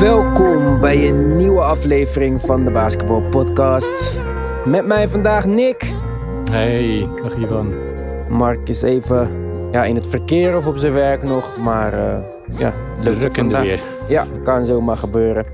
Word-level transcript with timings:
Welkom 0.00 0.80
bij 0.80 1.08
een 1.08 1.36
nieuwe 1.36 1.60
aflevering 1.60 2.40
van 2.40 2.64
de 2.64 2.70
Basketball 2.70 3.22
Podcast. 3.30 4.14
Met 4.64 4.86
mij 4.86 5.08
vandaag 5.08 5.46
Nick. 5.46 5.92
Hey, 6.50 7.08
dag 7.22 7.36
Ivan. 7.36 7.74
Mark 8.28 8.68
is 8.68 8.82
even 8.82 9.28
ja, 9.72 9.84
in 9.84 9.94
het 9.94 10.06
verkeer 10.06 10.56
of 10.56 10.66
op 10.66 10.76
zijn 10.76 10.92
werk 10.92 11.22
nog, 11.22 11.56
maar 11.56 11.94
uh, 11.94 12.18
ja, 12.58 12.74
druk 13.00 13.36
in 13.36 13.48
de 13.48 13.60
weer. 13.60 13.80
Ja, 14.08 14.26
kan 14.42 14.64
zomaar 14.64 14.96
gebeuren. 14.96 15.46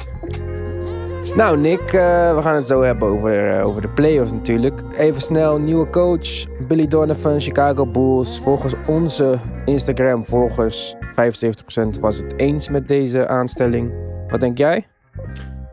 Nou 1.34 1.58
Nick, 1.58 1.80
uh, 1.80 1.90
we 2.34 2.38
gaan 2.42 2.54
het 2.54 2.66
zo 2.66 2.82
hebben 2.82 3.08
over, 3.08 3.58
uh, 3.58 3.66
over 3.66 3.82
de 3.82 3.88
playoffs 3.88 4.32
natuurlijk. 4.32 4.82
Even 4.98 5.20
snel, 5.20 5.58
nieuwe 5.58 5.90
coach 5.90 6.46
Billy 6.68 6.86
Donovan, 6.86 7.40
Chicago 7.40 7.86
Bulls. 7.86 8.40
Volgens 8.40 8.74
onze 8.86 9.38
Instagram-volgers, 9.64 10.94
75% 11.00 12.00
was 12.00 12.16
het 12.16 12.34
eens 12.36 12.68
met 12.68 12.88
deze 12.88 13.28
aanstelling. 13.28 14.06
Wat 14.37 14.45
denk 14.45 14.59
jij? 14.59 14.87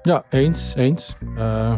Ja, 0.02 0.24
eens, 0.30 0.74
eens. 0.76 1.16
Uh, 1.38 1.74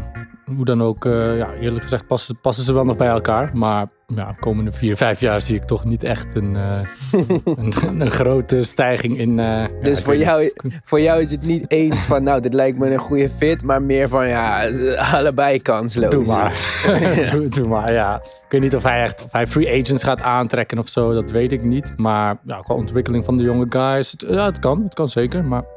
hoe 0.55 0.65
dan 0.65 0.83
ook, 0.83 1.05
uh, 1.05 1.37
ja, 1.37 1.53
eerlijk 1.53 1.83
gezegd 1.83 2.07
passen, 2.07 2.39
passen 2.39 2.63
ze 2.63 2.73
wel 2.73 2.85
nog 2.85 2.95
bij 2.95 3.07
elkaar. 3.07 3.51
Maar 3.53 3.87
ja, 4.07 4.27
de 4.27 4.39
komende 4.39 4.71
vier, 4.71 4.97
vijf 4.97 5.19
jaar 5.19 5.41
zie 5.41 5.55
ik 5.55 5.63
toch 5.63 5.85
niet 5.85 6.03
echt 6.03 6.35
een, 6.35 6.55
uh, 6.55 6.79
een, 7.57 8.01
een, 8.01 8.11
grote 8.11 8.63
stijging 8.63 9.17
in... 9.17 9.35
dus 9.81 9.97
ja, 9.97 10.03
voor, 10.03 10.15
jou, 10.15 10.53
voor 10.83 11.01
jou 11.01 11.21
is 11.21 11.31
het 11.31 11.45
niet 11.45 11.71
eens 11.71 12.05
van, 12.05 12.23
nou, 12.23 12.41
dit 12.41 12.53
lijkt 12.53 12.77
me 12.77 12.89
een 12.89 12.99
goede 12.99 13.29
fit. 13.29 13.63
Maar 13.63 13.81
meer 13.81 14.09
van, 14.09 14.27
ja, 14.27 14.69
allebei 14.97 15.61
kansloos. 15.61 16.11
Doe 16.11 16.25
maar. 16.25 16.53
doe, 17.31 17.47
doe, 17.47 17.67
maar, 17.67 17.93
ja. 17.93 18.15
Ik 18.15 18.51
weet 18.51 18.61
niet 18.61 18.75
of 18.75 18.83
hij 18.83 19.03
echt 19.03 19.23
of 19.23 19.31
hij 19.31 19.47
free 19.47 19.81
agents 19.81 20.03
gaat 20.03 20.21
aantrekken 20.21 20.79
of 20.79 20.87
zo. 20.87 21.13
Dat 21.13 21.31
weet 21.31 21.51
ik 21.51 21.63
niet. 21.63 21.93
Maar 21.97 22.37
ja, 22.43 22.61
qua 22.61 22.73
ontwikkeling 22.73 23.25
van 23.25 23.37
de 23.37 23.43
jonge 23.43 23.65
guys, 23.69 24.11
het, 24.11 24.25
ja, 24.27 24.45
het 24.45 24.59
kan. 24.59 24.83
Het 24.83 24.93
kan 24.93 25.07
zeker, 25.07 25.43
maar... 25.43 25.74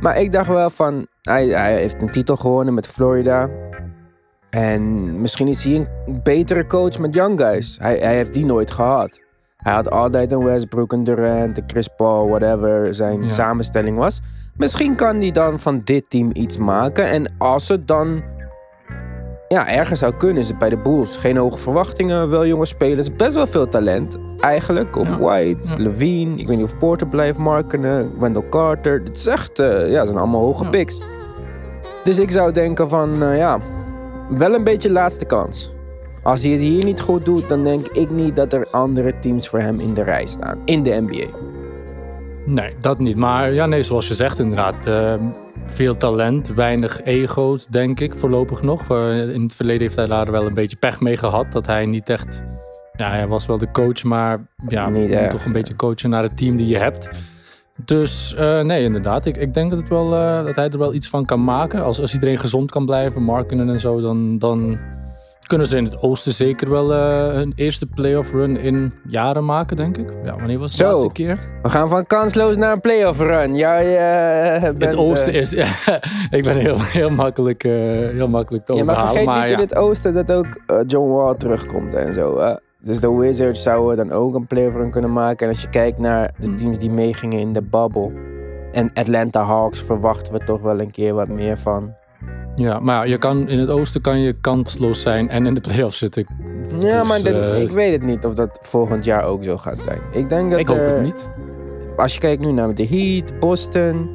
Maar 0.00 0.20
ik 0.20 0.32
dacht 0.32 0.48
wel 0.48 0.70
van, 0.70 1.06
hij, 1.22 1.46
hij 1.46 1.76
heeft 1.76 2.02
een 2.02 2.10
titel 2.10 2.36
gewonnen 2.36 2.74
met 2.74 2.86
Florida. 2.86 3.50
En 4.50 5.20
misschien 5.20 5.48
is 5.48 5.64
hij 5.64 5.74
een 5.74 6.20
betere 6.22 6.66
coach 6.66 6.98
met 6.98 7.14
young 7.14 7.40
guys. 7.40 7.76
Hij, 7.80 7.96
hij 7.96 8.14
heeft 8.14 8.32
die 8.32 8.46
nooit 8.46 8.70
gehad. 8.70 9.20
Hij 9.56 9.72
had 9.72 9.90
altijd 9.90 10.32
een 10.32 10.44
Westbrook, 10.44 10.92
een 10.92 11.04
Durant, 11.04 11.58
een 11.58 11.64
Chris 11.66 11.88
Paul, 11.96 12.28
whatever 12.28 12.94
zijn 12.94 13.30
samenstelling 13.30 13.96
was. 13.96 14.20
Misschien 14.56 14.94
kan 14.94 15.16
hij 15.20 15.30
dan 15.30 15.58
van 15.58 15.80
dit 15.84 16.10
team 16.10 16.30
iets 16.32 16.56
maken. 16.56 17.08
En 17.08 17.34
als 17.38 17.68
het 17.68 17.88
dan 17.88 18.22
ja, 19.48 19.68
ergens 19.68 19.98
zou 19.98 20.14
kunnen, 20.14 20.42
is 20.42 20.48
het 20.48 20.58
bij 20.58 20.68
de 20.68 20.76
Bulls. 20.76 21.16
Geen 21.16 21.36
hoge 21.36 21.58
verwachtingen, 21.58 22.30
wel 22.30 22.46
jonge 22.46 22.66
spelers. 22.66 23.16
Best 23.16 23.34
wel 23.34 23.46
veel 23.46 23.68
talent 23.68 24.18
eigenlijk. 24.40 24.96
Op 24.96 25.06
White, 25.06 25.82
Levine. 25.82 26.36
Ik 26.36 26.46
weet 26.46 26.56
niet 26.56 26.66
of 26.66 26.78
Porter 26.78 27.06
blijft 27.06 27.38
markenen. 27.38 28.12
Wendell 28.18 28.48
Carter. 28.50 29.02
Het 29.04 29.16
is 29.16 29.26
echt, 29.26 29.58
uh, 29.58 29.90
ja, 29.90 30.04
zijn 30.04 30.18
allemaal 30.18 30.40
hoge 30.40 30.68
picks. 30.68 31.00
Dus 32.04 32.18
ik 32.18 32.30
zou 32.30 32.52
denken 32.52 32.88
van, 32.88 33.22
uh, 33.22 33.36
ja, 33.36 33.60
wel 34.28 34.54
een 34.54 34.64
beetje 34.64 34.90
laatste 34.90 35.24
kans. 35.24 35.72
Als 36.22 36.42
hij 36.42 36.52
het 36.52 36.60
hier 36.60 36.84
niet 36.84 37.00
goed 37.00 37.24
doet, 37.24 37.48
dan 37.48 37.62
denk 37.62 37.88
ik 37.88 38.10
niet 38.10 38.36
dat 38.36 38.52
er 38.52 38.68
andere 38.70 39.18
teams 39.18 39.48
voor 39.48 39.60
hem 39.60 39.80
in 39.80 39.94
de 39.94 40.02
rij 40.02 40.26
staan. 40.26 40.58
In 40.64 40.82
de 40.82 41.00
NBA. 41.00 41.26
Nee, 42.44 42.74
dat 42.80 42.98
niet. 42.98 43.16
Maar 43.16 43.52
ja, 43.52 43.66
nee, 43.66 43.82
zoals 43.82 44.08
je 44.08 44.14
zegt 44.14 44.38
inderdaad. 44.38 44.86
Uh, 44.86 45.14
veel 45.70 45.96
talent, 45.96 46.48
weinig 46.48 47.02
ego's, 47.02 47.66
denk 47.66 48.00
ik, 48.00 48.14
voorlopig 48.14 48.62
nog. 48.62 48.90
In 48.90 49.42
het 49.42 49.54
verleden 49.54 49.80
heeft 49.80 49.96
hij 49.96 50.06
daar 50.06 50.30
wel 50.30 50.46
een 50.46 50.54
beetje 50.54 50.76
pech 50.76 51.00
mee 51.00 51.16
gehad. 51.16 51.52
Dat 51.52 51.66
hij 51.66 51.86
niet 51.86 52.08
echt... 52.08 52.44
Ja, 52.92 53.10
hij 53.10 53.26
was 53.26 53.46
wel 53.46 53.58
de 53.58 53.70
coach, 53.70 54.02
maar 54.04 54.46
ja, 54.68 54.88
niet 54.88 55.10
je 55.10 55.18
moet 55.20 55.30
toch 55.30 55.44
een 55.44 55.52
beetje 55.52 55.76
coachen 55.76 56.10
naar 56.10 56.22
het 56.22 56.36
team 56.36 56.56
die 56.56 56.66
je 56.66 56.78
hebt. 56.78 57.08
Dus 57.84 58.34
uh, 58.38 58.60
nee, 58.60 58.84
inderdaad. 58.84 59.26
Ik, 59.26 59.36
ik 59.36 59.54
denk 59.54 59.70
dat, 59.70 59.78
het 59.78 59.88
wel, 59.88 60.14
uh, 60.14 60.44
dat 60.44 60.56
hij 60.56 60.68
er 60.68 60.78
wel 60.78 60.94
iets 60.94 61.08
van 61.08 61.24
kan 61.24 61.44
maken. 61.44 61.82
Als, 61.82 62.00
als 62.00 62.14
iedereen 62.14 62.38
gezond 62.38 62.70
kan 62.70 62.86
blijven, 62.86 63.22
markenen 63.22 63.68
en 63.68 63.80
zo, 63.80 64.00
dan, 64.00 64.38
dan 64.38 64.78
kunnen 65.48 65.66
ze 65.66 65.76
in 65.76 65.84
het 65.84 66.02
oosten 66.02 66.32
zeker 66.32 66.70
wel 66.70 66.92
uh, 66.92 67.32
hun 67.32 67.52
eerste 67.56 67.86
playoff 67.86 68.32
run 68.32 68.56
in 68.56 68.92
jaren 69.06 69.44
maken, 69.44 69.76
denk 69.76 69.96
ik. 69.96 70.10
Ja, 70.24 70.36
wanneer 70.36 70.58
was 70.58 70.70
het 70.70 70.80
de 70.80 70.86
laatste 70.86 71.12
keer? 71.12 71.38
We 71.62 71.68
gaan 71.68 71.88
van 71.88 72.06
kansloos 72.06 72.56
naar 72.56 72.72
een 72.72 72.80
playoff 72.80 73.20
run. 73.20 73.56
Jij 73.56 73.84
bent, 74.60 74.82
Het 74.84 74.96
oosten 74.96 75.32
is... 75.32 75.52
ik 76.38 76.42
ben 76.42 76.56
heel, 76.56 76.80
heel, 76.80 77.10
makkelijk, 77.10 77.62
heel 77.62 78.28
makkelijk 78.28 78.64
te 78.64 78.74
ja, 78.74 78.84
maar 78.84 78.98
vergeet 78.98 79.24
maar 79.24 79.40
niet 79.40 79.48
ja. 79.48 79.54
in 79.54 79.62
het 79.62 79.74
oosten 79.74 80.12
dat 80.12 80.32
ook 80.32 80.46
John 80.86 81.12
Wall 81.12 81.34
terugkomt 81.34 81.94
en 81.94 82.14
zo. 82.14 82.56
Dus 82.80 83.00
de 83.00 83.10
Wizards 83.10 83.62
zouden 83.62 84.08
dan 84.08 84.16
ook 84.16 84.34
een 84.34 84.46
playoff 84.46 84.76
run 84.76 84.90
kunnen 84.90 85.12
maken. 85.12 85.46
En 85.46 85.52
als 85.52 85.62
je 85.62 85.68
kijkt 85.68 85.98
naar 85.98 86.30
de 86.38 86.54
teams 86.54 86.78
die 86.78 86.90
meegingen 86.90 87.38
in 87.38 87.52
de 87.52 87.62
bubble. 87.62 88.12
En 88.72 88.90
Atlanta 88.94 89.42
Hawks 89.42 89.82
verwachten 89.82 90.32
we 90.32 90.38
toch 90.38 90.62
wel 90.62 90.80
een 90.80 90.90
keer 90.90 91.14
wat 91.14 91.28
meer 91.28 91.56
van. 91.56 91.94
Ja, 92.58 92.80
maar 92.80 93.08
je 93.08 93.18
kan, 93.18 93.48
in 93.48 93.58
het 93.58 93.68
oosten 93.68 94.00
kan 94.00 94.20
je 94.20 94.32
kansloos 94.40 95.00
zijn 95.00 95.28
en 95.28 95.46
in 95.46 95.54
de 95.54 95.60
playoffs 95.60 95.98
zitten. 95.98 96.26
Ja, 96.80 97.00
dus, 97.00 97.08
maar 97.08 97.22
de, 97.22 97.30
uh, 97.30 97.62
ik 97.62 97.70
weet 97.70 97.92
het 97.92 98.02
niet 98.02 98.24
of 98.24 98.34
dat 98.34 98.58
volgend 98.62 99.04
jaar 99.04 99.24
ook 99.24 99.44
zo 99.44 99.56
gaat 99.56 99.82
zijn. 99.82 100.00
Ik 100.12 100.28
denk 100.28 100.50
dat 100.50 100.58
Ik 100.58 100.68
hoop 100.68 100.78
het 100.78 101.02
niet. 101.02 101.28
Als 101.96 102.14
je 102.14 102.20
kijkt 102.20 102.42
nu 102.42 102.52
naar 102.52 102.74
de 102.74 102.86
Heat, 102.86 103.38
Boston, 103.38 104.08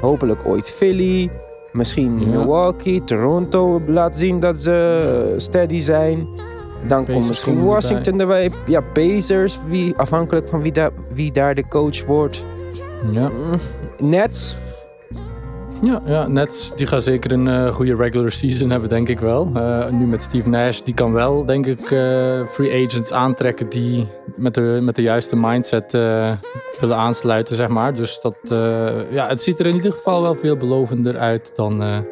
hopelijk 0.00 0.46
ooit 0.46 0.70
Philly, 0.70 1.30
misschien 1.72 2.20
ja. 2.20 2.26
Milwaukee, 2.26 3.04
Toronto 3.04 3.80
laat 3.86 4.16
zien 4.16 4.40
dat 4.40 4.56
ze 4.56 5.34
steady 5.36 5.78
zijn. 5.78 6.26
Dan 6.86 6.98
Pacers 6.98 7.16
komt 7.16 7.28
misschien 7.28 7.64
Washington 7.64 8.20
erbij. 8.20 8.50
Ja, 8.66 8.80
Pacers, 8.80 9.58
wie, 9.68 9.94
afhankelijk 9.96 10.48
van 10.48 10.62
wie, 10.62 10.72
da 10.72 10.90
wie 11.10 11.32
daar 11.32 11.54
de 11.54 11.68
coach 11.68 12.04
wordt. 12.04 12.46
Ja. 13.12 13.30
Nets. 13.98 14.56
Ja, 15.82 16.02
ja, 16.06 16.26
Nets 16.26 16.74
die 16.74 16.86
gaan 16.86 17.00
zeker 17.00 17.32
een 17.32 17.46
uh, 17.46 17.74
goede 17.74 17.96
regular 17.96 18.30
season 18.30 18.70
hebben, 18.70 18.88
denk 18.88 19.08
ik 19.08 19.20
wel. 19.20 19.50
Uh, 19.54 19.88
nu 19.88 20.06
met 20.06 20.22
Steve 20.22 20.48
Nash, 20.48 20.80
die 20.80 20.94
kan 20.94 21.12
wel, 21.12 21.44
denk 21.44 21.66
ik, 21.66 21.90
uh, 21.90 22.46
free 22.46 22.86
agents 22.86 23.12
aantrekken 23.12 23.68
die 23.68 24.06
met 24.36 24.54
de, 24.54 24.78
met 24.82 24.94
de 24.94 25.02
juiste 25.02 25.36
mindset 25.36 25.92
willen 25.92 26.96
aansluiten, 26.96 27.56
zeg 27.56 27.68
maar. 27.68 27.94
Dus 27.94 28.20
dat, 28.20 28.36
ja, 29.10 29.28
het 29.28 29.42
ziet 29.42 29.58
er 29.58 29.66
in 29.66 29.74
ieder 29.74 29.92
geval 29.92 30.22
wel 30.22 30.34
veel 30.34 30.56
belovender 30.56 31.18
uit 31.18 31.56
dan, 31.56 32.04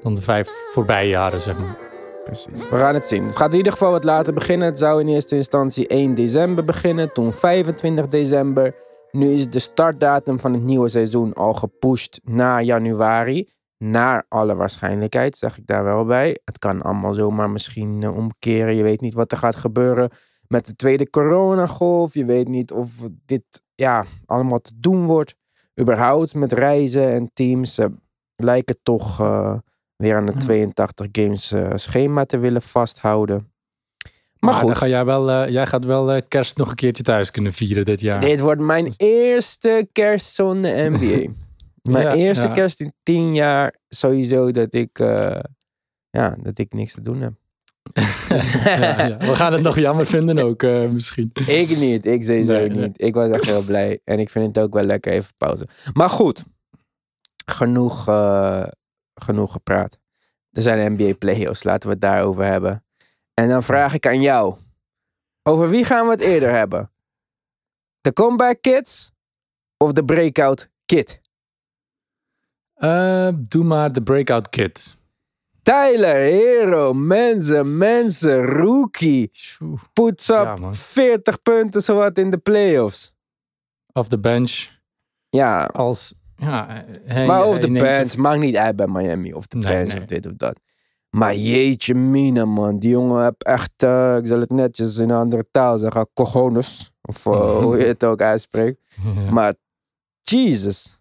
dan 0.00 0.14
de 0.14 0.22
vijf 0.22 0.50
voorbije 0.72 1.08
jaren, 1.08 1.40
zeg 1.40 1.58
maar. 1.58 1.76
Precies. 2.24 2.68
We 2.70 2.76
gaan 2.76 2.94
het 2.94 3.04
zien. 3.04 3.24
Het 3.24 3.36
gaat 3.36 3.50
in 3.50 3.56
ieder 3.56 3.72
geval 3.72 3.90
wat 3.90 4.04
later 4.04 4.32
beginnen. 4.32 4.68
Het 4.68 4.78
zou 4.78 5.00
in 5.00 5.08
eerste 5.08 5.34
instantie 5.34 5.86
1 5.86 6.14
december 6.14 6.64
beginnen, 6.64 7.12
toen 7.12 7.32
25 7.32 8.08
december. 8.08 8.74
Nu 9.10 9.32
is 9.32 9.50
de 9.50 9.58
startdatum 9.58 10.40
van 10.40 10.52
het 10.52 10.62
nieuwe 10.62 10.88
seizoen 10.88 11.32
al 11.32 11.54
gepusht 11.54 12.20
naar 12.24 12.62
januari. 12.62 13.48
Naar 13.84 14.24
alle 14.28 14.54
waarschijnlijkheid, 14.54 15.36
zeg 15.36 15.58
ik 15.58 15.66
daar 15.66 15.84
wel 15.84 16.04
bij. 16.04 16.38
Het 16.44 16.58
kan 16.58 16.82
allemaal 16.82 17.14
zomaar 17.14 17.50
misschien 17.50 18.02
uh, 18.02 18.16
omkeren. 18.16 18.74
Je 18.74 18.82
weet 18.82 19.00
niet 19.00 19.14
wat 19.14 19.32
er 19.32 19.38
gaat 19.38 19.56
gebeuren 19.56 20.10
met 20.48 20.66
de 20.66 20.76
tweede 20.76 21.10
coronagolf. 21.10 22.14
Je 22.14 22.24
weet 22.24 22.48
niet 22.48 22.72
of 22.72 23.08
dit 23.24 23.62
ja, 23.74 24.04
allemaal 24.24 24.60
te 24.60 24.72
doen 24.76 25.06
wordt. 25.06 25.34
Überhaupt 25.80 26.34
met 26.34 26.52
reizen 26.52 27.08
en 27.08 27.30
teams 27.32 27.78
uh, 27.78 27.86
lijken 28.34 28.78
toch... 28.82 29.20
Uh, 29.20 29.58
weer 29.96 30.16
aan 30.16 30.26
het 30.26 30.40
82 30.40 31.08
games 31.12 31.54
schema 31.74 32.24
te 32.24 32.38
willen 32.38 32.62
vasthouden. 32.62 33.52
Maar, 34.40 34.52
maar 34.52 34.62
goed. 34.62 34.76
Ga 34.76 34.88
jij, 34.88 35.04
wel, 35.04 35.30
uh, 35.30 35.48
jij 35.48 35.66
gaat 35.66 35.84
wel 35.84 36.14
uh, 36.14 36.20
kerst 36.28 36.56
nog 36.56 36.68
een 36.68 36.74
keertje 36.74 37.02
thuis 37.02 37.30
kunnen 37.30 37.52
vieren 37.52 37.84
dit 37.84 38.00
jaar. 38.00 38.20
Dit 38.20 38.40
wordt 38.40 38.60
mijn 38.60 38.94
eerste 38.96 39.88
kerst 39.92 40.34
zonder 40.34 40.90
NBA. 40.90 41.30
mijn 41.92 42.04
ja, 42.04 42.14
eerste 42.14 42.46
ja. 42.46 42.52
kerst 42.52 42.80
in 42.80 42.92
tien 43.02 43.34
jaar 43.34 43.74
sowieso 43.88 44.50
dat 44.50 44.74
ik, 44.74 44.98
ja, 46.10 46.36
dat 46.42 46.58
ik 46.58 46.72
niks 46.72 46.92
te 46.92 47.00
doen 47.00 47.20
heb. 47.20 47.32
ja, 48.64 49.16
We 49.18 49.34
gaan 49.34 49.52
het 49.52 49.62
nog 49.62 49.78
jammer 49.78 50.06
vinden 50.06 50.38
ook 50.38 50.62
misschien. 50.92 51.30
Ik 51.46 51.76
niet, 51.76 52.06
ik 52.06 52.24
sowieso 52.24 52.52
nee, 52.52 52.68
niet. 52.68 53.02
Ik 53.02 53.14
was 53.14 53.30
echt 53.30 53.44
heel 53.44 53.64
blij. 53.64 54.00
En 54.04 54.18
ik 54.18 54.30
vind 54.30 54.56
het 54.56 54.64
ook 54.64 54.74
wel 54.74 54.84
lekker 54.84 55.12
even 55.12 55.32
pauze. 55.36 55.66
Maar 55.92 56.10
goed, 56.10 56.44
genoeg 57.46 58.04
genoeg 59.20 59.52
gepraat. 59.52 59.98
Er 60.50 60.62
zijn 60.62 60.92
NBA 60.92 61.12
playoffs, 61.18 61.64
laten 61.64 61.88
we 61.88 61.94
het 61.94 62.02
daarover 62.02 62.44
hebben. 62.44 62.84
En 63.38 63.48
dan 63.48 63.62
vraag 63.62 63.94
ik 63.94 64.06
aan 64.06 64.20
jou. 64.20 64.54
Over 65.42 65.68
wie 65.68 65.84
gaan 65.84 66.04
we 66.04 66.10
het 66.10 66.20
eerder 66.20 66.50
hebben? 66.50 66.90
De 68.00 68.12
Comeback 68.12 68.62
Kids 68.62 69.12
of 69.76 69.92
de 69.92 70.04
Breakout 70.04 70.70
Kid? 70.86 71.20
Uh, 72.76 73.28
doe 73.34 73.64
maar 73.64 73.92
de 73.92 74.02
Breakout 74.02 74.48
Kid. 74.48 74.96
Tyler 75.62 76.14
Hero, 76.14 76.92
mensen, 76.92 77.76
mensen, 77.76 78.44
rookie. 78.44 79.30
Puts 79.92 80.28
up 80.28 80.58
ja, 80.60 80.72
40 80.72 81.42
punten 81.42 81.82
zowat 81.82 82.18
in 82.18 82.30
de 82.30 82.38
playoffs. 82.38 83.14
Off 83.92 84.08
the 84.08 84.18
bench. 84.18 84.68
Ja. 85.28 85.64
Als 85.64 86.14
ja, 86.34 86.84
hij, 87.04 87.26
maar 87.26 87.42
over 87.42 87.60
de 87.60 87.72
bands, 87.72 87.96
het... 87.96 88.16
maakt 88.16 88.40
niet 88.40 88.56
uit 88.56 88.76
bij 88.76 88.86
Miami. 88.86 89.32
Of 89.32 89.46
de 89.46 89.56
nee, 89.56 89.86
nee. 89.86 89.96
of 89.96 90.04
dit 90.04 90.26
of 90.26 90.32
dat. 90.32 90.60
Maar 91.10 91.34
jeetje 91.34 91.94
mina 91.94 92.44
man, 92.44 92.78
die 92.78 92.90
jongen 92.90 93.24
heb 93.24 93.42
echt, 93.42 93.82
uh, 93.82 94.16
ik 94.16 94.26
zal 94.26 94.40
het 94.40 94.50
netjes 94.50 94.96
in 94.96 95.10
een 95.10 95.16
andere 95.16 95.46
taal 95.50 95.78
zeggen, 95.78 96.08
cojones. 96.14 96.92
Of 97.02 97.26
uh, 97.26 97.58
hoe 97.62 97.78
je 97.78 97.84
het 97.84 98.04
ook 98.04 98.20
uitspreekt. 98.20 98.80
Ja. 99.02 99.30
Maar 99.30 99.54
Jesus. 100.20 101.00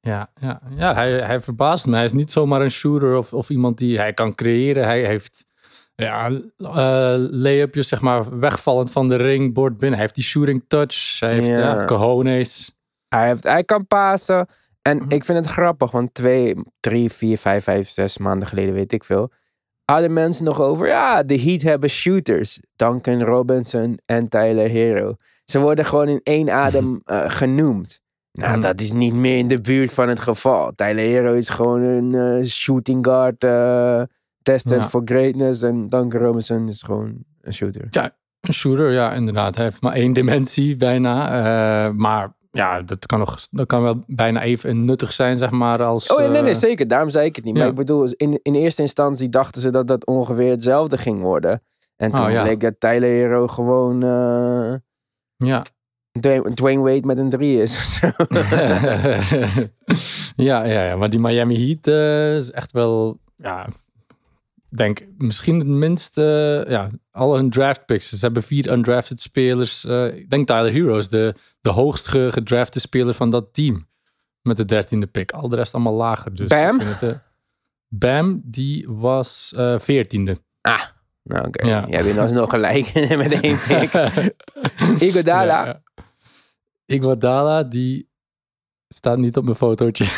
Ja, 0.00 0.30
ja, 0.40 0.60
ja 0.70 0.94
hij, 0.94 1.12
hij 1.12 1.40
verbaast 1.40 1.86
me. 1.86 1.94
Hij 1.94 2.04
is 2.04 2.12
niet 2.12 2.32
zomaar 2.32 2.60
een 2.60 2.70
shooter 2.70 3.16
of, 3.16 3.32
of 3.32 3.50
iemand 3.50 3.78
die 3.78 3.98
hij 3.98 4.12
kan 4.12 4.34
creëren. 4.34 4.84
Hij 4.84 5.04
heeft 5.04 5.46
ja, 5.94 6.30
uh, 6.30 6.38
layupjes, 7.16 7.88
zeg 7.88 8.00
maar, 8.00 8.38
wegvallend 8.38 8.90
van 8.90 9.08
de 9.08 9.16
ring, 9.16 9.54
bord 9.54 9.72
binnen. 9.72 9.92
Hij 9.92 10.00
heeft 10.00 10.14
die 10.14 10.24
shooting 10.24 10.64
touch. 10.68 11.20
Hij 11.20 11.32
heeft 11.32 11.46
ja. 11.46 11.58
ja 11.58 11.84
cojones. 11.84 12.78
Hij, 13.08 13.26
heeft, 13.26 13.44
hij 13.44 13.64
kan 13.64 13.86
pasen. 13.86 14.46
En 14.88 14.96
mm. 15.02 15.10
ik 15.10 15.24
vind 15.24 15.38
het 15.38 15.46
grappig, 15.46 15.90
want 15.90 16.14
twee, 16.14 16.54
drie, 16.80 17.10
vier, 17.10 17.38
vijf, 17.38 17.64
vijf, 17.64 17.88
zes 17.88 18.18
maanden 18.18 18.48
geleden, 18.48 18.74
weet 18.74 18.92
ik 18.92 19.04
veel. 19.04 19.32
Hadden 19.84 20.12
mensen 20.12 20.44
nog 20.44 20.60
over, 20.60 20.86
ja, 20.86 21.22
de 21.22 21.40
Heat 21.40 21.62
hebben 21.62 21.88
shooters. 21.88 22.60
Duncan 22.76 23.22
Robinson 23.22 23.98
en 24.06 24.28
Tyler 24.28 24.68
Hero. 24.68 25.14
Ze 25.44 25.58
worden 25.58 25.84
gewoon 25.84 26.08
in 26.08 26.20
één 26.22 26.50
adem 26.50 27.02
uh, 27.04 27.30
genoemd. 27.40 28.00
Nou, 28.32 28.54
mm. 28.54 28.60
dat 28.60 28.80
is 28.80 28.92
niet 28.92 29.14
meer 29.14 29.38
in 29.38 29.48
de 29.48 29.60
buurt 29.60 29.92
van 29.92 30.08
het 30.08 30.20
geval. 30.20 30.72
Tyler 30.74 31.04
Hero 31.04 31.32
is 31.32 31.48
gewoon 31.48 31.80
een 31.80 32.14
uh, 32.14 32.44
shooting 32.44 33.06
guard, 33.06 33.44
uh, 33.44 34.02
tested 34.42 34.82
ja. 34.82 34.88
for 34.88 35.02
greatness. 35.04 35.62
En 35.62 35.88
Duncan 35.88 36.20
Robinson 36.20 36.68
is 36.68 36.82
gewoon 36.82 37.24
een 37.40 37.52
shooter. 37.52 37.86
Ja, 37.90 38.16
een 38.40 38.52
shooter, 38.52 38.92
ja, 38.92 39.12
inderdaad. 39.12 39.54
Hij 39.54 39.64
heeft 39.64 39.82
maar 39.82 39.94
één 39.94 40.12
dimensie 40.12 40.76
bijna. 40.76 41.92
maar 41.92 42.32
ja, 42.54 42.82
dat 42.82 43.06
kan, 43.06 43.18
nog, 43.18 43.38
dat 43.50 43.66
kan 43.66 43.82
wel 43.82 44.02
bijna 44.06 44.42
even 44.42 44.84
nuttig 44.84 45.12
zijn, 45.12 45.36
zeg 45.36 45.50
maar. 45.50 45.82
Als, 45.82 46.12
oh 46.12 46.20
ja, 46.20 46.28
nee, 46.28 46.42
nee, 46.42 46.54
zeker. 46.54 46.88
Daarom 46.88 47.08
zei 47.08 47.26
ik 47.26 47.36
het 47.36 47.44
niet. 47.44 47.54
Maar 47.54 47.68
ik 47.68 47.74
bedoel, 47.74 48.08
in, 48.16 48.40
in 48.42 48.54
eerste 48.54 48.82
instantie 48.82 49.28
dachten 49.28 49.62
ze 49.62 49.70
dat 49.70 49.86
dat 49.86 50.06
ongeveer 50.06 50.50
hetzelfde 50.50 50.98
ging 50.98 51.20
worden. 51.20 51.62
En 51.96 52.10
toen 52.10 52.26
oh, 52.26 52.30
ja. 52.30 52.42
bleek 52.42 52.60
dat 52.60 52.74
Tyler 52.78 53.08
Hero 53.08 53.46
gewoon... 53.46 54.00
ja. 55.36 55.62
Dwayne 56.54 56.82
Wade 56.82 57.06
met 57.06 57.18
een 57.18 57.28
3 57.28 57.62
is. 57.62 58.00
ja, 60.36 60.64
ja, 60.64 60.84
ja, 60.84 60.96
maar 60.96 61.10
die 61.10 61.20
Miami 61.20 61.66
Heat 61.66 61.86
uh, 61.86 62.36
is 62.36 62.50
echt 62.50 62.72
wel, 62.72 63.18
ja, 63.36 63.66
denk 64.76 65.06
misschien 65.18 65.58
het 65.58 65.66
minste, 65.66 66.64
ja, 66.68 66.90
alle 67.10 67.36
hun 67.36 67.50
draft 67.50 67.86
picks. 67.86 68.08
Ze 68.08 68.16
hebben 68.20 68.42
vier 68.42 68.72
undrafted 68.72 69.20
spelers. 69.20 69.84
Uh, 69.84 70.16
ik 70.16 70.30
denk 70.30 70.46
Tyler 70.46 70.72
Hero 70.72 70.96
is 70.96 71.08
de, 71.08 71.34
de 71.60 71.70
hoogst 71.70 72.08
gedrafte 72.08 72.80
speler 72.80 73.14
van 73.14 73.30
dat 73.30 73.54
team. 73.54 73.88
Met 74.42 74.56
de 74.56 74.64
dertiende 74.64 75.06
pick. 75.06 75.32
Al 75.32 75.48
de 75.48 75.56
rest 75.56 75.74
allemaal 75.74 75.94
lager. 75.94 76.34
Dus 76.34 76.48
Bam? 76.48 76.80
Het, 76.80 77.02
uh, 77.02 77.10
Bam, 77.88 78.40
die 78.44 78.86
was 78.88 79.52
veertiende. 79.78 80.38
ah, 80.60 80.82
nou 81.22 81.46
oké. 81.46 81.60
Okay. 81.60 81.70
Ja. 81.70 81.86
Jij 81.88 82.02
bent 82.04 82.18
alsnog 82.18 82.50
gelijk 82.50 82.92
met 83.16 83.40
één 83.40 83.58
pick. 83.68 83.92
Iguodala. 85.08 85.64
Ja, 85.64 85.66
ja. 85.66 86.04
Iguodala, 86.86 87.62
die 87.62 88.08
staat 88.94 89.18
niet 89.18 89.36
op 89.36 89.44
mijn 89.44 89.56
fotootje. 89.56 90.04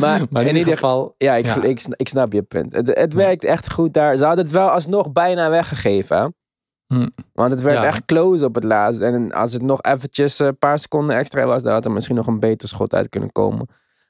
maar, 0.00 0.22
maar, 0.30 0.42
in, 0.42 0.56
ieder 0.56 0.72
geval... 0.72 1.14
Ja, 1.18 1.34
ik, 1.34 1.44
ja. 1.44 1.62
Ik, 1.62 1.82
ik, 1.96 2.08
snap 2.08 2.32
je 2.32 2.42
punt. 2.42 2.72
Het, 2.72 2.86
het 2.86 3.14
werkt 3.14 3.44
echt 3.44 3.72
goed 3.72 3.94
daar. 3.94 4.16
Ze 4.16 4.24
hadden 4.24 4.44
het 4.44 4.54
wel 4.54 4.68
alsnog 4.68 5.12
bijna 5.12 5.50
weggegeven. 5.50 6.34
Hm. 6.86 7.08
Want 7.32 7.50
het 7.50 7.62
werd 7.62 7.84
echt 7.84 8.04
close 8.04 8.44
op 8.44 8.54
het 8.54 8.64
laatst. 8.64 9.00
En 9.00 9.32
als 9.32 9.52
het 9.52 9.62
nog 9.62 9.82
eventjes 9.82 10.38
een 10.38 10.58
paar 10.58 10.78
seconden 10.78 11.16
extra 11.16 11.46
was, 11.46 11.62
dan 11.62 11.72
had 11.72 11.84
er 11.84 11.92
misschien 11.92 12.16
nog 12.16 12.26
een 12.26 12.40
beter 12.40 12.68
schot 12.68 12.94
uit 12.94 13.08
kunnen 13.08 13.32
komen. 13.32 13.66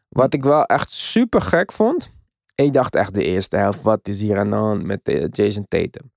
Wat 0.09 0.35
ik 0.35 0.43
wel 0.43 0.65
echt 0.65 0.91
super 0.91 1.41
gek 1.41 1.73
vond. 1.73 2.11
Ik 2.55 2.73
dacht 2.73 2.95
echt 2.95 3.15
de 3.15 3.25
eerste 3.25 3.57
helft, 3.57 3.83
wat 3.83 4.09
is 4.09 4.21
hier 4.21 4.39
aan 4.39 4.51
de 4.51 4.57
hand 4.57 4.85
met 4.85 5.09
uh, 5.09 5.27
Jason 5.31 5.65
Tatum? 5.69 6.13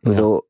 Ik 0.00 0.10
bedoel, 0.10 0.48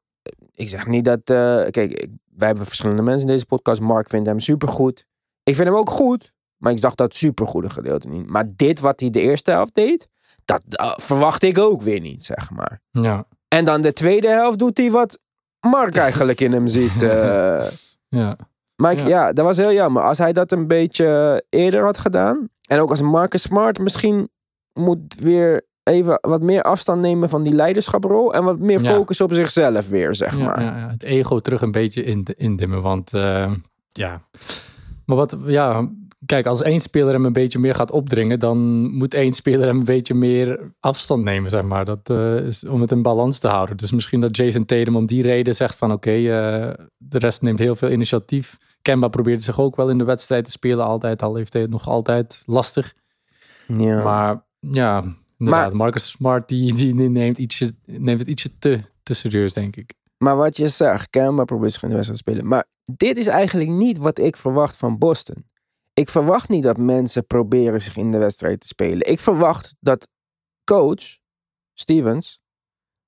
ik 0.55 0.69
zeg 0.69 0.87
niet 0.87 1.05
dat... 1.05 1.31
Uh, 1.31 1.65
kijk, 1.71 2.09
wij 2.37 2.47
hebben 2.47 2.67
verschillende 2.67 3.03
mensen 3.03 3.27
in 3.27 3.33
deze 3.33 3.47
podcast. 3.47 3.81
Mark 3.81 4.09
vindt 4.09 4.27
hem 4.27 4.39
supergoed. 4.39 5.07
Ik 5.49 5.55
vind 5.55 5.69
hem 5.69 5.77
ook 5.77 5.91
goed. 5.91 6.33
Maar 6.57 6.73
ik 6.73 6.79
zag 6.79 6.95
dat 6.95 7.15
supergoede 7.15 7.71
gedeelte 7.71 8.09
niet. 8.09 8.27
Maar 8.27 8.45
dit 8.57 8.81
wat 8.81 9.01
hij 9.01 9.11
de 9.11 9.21
eerste 9.21 9.51
helft 9.51 9.75
deed, 9.75 10.09
dat 10.45 10.63
uh, 10.81 10.93
verwacht 10.97 11.43
ik 11.43 11.59
ook 11.59 11.83
weer 11.83 12.01
niet, 12.01 12.25
zeg 12.25 12.51
maar. 12.51 12.81
Ja. 12.91 13.25
En 13.49 13.65
dan 13.65 13.81
de 13.81 13.93
tweede 13.93 14.29
helft 14.29 14.59
doet 14.59 14.79
hij 14.79 14.91
wat 14.91 15.19
Mark 15.61 15.97
eigenlijk 16.07 16.41
in 16.41 16.53
hem 16.53 16.67
ziet. 16.67 17.03
Uh. 17.03 17.67
ja. 18.21 18.37
Maar 18.77 18.93
ik, 18.93 18.99
ja. 18.99 19.09
ja. 19.09 19.33
dat 19.33 19.45
was 19.45 19.57
heel 19.57 19.73
jammer. 19.73 20.03
Als 20.03 20.19
hij 20.19 20.33
dat 20.33 20.53
een 20.53 20.67
beetje 20.67 21.45
eerder 21.49 21.85
had 21.85 21.99
gedaan. 21.99 22.49
En 22.69 22.81
ook 22.81 22.91
als 22.91 23.03
Marcus 23.03 23.43
Smart 23.43 23.79
misschien 23.79 24.29
moet 24.73 25.15
weer 25.21 25.67
even 25.83 26.19
wat 26.21 26.43
meer 26.43 26.63
afstand 26.63 27.01
nemen 27.01 27.29
van 27.29 27.43
die 27.43 27.55
leiderschaprol. 27.55 28.35
En 28.35 28.45
wat 28.45 28.59
meer 28.59 28.81
focus 28.81 29.21
op 29.21 29.33
zichzelf 29.33 29.89
weer, 29.89 30.15
zeg 30.15 30.39
maar. 30.39 30.63
Ja, 30.63 30.89
het 30.91 31.03
ego 31.03 31.41
terug 31.41 31.61
een 31.61 31.73
beetje 31.73 32.03
in, 32.03 32.25
indimmen. 32.37 32.83
Want 32.83 33.15
uh, 33.15 33.53
ja. 33.89 34.21
Maar 35.09 35.17
wat, 35.17 35.37
ja. 35.47 35.91
Kijk, 36.27 36.47
als 36.47 36.63
één 36.63 36.81
speler 36.81 37.13
hem 37.13 37.25
een 37.25 37.33
beetje 37.33 37.59
meer 37.59 37.75
gaat 37.75 37.91
opdringen, 37.91 38.39
dan 38.39 38.59
moet 38.91 39.15
één 39.15 39.33
speler 39.33 39.67
hem 39.67 39.79
een 39.79 39.85
beetje 39.85 40.15
meer 40.15 40.73
afstand 40.81 41.25
nemen, 41.25 41.51
zeg 41.51 41.63
maar. 41.63 41.85
Dat 41.85 42.11
uh, 42.11 42.37
is 42.37 42.65
om 42.67 42.81
het 42.81 42.91
in 42.91 43.03
balans 43.03 43.39
te 43.39 43.49
houden. 43.49 43.77
Dus 43.77 43.93
misschien 43.93 44.21
dat 44.21 44.37
Jason 44.37 44.65
Tatum 44.65 44.97
om 44.97 45.07
die 45.07 45.23
reden 45.23 45.55
zegt 45.55 45.77
van 45.77 45.93
oké, 45.93 46.09
okay, 46.09 46.69
uh, 46.69 46.75
de 46.97 47.19
rest 47.19 47.43
neemt 47.43 47.59
heel 47.59 47.75
veel 47.75 47.91
initiatief. 47.91 48.59
Kemba 48.83 49.09
probeert 49.09 49.43
zich 49.43 49.61
ook 49.61 49.77
wel 49.77 49.89
in 49.89 49.99
de 49.99 50.05
wedstrijd 50.05 50.45
te 50.45 50.51
spelen 50.51 50.85
altijd, 50.85 51.23
al 51.23 51.35
heeft 51.35 51.53
hij 51.53 51.63
het 51.63 51.71
nog 51.71 51.89
altijd 51.89 52.43
lastig. 52.47 52.95
Ja. 53.67 54.03
Maar 54.03 54.47
ja, 54.59 55.05
Inderdaad, 55.39 55.69
maar, 55.69 55.77
Marcus 55.77 56.09
Smart 56.09 56.49
die, 56.49 56.75
die, 56.75 56.95
neemt, 56.95 57.39
ietsje, 57.39 57.73
neemt 57.85 58.21
het 58.21 58.29
ietsje 58.29 58.59
te, 58.59 58.81
te 59.03 59.15
serieus, 59.15 59.53
denk 59.53 59.77
ik. 59.77 59.95
Maar 60.19 60.37
wat 60.37 60.57
je 60.57 60.69
zegt, 60.69 61.11
Kemba 61.11 61.45
probeert 61.45 61.73
zich 61.73 61.83
in 61.83 61.89
de 61.89 61.95
wedstrijd 61.95 62.25
te 62.25 62.31
spelen. 62.31 62.49
Maar 62.49 62.67
dit 62.97 63.17
is 63.17 63.27
eigenlijk 63.27 63.71
niet 63.71 63.99
wat 63.99 64.19
ik 64.19 64.37
verwacht 64.37 64.77
van 64.77 64.99
Boston. 64.99 65.47
Ik 65.95 66.09
verwacht 66.09 66.49
niet 66.49 66.63
dat 66.63 66.77
mensen 66.77 67.27
proberen 67.27 67.81
zich 67.81 67.97
in 67.97 68.11
de 68.11 68.19
wedstrijd 68.19 68.61
te 68.61 68.67
spelen. 68.67 69.07
Ik 69.07 69.21
verwacht 69.21 69.77
dat 69.81 70.09
coach 70.65 71.19
Stevens 71.75 72.41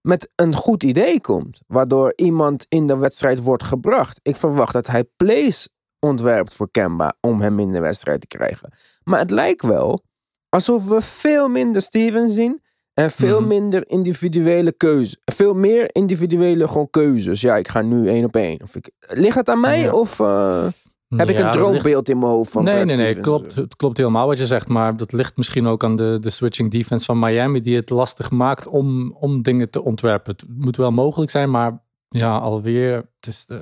met 0.00 0.32
een 0.34 0.54
goed 0.54 0.82
idee 0.82 1.20
komt. 1.20 1.60
Waardoor 1.66 2.12
iemand 2.16 2.66
in 2.68 2.86
de 2.86 2.96
wedstrijd 2.96 3.42
wordt 3.42 3.64
gebracht. 3.64 4.20
Ik 4.22 4.36
verwacht 4.36 4.72
dat 4.72 4.86
hij 4.86 5.04
plays 5.04 5.68
ontwerpt 5.98 6.54
voor 6.54 6.70
Kemba 6.70 7.16
om 7.20 7.40
hem 7.40 7.58
in 7.58 7.72
de 7.72 7.80
wedstrijd 7.80 8.20
te 8.20 8.26
krijgen. 8.26 8.72
Maar 9.02 9.18
het 9.18 9.30
lijkt 9.30 9.62
wel 9.62 10.04
alsof 10.48 10.88
we 10.88 11.00
veel 11.00 11.48
minder 11.48 11.82
Steven 11.82 12.30
zien. 12.30 12.62
En 13.00 13.10
veel 13.10 13.38
-hmm. 13.38 13.46
minder 13.46 13.88
individuele 13.88 14.72
keuzes. 14.72 15.16
Veel 15.24 15.54
meer 15.54 15.94
individuele 15.94 16.68
gewoon 16.68 16.90
keuzes. 16.90 17.40
Ja, 17.40 17.56
ik 17.56 17.68
ga 17.68 17.82
nu 17.82 18.08
één 18.08 18.24
op 18.24 18.36
één. 18.36 18.62
Of 18.62 18.76
ik, 18.76 18.90
ligt 18.98 19.36
het 19.36 19.48
aan 19.48 19.60
mij? 19.60 19.80
Ja. 19.80 19.92
Of 19.92 20.18
uh, 20.18 20.66
heb 21.08 21.28
ja, 21.28 21.34
ik 21.34 21.38
een 21.38 21.50
droombeeld 21.50 21.84
ligt... 21.84 22.08
in 22.08 22.18
mijn 22.18 22.30
hoofd 22.30 22.50
van 22.50 22.64
Nee, 22.64 22.74
Brad 22.74 22.86
nee, 22.86 22.96
nee. 22.96 23.06
Stevens? 23.06 23.26
Klopt, 23.26 23.54
het 23.54 23.76
klopt 23.76 23.96
helemaal 23.96 24.26
wat 24.26 24.38
je 24.38 24.46
zegt. 24.46 24.68
Maar 24.68 24.96
dat 24.96 25.12
ligt 25.12 25.36
misschien 25.36 25.66
ook 25.66 25.84
aan 25.84 25.96
de, 25.96 26.16
de 26.20 26.30
switching 26.30 26.70
defense 26.70 27.04
van 27.04 27.18
Miami. 27.18 27.60
Die 27.60 27.76
het 27.76 27.90
lastig 27.90 28.30
maakt 28.30 28.66
om, 28.66 29.12
om 29.12 29.42
dingen 29.42 29.70
te 29.70 29.84
ontwerpen. 29.84 30.32
Het 30.32 30.44
moet 30.48 30.76
wel 30.76 30.90
mogelijk 30.90 31.30
zijn, 31.30 31.50
maar 31.50 31.82
ja, 32.08 32.38
alweer. 32.38 32.94
Het 32.94 33.26
is, 33.26 33.46
uh, 33.52 33.58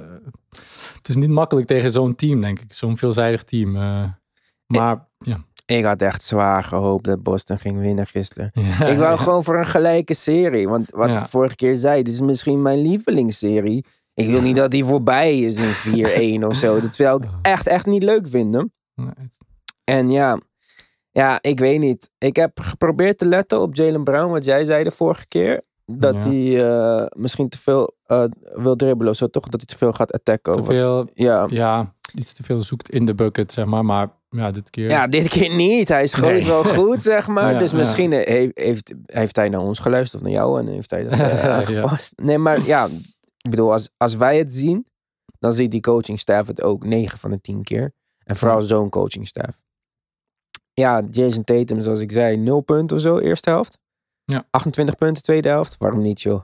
het 0.94 1.08
is 1.08 1.16
niet 1.16 1.30
makkelijk 1.30 1.66
tegen 1.66 1.90
zo'n 1.90 2.14
team, 2.14 2.40
denk 2.40 2.60
ik. 2.60 2.72
Zo'n 2.72 2.96
veelzijdig 2.96 3.44
team. 3.44 3.76
Uh, 3.76 4.04
maar 4.66 5.08
ja. 5.18 5.44
Ik 5.76 5.84
had 5.84 6.02
echt 6.02 6.22
zwaar 6.22 6.64
gehoopt 6.64 7.04
dat 7.04 7.22
Boston 7.22 7.58
ging 7.58 7.78
winnen 7.78 8.06
gisteren. 8.06 8.50
Ja, 8.52 8.86
ik 8.86 8.98
wou 8.98 9.10
ja. 9.10 9.16
gewoon 9.16 9.42
voor 9.42 9.58
een 9.58 9.66
gelijke 9.66 10.14
serie. 10.14 10.68
Want 10.68 10.90
wat 10.90 11.14
ja. 11.14 11.20
ik 11.20 11.26
vorige 11.26 11.54
keer 11.54 11.74
zei, 11.74 12.02
dit 12.02 12.14
is 12.14 12.20
misschien 12.20 12.62
mijn 12.62 12.80
lievelingsserie. 12.80 13.84
Ik 14.14 14.28
wil 14.28 14.40
niet 14.40 14.56
dat 14.56 14.70
die 14.70 14.84
voorbij 14.84 15.38
is 15.38 15.84
in 15.84 16.42
4-1 16.42 16.46
of 16.46 16.54
zo. 16.54 16.78
Dat 16.80 16.94
zou 16.94 17.22
ik 17.22 17.30
echt, 17.42 17.66
echt 17.66 17.86
niet 17.86 18.02
leuk 18.02 18.28
vinden. 18.28 18.72
Nee. 18.94 19.10
En 19.84 20.10
ja, 20.10 20.38
ja, 21.10 21.38
ik 21.40 21.58
weet 21.58 21.78
niet. 21.78 22.10
Ik 22.18 22.36
heb 22.36 22.60
geprobeerd 22.60 23.18
te 23.18 23.26
letten 23.26 23.60
op 23.60 23.74
Jalen 23.74 24.04
Brown, 24.04 24.30
wat 24.30 24.44
jij 24.44 24.64
zei 24.64 24.84
de 24.84 24.90
vorige 24.90 25.26
keer. 25.26 25.64
Dat 25.86 26.24
hij 26.24 26.68
uh, 26.68 27.06
misschien 27.16 27.48
te 27.48 27.58
veel 27.58 27.96
uh, 28.06 28.24
wil 28.38 28.76
dribbelen, 28.76 29.14
zo 29.14 29.26
toch? 29.26 29.48
Dat 29.48 29.60
hij 29.60 29.68
te 29.68 29.76
veel 29.76 29.92
gaat 29.92 30.12
attacken. 30.12 30.52
Te 30.52 30.64
veel, 30.64 31.08
ja. 31.14 31.46
ja, 31.50 31.94
iets 32.14 32.32
te 32.32 32.42
veel 32.42 32.60
zoekt 32.60 32.90
in 32.90 33.06
de 33.06 33.14
bucket, 33.14 33.52
zeg 33.52 33.64
maar. 33.64 33.84
Maar 33.84 34.17
ja, 34.28 34.50
dit 34.50 34.70
keer. 34.70 34.88
Ja, 34.90 35.06
dit 35.06 35.28
keer 35.28 35.54
niet. 35.54 35.88
Hij 35.88 36.06
schoot 36.06 36.30
nee. 36.30 36.44
wel 36.44 36.64
goed, 36.64 37.02
zeg 37.02 37.26
maar. 37.34 37.52
ja, 37.52 37.58
dus 37.58 37.72
misschien 37.72 38.10
ja. 38.10 38.18
heeft, 38.24 38.58
heeft, 38.58 38.94
heeft 39.06 39.36
hij 39.36 39.48
naar 39.48 39.60
ons 39.60 39.78
geluisterd 39.78 40.22
of 40.22 40.28
naar 40.28 40.38
jou 40.38 40.60
en 40.60 40.66
heeft 40.66 40.90
hij 40.90 41.02
dat 41.02 41.12
uh, 41.18 41.44
aangepast. 41.44 42.12
ja. 42.16 42.24
Nee, 42.24 42.38
maar 42.38 42.64
ja, 42.64 42.84
ik 43.36 43.50
bedoel, 43.50 43.72
als, 43.72 43.90
als 43.96 44.14
wij 44.14 44.38
het 44.38 44.52
zien, 44.52 44.86
dan 45.38 45.52
ziet 45.52 45.70
die 45.70 45.80
coachingstaf 45.80 46.46
het 46.46 46.62
ook 46.62 46.84
9 46.84 47.18
van 47.18 47.30
de 47.30 47.40
10 47.40 47.62
keer. 47.62 47.94
En 48.24 48.36
vooral 48.36 48.62
zo'n 48.62 48.88
coachingstaf. 48.88 49.62
Ja, 50.74 51.02
Jason 51.10 51.44
Tatum, 51.44 51.80
zoals 51.80 52.00
ik 52.00 52.12
zei, 52.12 52.36
0 52.36 52.60
punten 52.60 52.96
of 52.96 53.02
zo, 53.02 53.18
eerste 53.18 53.50
helft. 53.50 53.78
Ja. 54.24 54.46
28 54.50 54.94
punten, 54.94 55.22
tweede 55.22 55.48
helft. 55.48 55.76
Waarom 55.78 56.02
niet, 56.02 56.20
joh? 56.20 56.42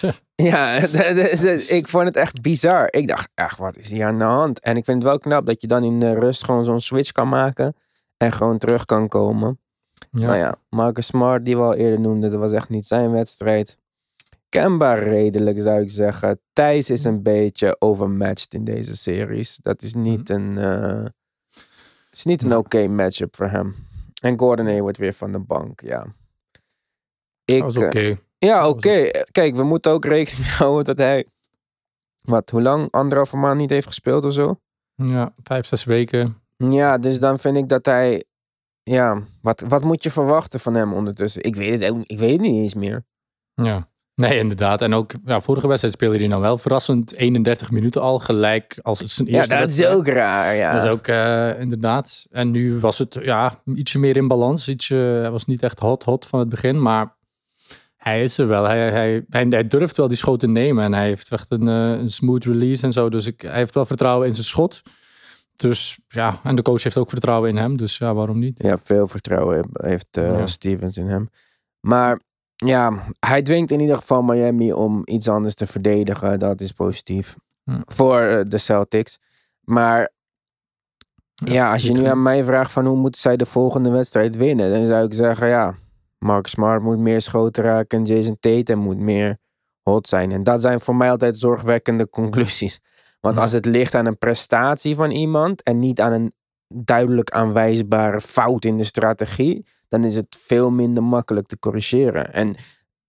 Ja, 0.34 0.74
ik 1.78 1.88
vond 1.88 2.04
het 2.04 2.16
echt 2.16 2.40
bizar. 2.40 2.88
Ik 2.90 3.08
dacht, 3.08 3.28
echt, 3.34 3.58
wat 3.58 3.76
is 3.76 3.90
hier 3.90 4.06
aan 4.06 4.18
de 4.18 4.24
hand? 4.24 4.60
En 4.60 4.76
ik 4.76 4.84
vind 4.84 5.02
het 5.02 5.06
wel 5.10 5.18
knap 5.18 5.46
dat 5.46 5.60
je 5.60 5.66
dan 5.66 5.84
in 5.84 5.98
de 5.98 6.14
rust 6.14 6.44
gewoon 6.44 6.64
zo'n 6.64 6.80
switch 6.80 7.12
kan 7.12 7.28
maken. 7.28 7.74
En 8.16 8.32
gewoon 8.32 8.58
terug 8.58 8.84
kan 8.84 9.08
komen. 9.08 9.60
Ja. 10.10 10.26
Nou 10.26 10.36
ja, 10.36 10.54
Marcus 10.68 11.06
Smart, 11.06 11.44
die 11.44 11.56
we 11.56 11.62
al 11.62 11.74
eerder 11.74 12.00
noemden, 12.00 12.30
dat 12.30 12.40
was 12.40 12.52
echt 12.52 12.68
niet 12.68 12.86
zijn 12.86 13.10
wedstrijd. 13.10 13.78
Kenbaar 14.48 15.02
redelijk, 15.02 15.58
zou 15.60 15.80
ik 15.80 15.90
zeggen. 15.90 16.40
Thijs 16.52 16.90
is 16.90 17.04
een 17.04 17.22
beetje 17.22 17.76
overmatched 17.78 18.54
in 18.54 18.64
deze 18.64 18.96
series. 18.96 19.56
Dat 19.62 19.82
is 19.82 19.94
niet 19.94 20.28
een... 20.30 20.56
Uh, 20.58 21.04
is 22.12 22.24
niet 22.24 22.42
een 22.42 22.56
oké 22.56 22.86
matchup 22.88 23.36
voor 23.36 23.48
hem. 23.48 23.74
En 24.20 24.38
Gordon 24.38 24.66
Hayward 24.66 24.96
weer 24.96 25.12
van 25.12 25.32
de 25.32 25.38
bank, 25.38 25.80
ja. 25.80 26.06
Ik, 27.44 27.60
Dat 27.60 27.74
was 27.74 27.84
oké. 27.84 27.98
eh, 27.98 28.16
ja, 28.38 28.68
oké. 28.68 29.10
Kijk, 29.32 29.54
we 29.54 29.62
moeten 29.62 29.92
ook 29.92 30.04
rekening 30.04 30.52
houden 30.58 30.84
dat 30.84 30.98
hij... 30.98 31.26
Wat, 32.22 32.50
hoe 32.50 32.62
lang? 32.62 32.90
Anderhalve 32.90 33.36
maand 33.36 33.58
niet 33.58 33.70
heeft 33.70 33.86
gespeeld 33.86 34.24
of 34.24 34.32
zo? 34.32 34.60
Ja, 34.94 35.32
vijf, 35.42 35.66
zes 35.66 35.84
weken. 35.84 36.40
Ja, 36.56 36.98
dus 36.98 37.18
dan 37.18 37.38
vind 37.38 37.56
ik 37.56 37.68
dat 37.68 37.86
hij... 37.86 38.24
Ja, 38.82 39.22
wat, 39.42 39.60
wat 39.68 39.84
moet 39.84 40.02
je 40.02 40.10
verwachten 40.10 40.60
van 40.60 40.74
hem 40.74 40.92
ondertussen? 40.92 41.42
Ik 41.42 41.56
weet 41.56 41.80
het, 41.80 42.10
ik 42.10 42.18
weet 42.18 42.30
het 42.30 42.40
niet 42.40 42.60
eens 42.62 42.74
meer. 42.74 43.04
Ja. 43.54 43.88
Nee, 44.16 44.38
inderdaad. 44.38 44.82
En 44.82 44.94
ook, 44.94 45.12
ja, 45.24 45.40
vorige 45.40 45.66
wedstrijd 45.66 45.94
speelde 45.94 46.18
hij 46.18 46.26
nou 46.26 46.40
wel 46.40 46.58
verrassend 46.58 47.14
31 47.14 47.70
minuten 47.70 48.00
al 48.00 48.18
gelijk 48.18 48.78
als 48.82 48.98
zijn 48.98 49.28
Ja, 49.28 49.36
eerste 49.36 49.54
dat 49.54 49.68
is 49.68 49.86
ook 49.86 50.06
raar, 50.06 50.54
ja. 50.54 50.72
Dat 50.72 50.84
is 50.84 50.90
ook 50.90 51.06
eh, 51.06 51.60
inderdaad. 51.60 52.26
En 52.30 52.50
nu 52.50 52.78
was 52.78 52.98
het 52.98 53.18
ja, 53.20 53.62
ietsje 53.74 53.98
meer 53.98 54.16
in 54.16 54.28
balans. 54.28 54.68
Ietsje, 54.68 54.94
hij 54.94 55.30
was 55.30 55.46
niet 55.46 55.62
echt 55.62 55.78
hot, 55.78 56.02
hot 56.02 56.26
van 56.26 56.38
het 56.38 56.48
begin. 56.48 56.82
Maar 56.82 57.15
hij 58.06 58.22
is 58.22 58.38
er 58.38 58.46
wel. 58.46 58.64
Hij, 58.64 58.90
hij, 58.90 59.24
hij, 59.28 59.46
hij 59.48 59.66
durft 59.66 59.96
wel 59.96 60.08
die 60.08 60.16
schot 60.16 60.40
te 60.40 60.46
nemen. 60.46 60.84
En 60.84 60.92
hij 60.92 61.06
heeft 61.06 61.30
echt 61.30 61.50
een, 61.50 61.68
eh, 61.68 61.90
een 61.90 62.08
smooth 62.08 62.44
release 62.44 62.82
en 62.82 62.92
zo. 62.92 63.08
Dus 63.08 63.26
ik, 63.26 63.40
hij 63.40 63.56
heeft 63.56 63.74
wel 63.74 63.86
vertrouwen 63.86 64.26
in 64.26 64.34
zijn 64.34 64.46
schot. 64.46 64.82
Dus 65.56 65.98
ja, 66.08 66.40
en 66.42 66.56
de 66.56 66.62
coach 66.62 66.82
heeft 66.82 66.96
ook 66.96 67.08
vertrouwen 67.08 67.50
in 67.50 67.56
hem. 67.56 67.76
Dus 67.76 67.98
ja, 67.98 68.14
waarom 68.14 68.38
niet? 68.38 68.62
Ja, 68.62 68.78
veel 68.78 69.06
vertrouwen 69.06 69.68
heeft 69.72 70.16
eh, 70.16 70.30
Ja. 70.30 70.46
Stevens 70.46 70.96
in 70.96 71.08
hem. 71.08 71.30
Maar 71.80 72.20
ja, 72.54 73.02
hij 73.18 73.42
dwingt 73.42 73.70
in 73.70 73.80
ieder 73.80 73.96
geval 73.96 74.22
Miami 74.22 74.72
om 74.72 75.02
iets 75.04 75.28
anders 75.28 75.54
te 75.54 75.66
verdedigen. 75.66 76.38
Dat 76.38 76.60
is 76.60 76.72
positief. 76.72 77.36
Ja. 77.64 77.82
Voor 77.86 78.20
eh, 78.20 78.44
de 78.48 78.58
Celtics. 78.58 79.18
Maar 79.60 80.12
ja, 81.34 81.72
als 81.72 81.82
je 81.82 81.92
nu 81.92 82.04
aan 82.04 82.22
mij 82.22 82.44
vraagt 82.44 82.72
van 82.72 82.86
hoe 82.86 82.96
moeten 82.96 83.20
zij 83.20 83.36
de 83.36 83.46
volgende 83.46 83.90
wedstrijd 83.90 84.36
winnen. 84.36 84.72
Dan 84.72 84.86
zou 84.86 85.04
ik 85.04 85.14
zeggen 85.14 85.48
ja, 85.48 85.74
Mark 86.26 86.46
Smart 86.46 86.82
moet 86.82 86.98
meer 86.98 87.20
schoten 87.20 87.62
raken. 87.62 87.98
En 87.98 88.04
Jason 88.04 88.36
Tatum 88.40 88.78
moet 88.78 88.98
meer 88.98 89.36
hot 89.82 90.08
zijn. 90.08 90.32
En 90.32 90.42
dat 90.42 90.60
zijn 90.60 90.80
voor 90.80 90.96
mij 90.96 91.10
altijd 91.10 91.38
zorgwekkende 91.38 92.08
conclusies. 92.20 92.80
Want 93.20 93.36
als 93.36 93.52
het 93.52 93.64
ligt 93.64 93.94
aan 93.94 94.06
een 94.06 94.18
prestatie 94.18 94.94
van 94.94 95.10
iemand 95.10 95.62
en 95.62 95.78
niet 95.78 96.00
aan 96.00 96.12
een 96.12 96.34
duidelijk 96.68 97.30
aanwijsbare 97.30 98.20
fout 98.20 98.64
in 98.64 98.76
de 98.76 98.84
strategie, 98.84 99.66
dan 99.88 100.04
is 100.04 100.14
het 100.14 100.36
veel 100.38 100.70
minder 100.70 101.02
makkelijk 101.02 101.46
te 101.46 101.58
corrigeren. 101.58 102.32
En 102.32 102.54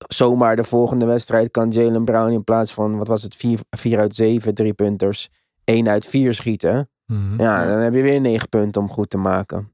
zomaar 0.08 0.56
de 0.56 0.64
volgende 0.64 1.06
wedstrijd 1.06 1.52
kan 1.52 1.70
Jalen 1.70 2.06
Brown 2.06 2.32
in 2.32 2.44
plaats 2.44 2.74
van, 2.74 2.98
wat 2.98 3.08
was 3.08 3.24
het, 3.24 3.36
4 3.70 4.00
uit 4.00 4.16
7 4.16 4.54
driepunters, 4.54 5.30
1 5.64 5.88
uit 5.88 6.06
4 6.06 6.34
schieten. 6.34 6.90
Mhm. 7.06 7.42
Ja, 7.42 7.66
dan 7.66 7.80
heb 7.80 7.94
je 7.94 8.02
weer 8.02 8.22
9 8.22 8.50
punten 8.50 8.82
om 8.82 8.90
goed 8.90 9.10
te 9.10 9.18
maken. 9.18 9.72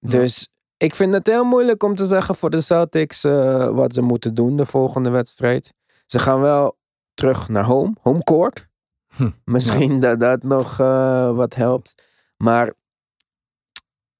Dus 0.00 0.48
ik 0.78 0.94
vind 0.94 1.14
het 1.14 1.26
heel 1.26 1.44
moeilijk 1.44 1.82
om 1.82 1.94
te 1.94 2.06
zeggen 2.06 2.34
voor 2.34 2.50
de 2.50 2.60
Celtics 2.60 3.24
eh, 3.24 3.68
wat 3.68 3.94
ze 3.94 4.02
moeten 4.02 4.34
doen 4.34 4.56
de 4.56 4.66
volgende 4.66 5.10
wedstrijd. 5.10 5.74
Ze 6.06 6.18
gaan 6.18 6.40
wel 6.40 6.78
terug 7.14 7.48
naar 7.48 7.64
home, 7.64 7.94
home 8.00 8.22
court. 8.22 8.68
Hm, 9.16 9.30
Misschien 9.44 10.00
dat 10.00 10.20
dat 10.20 10.42
nog 10.42 10.80
eh, 10.80 11.36
wat 11.36 11.54
helpt. 11.54 12.02
Maar 12.36 12.74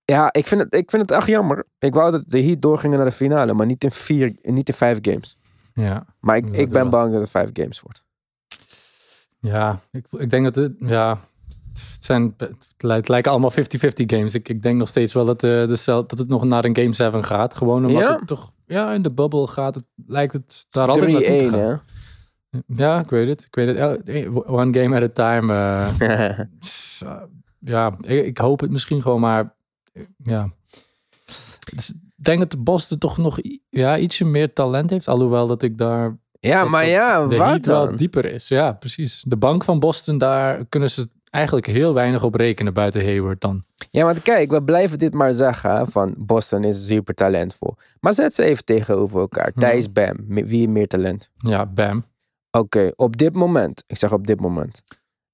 ja, 0.05 0.33
ik 0.33 0.47
vind, 0.47 0.61
het, 0.61 0.75
ik 0.75 0.91
vind 0.91 1.03
het 1.03 1.11
echt 1.11 1.27
jammer. 1.27 1.65
Ik 1.79 1.95
wou 1.95 2.11
dat 2.11 2.23
de 2.27 2.43
Heat 2.43 2.63
doorgingen 2.63 2.97
naar 2.97 3.07
de 3.07 3.13
finale, 3.13 3.55
maar 3.55 3.67
niet 3.67 3.85
in, 3.85 3.91
vier, 3.91 4.37
niet 4.43 4.69
in 4.69 4.75
vijf 4.75 4.99
games. 5.03 5.37
Ja, 5.75 6.07
Maar 6.21 6.37
ik, 6.37 6.49
ik 6.53 6.71
ben 6.71 6.91
bang 6.91 7.13
dat 7.13 7.21
het 7.21 7.31
vijf 7.31 7.51
games 7.53 7.81
wordt. 7.81 8.05
ja 9.41 9.81
ik, 9.91 10.07
ik 10.11 10.31
denk 10.31 10.45
dat 10.45 10.55
het, 10.55 10.73
ja, 10.79 11.19
het, 11.93 12.05
zijn, 12.05 12.35
het 12.77 13.09
lijken 13.09 13.31
allemaal 13.31 13.53
50-50 13.53 13.55
games. 14.07 14.35
Ik, 14.35 14.49
ik 14.49 14.63
denk 14.63 14.79
nog 14.79 14.89
steeds 14.89 15.13
wel 15.13 15.25
dat, 15.25 15.43
eh, 15.43 15.51
de 15.51 15.83
dat 15.85 16.19
het 16.19 16.29
nog 16.29 16.45
naar 16.45 16.65
een 16.65 16.77
game 16.77 16.93
7 16.93 17.25
gaat. 17.25 17.55
Gewoon 17.57 17.87
omdat 17.87 18.03
Ja? 18.03 18.17
het 18.19 18.27
toch, 18.27 18.53
ja, 18.67 18.93
in 18.93 19.03
de 19.03 19.13
bubble 19.13 19.47
gaat 19.47 19.75
het, 19.75 19.85
lijkt 20.07 20.33
het 20.33 20.67
daar 20.71 20.89
altijd 20.89 21.07
3-1, 21.09 21.13
naartoe 21.13 21.39
te 21.39 21.49
gaan. 21.49 21.59
hè? 21.59 21.75
Ja, 22.67 23.01
ik 23.01 23.11
weet 23.11 23.29
het. 23.29 23.45
Ik 23.45 23.55
weet 23.55 23.77
het. 23.77 24.09
Eh, 24.09 24.37
One 24.37 24.79
game 24.81 24.97
at 24.97 25.19
a 25.19 25.39
time. 25.39 25.53
eh, 26.09 26.39
ja, 27.59 27.93
ik, 28.01 28.27
ik 28.27 28.39
hoop 28.39 28.61
het 28.61 28.71
misschien 28.71 29.03
gewoon, 29.03 29.21
maar 29.21 29.55
ja. 30.23 30.51
Ik 31.77 32.25
denk 32.25 32.39
dat 32.41 32.51
de 32.51 32.57
Boston 32.59 32.99
toch 32.99 33.19
nog 33.19 33.39
ja, 33.71 33.99
ietsje 33.99 34.25
meer 34.25 34.53
talent 34.53 34.91
heeft. 34.91 35.09
Alhoewel 35.09 35.47
dat 35.47 35.63
ik 35.63 35.79
daar 35.79 36.19
ja, 36.41 36.65
maar 36.65 36.87
ja, 36.87 37.27
wat 37.27 37.39
Heat 37.39 37.67
wel 37.67 37.85
dan? 37.85 37.97
dieper 37.97 38.25
is. 38.25 38.49
Ja, 38.49 38.73
precies. 38.73 39.23
De 39.27 39.37
bank 39.37 39.65
van 39.65 39.79
Boston, 39.79 40.19
daar 40.19 40.65
kunnen 40.69 40.91
ze 40.91 41.09
eigenlijk 41.31 41.67
heel 41.67 41.95
weinig 41.95 42.23
op 42.23 42.35
rekenen 42.35 42.75
buiten 42.75 43.05
Hayward 43.05 43.41
dan. 43.41 43.63
Ja, 43.91 44.05
want 44.05 44.23
kijk, 44.23 44.51
we 44.51 44.63
blijven 44.63 44.99
dit 44.99 45.15
maar 45.15 45.33
zeggen, 45.33 45.87
van 45.87 46.15
Boston 46.17 46.65
is 46.65 46.87
super 46.87 47.15
talentvol. 47.15 47.75
Maar 48.01 48.13
zet 48.13 48.35
ze 48.35 48.45
even 48.45 48.65
tegenover 48.65 49.21
elkaar. 49.21 49.51
Hmm. 49.53 49.63
Thijs, 49.63 49.93
Bam, 49.93 50.17
wie 50.27 50.69
meer 50.69 50.87
talent? 50.87 51.31
Ja, 51.37 51.67
bam. 51.67 52.05
Oké, 52.51 52.93
op 52.97 53.17
dit 53.17 53.35
moment, 53.35 53.85
ik 53.87 53.97
zeg 53.97 54.13
op 54.13 54.27
dit 54.27 54.41
moment, 54.41 54.83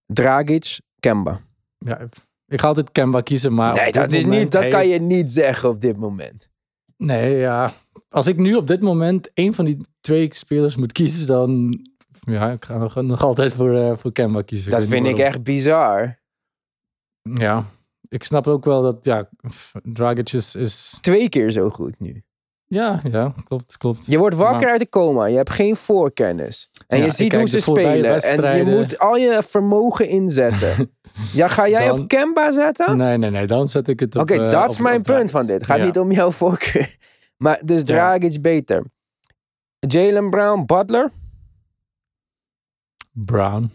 Dragic, 0.07 0.81
Kemba. 1.01 1.41
Ja, 1.79 2.09
ik 2.47 2.61
ga 2.61 2.67
altijd 2.67 2.93
Kemba 2.93 3.21
kiezen, 3.21 3.55
maar... 3.55 3.75
nee, 3.75 3.93
dat, 3.93 4.13
is 4.13 4.23
moment 4.23 4.43
niet, 4.43 4.53
dat 4.53 4.69
kan 4.69 4.89
je 4.89 5.01
niet 5.01 5.33
zeggen 5.33 5.69
op 5.69 5.81
dit 5.81 5.97
moment. 5.97 6.49
Nee, 6.97 7.37
ja. 7.37 7.71
Als 8.09 8.27
ik 8.27 8.37
nu 8.37 8.55
op 8.55 8.67
dit 8.67 8.81
moment 8.81 9.33
één 9.33 9.55
van 9.55 9.65
die 9.65 9.87
twee 10.01 10.29
spelers 10.35 10.77
moet 10.77 10.93
kiezen, 10.93 11.27
dan... 11.27 11.81
Ja, 12.21 12.51
ik 12.51 12.65
ga 12.65 12.77
nog, 12.79 12.95
nog 12.95 13.23
altijd 13.23 13.53
voor, 13.53 13.75
eh, 13.77 13.97
voor 13.97 14.13
Kemba 14.13 14.43
kiezen. 14.43 14.71
Dat 14.71 14.85
vind 14.85 15.07
ik 15.07 15.19
echt 15.19 15.43
bizar. 15.43 16.19
Ja, 17.23 17.65
ik 18.09 18.25
snap 18.25 18.47
ook 18.47 18.65
wel 18.65 18.83
dat, 18.83 19.05
ja, 19.05 19.29
Dragic 19.83 20.33
is... 20.33 20.55
is 20.55 20.99
Twee 21.01 21.29
keer 21.29 21.51
zo 21.51 21.71
goed 21.71 22.01
nu. 22.01 22.23
ja, 22.67 23.01
ja, 23.11 23.33
klopt, 23.45 23.77
klopt. 23.77 24.07
Je 24.07 24.19
wordt 24.19 24.37
wakker 24.37 24.61
Maar- 24.61 24.71
uit 24.71 24.81
de 24.81 24.89
coma. 24.89 25.27
Je 25.27 25.37
hebt 25.37 25.51
geen 25.51 25.77
voorkennis. 25.77 26.71
En 26.87 26.99
Ja, 26.99 27.05
je 27.05 27.11
ziet 27.11 27.35
hoe 27.35 27.47
ze 27.49 27.61
spelen. 27.61 28.23
En 28.23 28.57
je 28.57 28.65
moet 28.65 28.99
al 28.99 29.17
je 29.17 29.43
vermogen 29.43 30.09
inzetten. 30.09 30.91
ja, 31.33 31.49
ga 31.49 31.69
jij 31.69 31.87
Dan- 31.87 32.01
op 32.01 32.09
Kemba 32.09 32.51
zetten? 32.53 32.97
Nee, 32.97 33.17
nee, 33.19 33.31
nee, 33.31 33.47
dan 33.47 33.69
zet 33.69 33.89
ik 33.89 34.01
het 34.01 34.15
op... 34.17 34.23
Oké, 34.23 34.45
eh, 34.45 34.51
dat 34.51 34.71
is 34.71 34.79
mijn 34.79 34.95
punt 35.03 35.07
Dragic. 35.07 35.31
van 35.31 35.47
dit. 35.47 35.57
Het 35.57 35.65
gaat 35.67 35.79
Ja. 35.79 35.85
niet 35.85 35.99
om 35.99 36.13
jouw 36.13 36.31
voorkeur. 36.43 36.97
Maar 37.37 37.61
dus 37.65 37.85
Dragic 37.85 38.43
beter. 38.43 38.85
Jalen 39.79 40.31
Brown, 40.31 40.63
Butler. 40.67 41.11
Brown. 43.15 43.71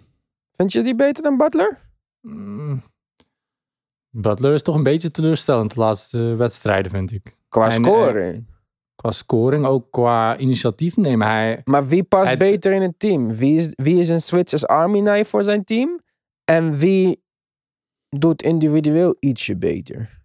Vind 0.51 0.71
je 0.71 0.81
die 0.81 0.95
beter 0.95 1.23
dan 1.23 1.37
Butler? 1.37 1.79
Mm. 2.21 2.83
Butler 4.09 4.53
is 4.53 4.61
toch 4.61 4.75
een 4.75 4.83
beetje 4.83 5.11
teleurstellend 5.11 5.73
de 5.73 5.79
laatste 5.79 6.35
wedstrijden, 6.35 6.91
vind 6.91 7.11
ik. 7.11 7.37
Qua 7.49 7.65
En, 7.65 7.71
scoring. 7.71 8.47
Qua 8.95 9.11
scoring, 9.11 9.65
ook 9.65 9.91
qua 9.91 10.37
initiatief 10.37 10.97
nemen. 10.97 11.27
Hij, 11.27 11.61
Maar 11.63 11.87
wie 11.87 12.03
past 12.03 12.27
Hij- 12.27 12.37
beter 12.37 12.71
in 12.71 12.81
het 12.81 12.99
team? 12.99 13.31
Wie 13.35 13.57
is, 13.57 13.73
wie 13.75 13.99
is 13.99 14.09
een 14.09 14.21
switch 14.21 14.51
als 14.51 14.67
Army 14.67 14.99
knife 14.99 15.29
voor 15.29 15.43
zijn 15.43 15.63
team? 15.63 15.99
En 16.43 16.75
wie 16.77 17.23
doet 18.09 18.41
individueel 18.41 19.15
ietsje 19.19 19.57
beter? 19.57 20.21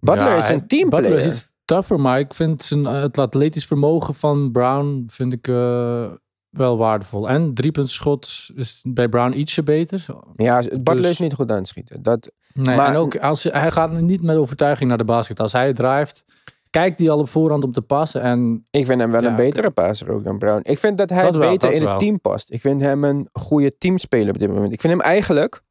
Butler 0.00 0.28
Ja, 0.28 0.36
is 0.36 0.48
een 0.48 0.66
teamplayer. 0.66 1.10
Butler 1.10 1.26
is 1.30 1.36
iets 1.36 1.52
tougher, 1.64 2.00
maar 2.00 2.18
ik 2.18 2.34
vind 2.34 2.62
zijn, 2.62 2.86
eh, 2.86 3.00
het 3.00 3.18
atletisch 3.18 3.66
vermogen 3.66 4.14
van 4.14 4.52
Brown 4.52 5.04
vind 5.06 5.32
ik 5.32 5.48
eh, 5.48 6.12
wel 6.50 6.76
waardevol. 6.76 7.28
En 7.28 7.54
driepuntschot 7.54 8.50
is 8.54 8.84
bij 8.88 9.08
Brown 9.08 9.32
ietsje 9.38 9.62
beter. 9.62 10.06
Ja, 10.34 10.58
Butler 10.58 10.96
Dus- 10.96 11.10
is 11.10 11.18
niet 11.18 11.34
goed 11.34 11.50
aan 11.50 11.56
het 11.56 11.68
schieten. 11.68 12.02
Dat, 12.02 12.32
Nee, 12.52 12.76
Maar- 12.76 12.88
en 12.88 12.96
ook 12.96 13.16
als 13.16 13.42
je- 13.42 13.50
hij 13.50 13.70
gaat 13.70 14.00
niet 14.00 14.22
met 14.22 14.36
overtuiging 14.36 14.88
naar 14.88 14.98
de 14.98 15.04
basket. 15.04 15.40
Als 15.40 15.52
hij 15.52 15.72
drijft, 15.72 16.24
kijkt 16.70 16.98
hij 16.98 17.10
al 17.10 17.18
op 17.18 17.28
voorhand 17.28 17.64
om 17.64 17.72
te 17.72 17.82
passen. 17.82 18.22
En 18.22 18.66
ik 18.70 18.86
vind 18.86 19.00
hem 19.00 19.10
wel 19.10 19.22
Ja, 19.22 19.28
een 19.28 19.36
betere 19.36 19.70
passer 19.70 20.08
ook 20.10 20.24
dan 20.24 20.38
Brown. 20.38 20.60
Ik 20.62 20.78
vind 20.78 20.98
dat 20.98 21.10
hij 21.10 21.22
Dat 21.22 21.36
wel, 21.36 21.50
beter 21.50 21.70
dat 21.70 21.80
in 21.80 21.86
het 21.86 21.98
team 21.98 22.20
past. 22.20 22.50
Ik 22.52 22.60
vind 22.60 22.80
hem 22.80 23.04
een 23.04 23.28
goede 23.32 23.78
teamspeler 23.78 24.28
op 24.28 24.38
dit 24.38 24.48
moment. 24.48 24.72
Ik 24.72 24.80
vind 24.80 24.92
hem 24.92 25.02
eigenlijk 25.02 25.62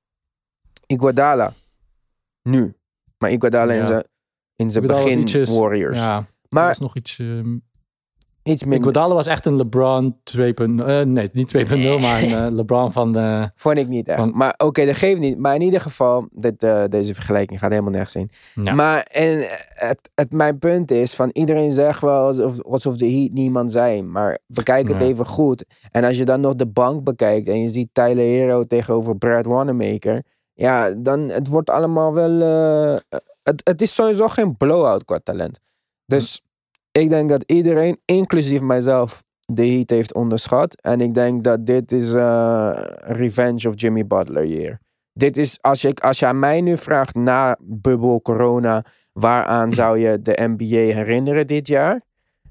Iguodala. 0.85 1.51
Nu. 2.43 2.75
Maar 3.17 3.31
Iguodala 3.31 3.73
in 3.73 3.87
zijn 3.87 4.03
in 4.55 4.71
zijn 4.71 4.87
begin 4.87 5.45
Warriors. 5.59 5.97
ja, 5.99 6.25
maar 6.49 6.63
dat 6.63 6.71
is 6.71 6.79
nog 6.79 6.95
iets... 6.95 7.19
eh, 7.19 7.39
iets 8.47 8.61
minder. 8.63 8.79
Iguodala 8.79 9.13
was 9.13 9.25
echt 9.25 9.45
een 9.45 9.55
LeBron 9.55 10.15
2.0. 10.35 10.37
eh, 10.37 11.01
nee, 11.01 11.29
niet 11.33 11.57
2.0, 11.57 11.99
maar 11.99 12.23
een 12.23 12.33
eh, 12.33 12.47
LeBron 12.51 12.91
van 12.91 13.11
de... 13.11 13.49
Vond 13.55 13.77
ik 13.77 13.87
niet 13.87 14.07
echt. 14.07 14.33
Maar 14.33 14.53
oké, 14.57 14.85
dat 14.85 14.95
geeft 14.95 15.19
niet. 15.19 15.37
Maar 15.37 15.55
in 15.55 15.61
ieder 15.61 15.81
geval, 15.81 16.27
dit, 16.31 16.63
eh, 16.63 16.83
deze 16.89 17.13
vergelijking 17.13 17.59
gaat 17.59 17.69
helemaal 17.69 17.91
nergens. 17.91 18.25
Ja. 18.53 18.73
Maar 18.73 19.01
en 19.01 19.45
het, 19.67 20.09
het, 20.15 20.31
mijn 20.31 20.59
punt 20.59 20.91
is, 20.91 21.13
van 21.13 21.29
iedereen 21.33 21.71
zegt 21.71 22.01
wel 22.01 22.25
alsof, 22.25 22.63
alsof 22.63 22.95
de 22.95 23.11
Heat 23.11 23.31
niemand 23.31 23.71
zijn. 23.71 24.11
Maar 24.11 24.39
bekijk 24.47 24.87
het 24.87 25.01
even 25.01 25.25
goed. 25.25 25.65
En 25.91 26.03
als 26.03 26.17
je 26.17 26.25
dan 26.25 26.41
nog 26.41 26.55
de 26.55 26.67
bank 26.67 27.03
bekijkt 27.03 27.47
en 27.47 27.61
je 27.61 27.69
ziet 27.69 27.89
Tyler 27.91 28.25
Hero 28.25 28.65
tegenover 28.65 29.17
Brad 29.17 29.45
Wanamaker. 29.45 30.23
Ja, 30.53 30.91
dan 30.91 31.19
het 31.19 31.47
wordt 31.47 31.69
allemaal 31.69 32.13
wel... 32.13 32.41
eh, 32.41 33.19
het, 33.43 33.61
het 33.63 33.81
is 33.81 33.93
sowieso 33.93 34.27
geen 34.27 34.57
blowout 34.57 35.05
qua 35.05 35.19
talent. 35.23 35.59
Dus 36.05 36.41
ik 36.97 37.09
denk 37.09 37.29
dat 37.29 37.43
iedereen, 37.45 37.99
inclusief 38.05 38.61
mijzelf, 38.61 39.23
de 39.45 39.67
Heat 39.67 39.89
heeft 39.89 40.13
onderschat. 40.13 40.81
En 40.81 41.01
ik 41.01 41.13
denk 41.13 41.43
dat 41.43 41.65
dit 41.65 41.91
is 41.91 42.13
eh, 42.13 42.69
revenge 42.99 43.67
of 43.67 43.73
Jimmy 43.75 44.07
Butler 44.07 44.45
year. 44.45 44.79
Dit 45.13 45.37
is, 45.37 45.57
als 45.61 45.81
je, 45.81 45.93
als 45.93 46.23
aan 46.23 46.39
mij 46.39 46.61
nu 46.61 46.77
vraagt 46.77 47.15
na 47.15 47.57
bubbel, 47.61 48.21
corona, 48.21 48.85
waaraan 49.13 49.73
zou 49.73 49.97
je 49.99 50.21
de 50.21 50.55
NBA 50.57 50.93
herinneren 50.93 51.47
dit 51.47 51.67
jaar? 51.67 52.01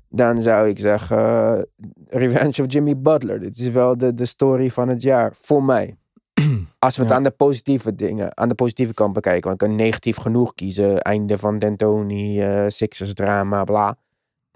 Dan 0.08 0.42
zou 0.42 0.68
ik 0.68 0.78
zeggen 0.78 1.18
eh, 1.18 1.62
Revenge 2.06 2.62
of 2.62 2.72
Jimmy 2.72 2.96
Butler. 3.00 3.40
Dit 3.40 3.58
is 3.58 3.70
wel 3.70 3.96
de, 3.96 4.14
de 4.14 4.24
story 4.24 4.70
van 4.70 4.88
het 4.88 5.02
jaar, 5.02 5.32
voor 5.36 5.62
mij. 5.64 5.96
Als 6.78 6.96
we 6.96 7.02
het 7.02 7.10
Ja. 7.10 7.16
aan 7.16 7.22
de 7.22 7.30
positieve 7.30 7.94
dingen, 7.94 8.36
aan 8.36 8.48
de 8.48 8.54
positieve 8.54 8.94
kant 8.94 9.12
bekijken. 9.12 9.48
Want 9.48 9.62
ik 9.62 9.68
kan 9.68 9.76
negatief 9.76 10.16
genoeg 10.16 10.54
kiezen. 10.54 11.00
Einde 11.00 11.36
van 11.36 11.58
D'Antoni, 11.58 12.40
eh 12.42 12.64
Sixers 12.68 13.14
drama, 13.14 13.64
bla. 13.64 13.96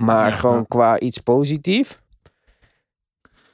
Maar 0.01 0.29
Ja, 0.29 0.35
gewoon 0.37 0.57
ja. 0.57 0.65
qua 0.69 0.99
iets 0.99 1.19
positief. 1.19 2.03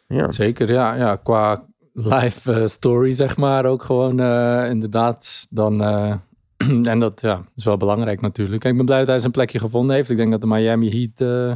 Ja. 0.07 0.31
Zeker, 0.31 0.73
ja. 0.73 0.95
ja 0.95 1.17
qua 1.17 1.67
live 1.93 2.53
eh, 2.53 2.67
story, 2.67 3.13
zeg 3.13 3.37
maar, 3.37 3.65
ook 3.67 3.83
gewoon 3.83 4.21
eh, 4.21 4.71
inderdaad. 4.71 5.47
Dan, 5.51 5.83
eh, 5.83 6.15
en 6.93 6.99
dat 6.99 7.21
ja, 7.21 7.45
is 7.55 7.65
wel 7.65 7.77
belangrijk 7.77 8.21
natuurlijk. 8.21 8.65
En 8.65 8.71
ik 8.71 8.77
ben 8.77 8.87
blij 8.87 8.99
dat 8.99 9.09
hij 9.09 9.19
zijn 9.19 9.33
plekje 9.33 9.59
gevonden 9.59 9.97
heeft. 9.97 10.11
Ik 10.11 10.17
denk 10.17 10.31
dat 10.31 10.41
de 10.41 10.47
Miami 10.47 10.91
Heat 11.17 11.51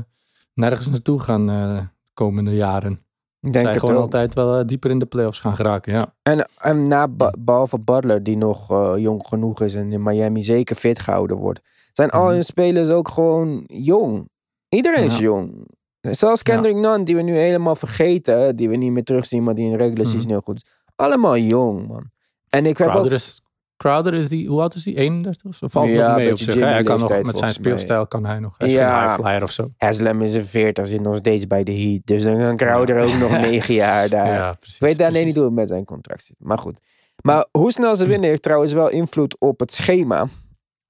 nergens 0.54 0.90
naartoe 0.90 1.20
gaan 1.20 1.47
de 1.47 1.82
komende 2.14 2.54
jaren. 2.54 2.92
Ik 3.40 3.52
denk 3.52 3.66
Zij 3.66 3.78
gewoon 3.78 3.94
ook. 3.94 4.00
altijd 4.00 4.35
wel 4.35 4.66
dieper 4.66 4.90
in 4.90 4.99
de 4.99 5.06
playoffs 5.06 5.40
gaan 5.40 5.54
geraken, 5.56 5.92
ja. 5.92 6.14
En, 6.23 6.49
en 6.61 6.82
na, 6.88 7.09
behalve 7.38 7.78
Butler, 7.78 8.23
die 8.23 8.37
nog 8.37 8.68
jong 8.99 9.26
genoeg 9.28 9.61
is 9.61 9.75
en 9.75 9.92
in 9.92 10.02
Miami 10.02 10.42
zeker 10.42 10.76
fit 10.76 10.99
gehouden 11.00 11.37
wordt, 11.37 11.61
zijn 11.92 12.11
al 12.11 12.23
Mhm. 12.25 12.32
hun 12.32 12.44
spelers 12.44 12.88
ook 12.88 13.09
gewoon 13.09 13.64
jong. 13.66 14.28
Iedereen 14.71 15.05
is 15.05 15.19
jong. 15.19 15.67
Zelfs 16.00 16.43
Kendrick 16.43 16.77
Nunn, 16.77 17.05
die 17.05 17.17
we 17.17 17.23
nu 17.23 17.37
helemaal 17.37 17.77
vergeten, 17.77 18.57
die 18.57 18.69
we 18.69 18.77
niet 18.77 18.93
meer 18.93 19.05
terugzien, 19.05 19.43
maar 19.43 19.55
die 19.55 19.65
in 19.71 19.77
regular 19.77 20.05
Mhm. 20.05 20.11
season 20.12 20.31
heel 20.31 20.41
goed 20.41 20.57
is. 20.65 20.71
Allemaal 20.97 21.37
jong, 21.37 21.87
man. 21.89 22.11
En 22.49 22.67
ik 22.67 22.79
heb 22.79 22.87
ook... 22.87 22.93
Crowder 22.95 23.12
is, 23.12 23.43
Crowder 23.77 24.15
is 24.15 24.29
die, 24.29 24.49
hoe 24.49 24.61
oud 24.61 24.75
is 24.75 24.83
die? 24.83 24.97
31 24.97 25.45
of 25.50 25.57
zo? 25.57 25.67
Valt 25.69 25.89
Ja, 25.89 26.07
nog 26.09 26.17
mee 26.17 26.31
op 26.31 26.39
zich. 26.39 26.55
Hij 26.55 26.83
kan 26.83 26.99
nog 27.00 27.23
met 27.23 27.37
zijn 27.37 27.50
speelstijl 27.50 28.07
kan 28.07 28.25
hij 28.27 28.39
nog. 28.39 28.55
Hij 28.59 28.69
is 28.69 28.75
Ja. 28.75 29.07
high 29.09 29.21
flyer 29.23 29.43
of 29.43 29.50
zo. 29.50 29.69
Haslam 29.77 30.23
is 30.23 30.35
een 30.35 30.43
40, 30.43 30.87
zit 30.87 31.00
nog 31.00 31.17
steeds 31.17 31.47
bij 31.47 31.65
de 31.65 31.73
Heat. 31.73 32.00
Dus 32.05 32.23
dan 32.23 32.39
kan 32.39 32.57
Crowder 32.57 32.99
ook 33.03 33.15
nog 33.19 33.31
9 33.50 33.75
jaar 33.75 34.09
daar. 34.09 34.27
Ja, 34.27 34.53
precies. 34.61 34.77
Ik 34.81 34.87
weet 34.87 34.99
daar 34.99 35.25
niet 35.25 35.35
hoe 35.35 35.45
het 35.45 35.53
met 35.55 35.69
zijn 35.69 35.85
contract 35.85 36.23
zit. 36.25 36.37
Maar 36.39 36.59
goed. 36.59 36.81
Maar 37.23 37.47
hoe 37.50 37.73
snel 37.73 37.97
ze 37.97 38.07
winnen 38.07 38.29
heeft 38.29 38.43
trouwens 38.43 38.73
wel 38.73 38.89
invloed 38.89 39.37
op 39.39 39.61
het 39.61 39.73
schema. 39.73 40.27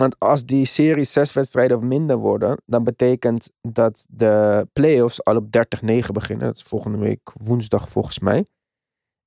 Want 0.00 0.18
als 0.18 0.44
die 0.44 0.64
series 0.64 1.12
zes 1.12 1.32
wedstrijden 1.32 1.76
of 1.76 1.82
minder 1.82 2.16
worden, 2.16 2.56
dan 2.66 2.84
betekent 2.84 3.50
dat 3.62 4.06
de 4.08 4.66
playoffs 4.72 5.24
al 5.24 5.36
op 5.36 5.44
30-9 5.44 6.06
beginnen. 6.12 6.46
Dat 6.46 6.56
is 6.56 6.62
volgende 6.62 6.98
week 6.98 7.20
woensdag 7.34 7.88
volgens 7.88 8.18
mij. 8.18 8.46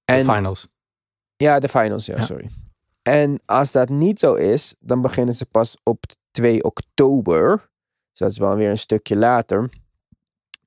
De 0.05 0.13
En, 0.13 0.23
finals. 0.23 0.67
ja, 1.35 1.59
de 1.59 1.67
finals, 1.67 2.05
ja, 2.05 2.15
Ja. 2.15 2.21
sorry. 2.21 2.49
En 3.01 3.39
als 3.45 3.71
dat 3.71 3.89
niet 3.89 4.19
zo 4.19 4.33
is, 4.33 4.75
dan 4.79 5.01
beginnen 5.01 5.33
ze 5.33 5.45
pas 5.45 5.77
op 5.83 6.03
2 6.31 6.63
oktober. 6.63 7.69
Dus 8.09 8.19
dat 8.19 8.31
is 8.31 8.37
wel 8.37 8.55
weer 8.55 8.69
een 8.69 8.77
stukje 8.77 9.17
later. 9.17 9.69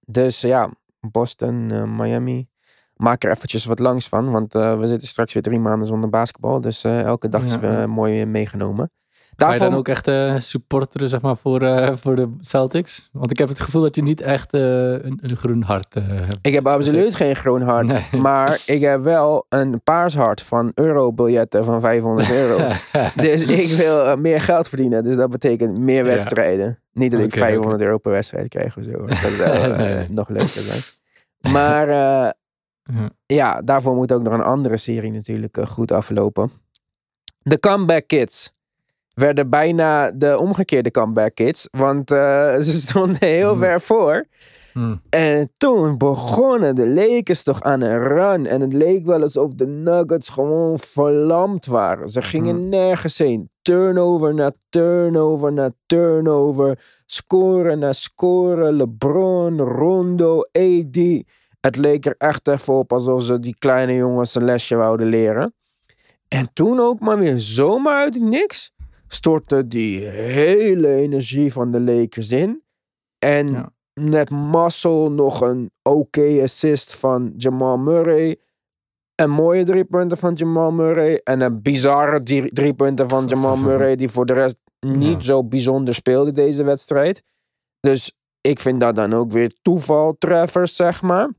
Dus 0.07 0.41
ja, 0.41 0.71
Boston, 1.01 1.71
eh, 1.71 1.85
Miami. 1.85 2.49
Maak 2.97 3.25
er 3.25 3.31
eventjes 3.31 3.65
wat 3.65 3.79
langs 3.79 4.09
van. 4.09 4.31
Want 4.31 4.55
eh, 4.55 4.79
we 4.79 4.87
zitten 4.87 5.09
straks 5.09 5.33
weer 5.33 5.43
drie 5.43 5.61
maanden 5.61 5.89
zonder 5.89 6.11
basketbal. 6.11 6.61
Dus 6.61 6.85
eh, 6.85 7.01
elke 7.03 7.29
dag 7.29 7.45
is 7.45 7.55
Ja, 7.55 7.81
ja. 7.81 7.87
mooi 7.87 8.27
meegenomen. 8.27 8.91
Ga 9.37 9.45
je 9.45 9.51
Daarvoor, 9.51 9.71
dan 9.71 9.79
ook 9.79 9.89
echt 9.89 10.09
eh, 10.09 10.35
supporteren 10.39 11.09
zeg 11.09 11.21
maar, 11.21 11.37
voor, 11.37 11.63
eh, 11.63 11.97
voor 11.97 12.17
de 12.17 12.29
Celtics? 12.41 13.09
Want 13.13 13.31
ik 13.31 13.39
heb 13.39 13.49
het 13.49 13.61
gevoel 13.61 13.83
dat 13.83 13.97
je 13.97 14.03
niet 14.03 14.21
echt 14.21 14.53
eh, 14.55 14.61
een, 14.93 15.19
een 15.23 15.37
groen 15.37 15.63
hart 15.63 15.95
hebt. 15.95 16.39
ik 16.47 16.53
heb 16.55 16.67
absoluut 16.67 17.15
geen 17.15 17.37
groen 17.37 17.63
hart. 17.63 17.87
Nee. 17.87 18.21
Maar 18.23 18.63
ik 18.67 18.81
heb 18.81 19.01
wel 19.01 19.47
een 19.49 19.83
paars 19.83 20.15
hart 20.15 20.43
van 20.43 20.71
eurobiljetten 20.75 21.65
van 21.65 21.81
500 21.81 22.31
euro. 22.31 22.71
Dus 23.15 23.45
ik 23.45 23.69
wil 23.77 24.17
meer 24.17 24.41
geld 24.41 24.69
verdienen. 24.69 25.03
Dus 25.03 25.17
dat 25.17 25.31
betekent 25.31 25.79
meer 25.79 25.97
Ja. 26.05 26.11
wedstrijden. 26.11 26.79
Niet 26.93 27.11
dat 27.11 27.21
ik 27.21 27.27
Oké, 27.27 27.39
500 27.39 27.81
euro 27.81 27.99
per 27.99 28.13
wedstrijd 28.13 28.49
krijg 28.49 28.77
of 28.77 28.85
zo. 28.85 29.07
Dat 29.07 29.17
zou 29.17 29.77
Nee, 29.77 30.07
nog 30.11 30.29
leuker 30.29 30.49
zijn. 30.49 30.81
Maar 31.53 31.89
Ja. 33.27 33.61
daarvoor 33.65 33.95
moet 33.95 34.13
ook 34.13 34.23
nog 34.23 34.33
een 34.33 34.43
andere 34.43 34.77
serie 34.77 35.13
natuurlijk 35.13 35.59
goed 35.69 35.93
aflopen. 35.93 36.51
De 37.39 37.61
Comeback 37.61 38.07
Kids 38.07 38.55
werden 39.21 39.51
bijna 39.51 40.11
de 40.11 40.39
omgekeerde 40.39 40.91
Comeback 40.91 41.35
Kids. 41.35 41.69
Want 41.71 42.11
eh, 42.11 42.55
ze 42.67 42.81
stonden 42.81 43.17
heel 43.29 43.51
Hmm. 43.51 43.59
ver 43.59 43.81
voor. 43.81 44.25
Hm. 44.73 44.97
En 45.11 45.53
toen 45.57 45.99
begonnen 45.99 46.75
de 46.75 46.89
Lakers 46.89 47.43
toch 47.43 47.63
aan 47.63 47.81
een 47.81 47.99
run. 48.03 48.47
En 48.47 48.61
het 48.61 48.73
leek 48.73 49.07
wel 49.07 49.23
alsof 49.23 49.55
de 49.55 49.67
Nuggets 49.67 50.29
gewoon 50.29 50.79
verlamd 50.79 51.67
waren. 51.67 52.09
Ze 52.09 52.23
gingen 52.23 52.57
Hmm. 52.57 52.69
nergens 52.69 53.19
heen. 53.19 53.51
Turnover 53.63 54.35
na 54.35 54.53
turnover 54.69 55.53
na 55.53 55.71
turnover. 55.87 56.79
Scoren 57.07 57.79
na 57.79 57.93
scoren. 57.93 58.73
LeBron, 58.77 59.61
Rondo, 59.61 60.41
AD. 60.41 60.97
Het 61.61 61.77
leek 61.77 62.07
er 62.07 62.15
echt 62.19 62.49
even 62.49 62.75
op 62.75 62.93
alsof 62.93 63.23
ze 63.23 63.41
die 63.41 63.55
kleine 63.59 63.95
jongens 63.95 64.35
een 64.35 64.45
lesje 64.45 64.75
wouden 64.77 65.07
leren. 65.07 65.55
En 66.29 66.51
toen 66.53 66.81
ook 66.81 67.01
maar 67.01 67.19
weer 67.19 67.39
zomaar 67.39 67.95
uit 68.03 68.21
niks. 68.21 68.75
Stortte 69.09 69.69
die 69.69 70.01
hele 70.09 70.95
energie 70.95 71.53
van 71.53 71.71
de 71.71 71.81
Lakers 71.81 72.31
in. 72.31 72.63
En 73.19 73.47
Ja. 73.49 73.73
net 73.95 74.31
muscle 74.31 75.11
nog 75.11 75.41
een 75.41 75.71
oké 75.83 76.39
assist 76.43 76.97
van 76.97 77.33
Jamal 77.37 77.79
Murray. 77.79 78.37
Een 79.15 79.31
mooie 79.31 79.65
drie 79.65 79.85
punten 79.85 80.19
van 80.19 80.33
Jamal 80.35 80.73
Murray. 80.73 81.21
En 81.25 81.41
een 81.41 81.63
bizarre 81.63 82.21
drie, 82.21 82.53
drie 82.53 82.75
punten 82.75 83.09
van 83.09 83.25
Jamal 83.27 83.57
Murray. 83.67 83.97
Die 83.97 84.09
voor 84.09 84.27
de 84.27 84.33
rest 84.33 84.57
niet 84.81 85.03
Ja. 85.13 85.21
zo 85.21 85.45
bijzonder 85.45 85.95
speelde 85.95 86.33
deze 86.33 86.63
wedstrijd. 86.63 87.23
Dus 87.81 88.13
ik 88.41 88.61
vind 88.61 88.81
dat 88.81 88.95
dan 88.97 89.13
ook 89.13 89.31
weer 89.33 89.55
toevaltreffers, 89.63 90.77
zeg 90.77 91.03
maar. 91.03 91.31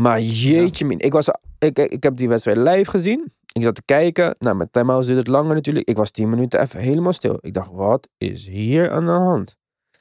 Maar 0.00 0.20
jeetje 0.20 0.84
min. 0.84 0.98
Ik, 0.98 1.12
was, 1.12 1.28
ik, 1.58 1.78
ik 1.78 2.02
heb 2.02 2.16
die 2.16 2.28
wedstrijd 2.28 2.56
live 2.58 2.90
gezien. 2.90 3.32
Ik 3.58 3.64
zat 3.64 3.74
te 3.74 3.82
kijken. 3.84 4.34
Nou, 4.38 4.56
met 4.56 4.72
timeouts 4.72 5.06
duurt 5.06 5.18
het 5.18 5.28
langer 5.28 5.54
natuurlijk. 5.54 5.88
Ik 5.88 5.96
was 5.96 6.10
10 6.10 6.28
minuten 6.28 6.60
even 6.60 6.80
helemaal 6.80 7.12
stil. 7.12 7.38
Ik 7.40 7.54
dacht, 7.54 7.70
wat 7.70 8.08
is 8.16 8.46
hier 8.46 8.90
aan 8.90 9.04
de 9.06 9.10
hand? 9.12 9.56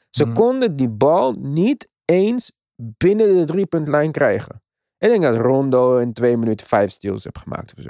Ze 0.09 0.25
Mhm. 0.25 0.33
konden 0.33 0.75
die 0.75 0.89
bal 0.89 1.31
niet 1.33 1.87
eens 2.05 2.51
binnen 2.75 3.35
de 3.37 3.45
driepuntlijn 3.45 4.11
krijgen. 4.11 4.61
Ik 4.97 5.09
denk 5.09 5.23
dat 5.23 5.35
Rondo 5.35 5.97
in 5.97 6.13
2 6.13 6.37
minuten 6.37 6.65
5 6.65 6.91
steals 6.91 7.23
heeft 7.23 7.37
gemaakt 7.37 7.73
of 7.77 7.83
zo. 7.83 7.89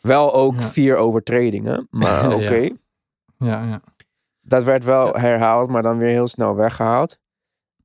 Wel 0.00 0.34
ook 0.34 0.54
Ja. 0.60 0.66
vier 0.66 0.96
overtredingen, 0.96 1.86
maar 2.00 2.34
oké. 2.34 2.54
Ja. 2.54 2.70
Ja, 3.38 3.62
ja. 3.64 3.80
Dat 4.40 4.64
werd 4.64 4.84
wel 4.84 5.14
herhaald, 5.14 5.68
maar 5.70 5.82
dan 5.82 5.98
weer 5.98 6.08
heel 6.10 6.26
snel 6.26 6.54
weggehaald. 6.54 7.18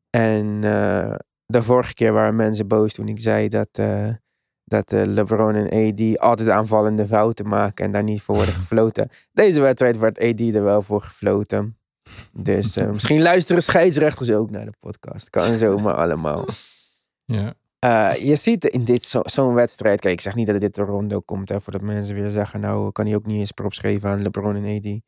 En 0.10 0.64
eh, 0.64 1.16
de 1.46 1.62
vorige 1.62 1.94
keer 1.94 2.14
waren 2.14 2.36
mensen 2.36 2.68
boos 2.68 2.94
toen 2.94 3.08
ik 3.08 3.20
zei 3.20 3.48
dat, 3.48 3.70
eh, 3.72 4.10
dat 4.72 4.92
eh, 4.94 5.06
LeBron 5.06 5.56
en 5.56 5.90
AD 5.92 6.20
altijd 6.20 6.50
aanvallende 6.50 7.06
fouten 7.06 7.48
maken 7.48 7.86
en 7.86 7.92
daar 7.92 8.04
niet 8.04 8.22
voor 8.22 8.36
worden 8.36 8.54
gefloten. 8.62 9.10
Deze 9.32 9.60
wedstrijd 9.60 9.98
werd 9.98 10.20
AD 10.20 10.40
er 10.40 10.64
wel 10.64 10.82
voor 10.82 11.02
gefloten. 11.02 11.78
Dus 12.32 12.76
eh, 12.78 12.90
misschien 12.96 13.22
luisteren 13.22 13.64
scheidsrechters 13.64 14.32
ook 14.32 14.50
naar 14.50 14.66
de 14.66 14.74
podcast. 14.80 15.30
Kan 15.30 15.56
zomaar 15.58 15.94
allemaal. 16.04 16.46
ja. 17.26 17.54
Eh, 17.80 18.14
je 18.16 18.36
ziet 18.36 18.66
in 18.66 18.84
dit 18.84 19.04
zo- 19.04 19.22
zo'n 19.24 19.54
wedstrijd. 19.54 20.00
Kijk, 20.02 20.14
ik 20.14 20.22
zeg 20.22 20.36
niet 20.36 20.48
dat 20.48 20.60
dit 20.60 20.76
de 20.76 20.82
rondo 20.82 21.20
komt. 21.20 21.50
Hè, 21.50 21.62
voordat 21.62 21.82
mensen 21.82 22.16
weer 22.16 22.30
zeggen. 22.30 22.60
Nou, 22.60 22.92
kan 22.92 23.06
hij 23.06 23.16
ook 23.16 23.26
niet 23.26 23.40
eens 23.40 23.52
props 23.52 23.78
geven 23.80 24.10
aan 24.10 24.22
LeBron 24.22 24.56
en 24.56 24.78
AD. 24.78 25.00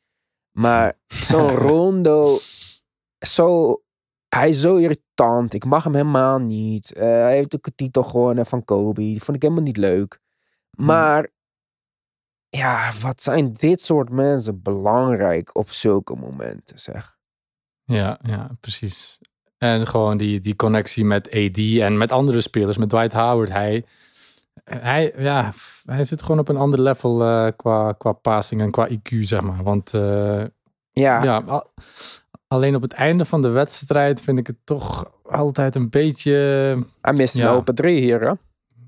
Maar 0.52 0.94
zo'n 1.08 1.50
rondo. 1.50 2.38
Zo, 3.26 3.78
hij 4.34 4.50
is 4.50 4.62
zo 4.62 4.76
irritant. 4.76 5.54
Ik 5.54 5.66
mag 5.66 5.84
hem 5.84 5.94
helemaal 5.94 6.40
niet. 6.40 6.94
Eh, 6.94 7.04
hij 7.04 7.36
heeft 7.36 7.56
ook 7.56 7.66
een 7.66 7.76
titel 7.76 8.04
gewonnen 8.04 8.46
van 8.46 8.66
Kobe. 8.66 9.00
Die 9.02 9.24
vond 9.24 9.38
ik 9.38 9.42
helemaal 9.42 9.64
niet 9.64 9.78
leuk. 9.78 10.20
Maar. 10.78 11.32
Ja, 12.50 12.92
wat 13.02 13.22
zijn 13.22 13.54
dit 13.54 13.82
soort 13.82 14.10
mensen 14.10 14.62
belangrijk 14.62 15.58
op 15.58 15.72
zulke 15.72 16.16
momenten, 16.16 16.80
zeg. 16.80 17.18
Ja, 17.84 18.20
ja, 18.22 18.50
precies. 18.60 19.20
En 19.58 19.88
gewoon 19.88 20.18
die, 20.18 20.40
die 20.40 20.56
connectie 20.56 21.06
met 21.06 21.28
AD 21.28 21.58
en 21.80 21.98
met 21.98 22.12
andere 22.12 22.42
spelers, 22.42 22.78
met 22.78 22.90
Dwight 22.90 23.14
Howard. 23.14 23.50
Hij, 23.50 23.86
hij, 24.64 25.14
ja, 25.18 25.54
hij 25.86 26.04
zit 26.04 26.22
gewoon 26.22 26.40
op 26.40 26.50
een 26.50 26.58
ander 26.58 26.82
level 26.82 27.24
eh, 27.24 27.52
qua, 27.56 27.92
qua 27.92 28.12
passing 28.12 28.62
en 28.62 28.72
qua 28.72 28.90
IQ, 28.90 29.20
zeg 29.20 29.42
maar. 29.42 29.64
Want 29.64 29.94
eh, 29.94 30.44
Ja, 30.92 31.24
ja, 31.24 31.66
alleen 32.54 32.76
op 32.76 32.82
het 32.82 32.94
einde 32.94 33.26
van 33.26 33.42
de 33.42 33.50
wedstrijd 33.50 34.22
vind 34.22 34.38
ik 34.40 34.48
het 34.48 34.56
toch 34.64 35.12
altijd 35.24 35.76
een 35.76 35.90
beetje... 35.90 36.32
hij 37.02 37.14
mist 37.14 37.38
Ja. 37.38 37.50
een 37.50 37.56
open 37.56 37.76
drie 37.76 38.00
hier, 38.02 38.22
hè? 38.22 38.32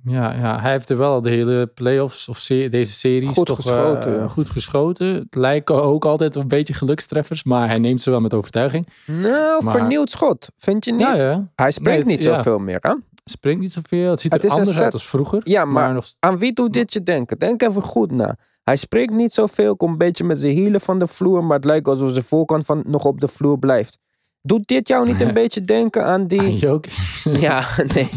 Ja, 0.07 0.33
ja, 0.33 0.59
hij 0.61 0.71
heeft 0.71 0.89
er 0.89 0.97
wel 0.97 1.21
de 1.21 1.29
hele 1.29 1.67
playoffs 1.67 2.29
of 2.29 2.37
se- 2.37 2.67
deze 2.69 2.91
series 2.93 3.29
Goed 3.29 3.45
toch 3.45 3.55
geschoten, 3.55 4.11
eh, 4.13 4.17
ja. 4.19 4.27
goed 4.27 4.49
geschoten. 4.49 5.07
Het 5.07 5.35
lijken 5.35 5.83
ook 5.83 6.05
altijd 6.05 6.35
een 6.35 6.47
beetje 6.47 6.73
gelukstreffers, 6.73 7.43
maar 7.43 7.67
hij 7.69 7.79
neemt 7.79 8.01
ze 8.01 8.09
wel 8.09 8.19
met 8.19 8.33
overtuiging. 8.33 8.87
Nou, 9.05 9.63
Maar- 9.63 9.71
vernieuwd 9.73 10.09
schot. 10.09 10.49
Vind 10.57 10.85
je 10.85 10.91
niet? 10.91 11.01
Ja, 11.01 11.15
ja. 11.15 11.47
Hij 11.55 11.71
springt 11.71 11.99
het- 11.99 12.07
niet 12.07 12.23
zoveel 12.23 12.59
meer, 12.59 12.77
hè? 12.81 12.93
Springt 13.23 13.61
niet 13.61 13.73
zoveel. 13.73 14.09
Het 14.09 14.19
ziet 14.19 14.33
Het 14.33 14.43
er 14.43 14.49
anders 14.49 14.69
uit 14.69 14.77
set- 14.77 14.93
als 14.93 15.05
vroeger. 15.07 15.41
Ja, 15.43 15.65
maar 15.65 15.93
nog 15.93 16.05
aan 16.19 16.37
wie 16.37 16.53
doet 16.53 16.73
dit 16.73 16.93
je 16.93 17.03
denken? 17.03 17.39
Denk 17.39 17.61
even 17.61 17.81
goed 17.81 18.11
na. 18.11 18.35
Hij 18.65 18.75
spreekt 18.75 19.13
niet 19.13 19.33
zoveel, 19.33 19.75
komt 19.75 19.91
een 19.91 19.97
beetje 19.97 20.23
met 20.23 20.39
zijn 20.39 20.53
hielen 20.53 20.81
van 20.81 20.99
de 20.99 21.07
vloer, 21.07 21.43
maar 21.43 21.55
het 21.55 21.65
lijkt 21.65 21.87
alsof 21.87 22.11
zijn 22.11 22.23
voorkant 22.23 22.65
van 22.65 22.83
nog 22.87 23.05
op 23.05 23.19
de 23.19 23.27
vloer 23.27 23.59
blijft. 23.59 23.99
Doet 24.41 24.67
dit 24.67 24.87
jou 24.87 25.07
niet 25.07 25.21
een 25.21 25.33
beetje 25.43 25.63
denken 25.63 26.05
aan 26.05 26.27
die... 26.27 26.55
Jokic. 26.55 26.93
Ja, 27.23 27.65
nee. 27.93 28.09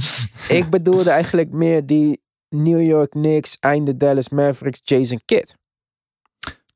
Ik 0.49 0.71
bedoelde 0.71 1.11
eigenlijk 1.11 1.51
meer 1.51 1.87
die 1.87 2.23
New 2.49 2.87
York 2.87 3.11
Knicks, 3.11 3.57
einde 3.61 3.97
Dallas 3.97 4.29
Mavericks, 4.29 4.81
Jason 4.85 5.21
Kidd. 5.25 5.55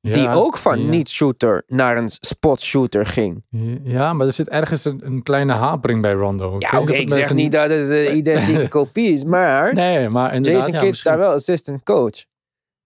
Die 0.01 0.23
Ja, 0.23 0.33
ook 0.33 0.57
van 0.57 0.81
ja. 0.81 0.89
niet-shooter 0.89 1.63
naar 1.67 1.97
een 1.97 2.09
spot-shooter 2.09 3.07
ging. 3.07 3.45
Ja, 3.83 4.13
maar 4.13 4.27
er 4.27 4.33
zit 4.33 4.49
ergens 4.49 4.85
een, 4.85 5.01
een 5.05 5.23
kleine 5.23 5.53
hapering 5.53 6.03
bij 6.03 6.13
Rondo. 6.13 6.57
Ja, 6.59 6.81
oké, 6.81 6.93
of 6.93 6.99
ik 6.99 7.13
zeg 7.13 7.35
niet 7.35 7.53
dat 7.53 7.71
het 7.71 7.91
een 7.91 8.17
identieke 8.21 8.69
kopie 8.69 9.13
is, 9.13 9.25
maar 9.25 9.75
Nee, 9.75 10.09
maar. 10.09 10.41
Jason 10.41 10.73
ja, 10.73 10.79
Kidd 10.79 10.95
is 10.95 11.03
daar 11.03 11.19
wel 11.19 11.33
assistant 11.33 11.83
coach. 11.83 12.31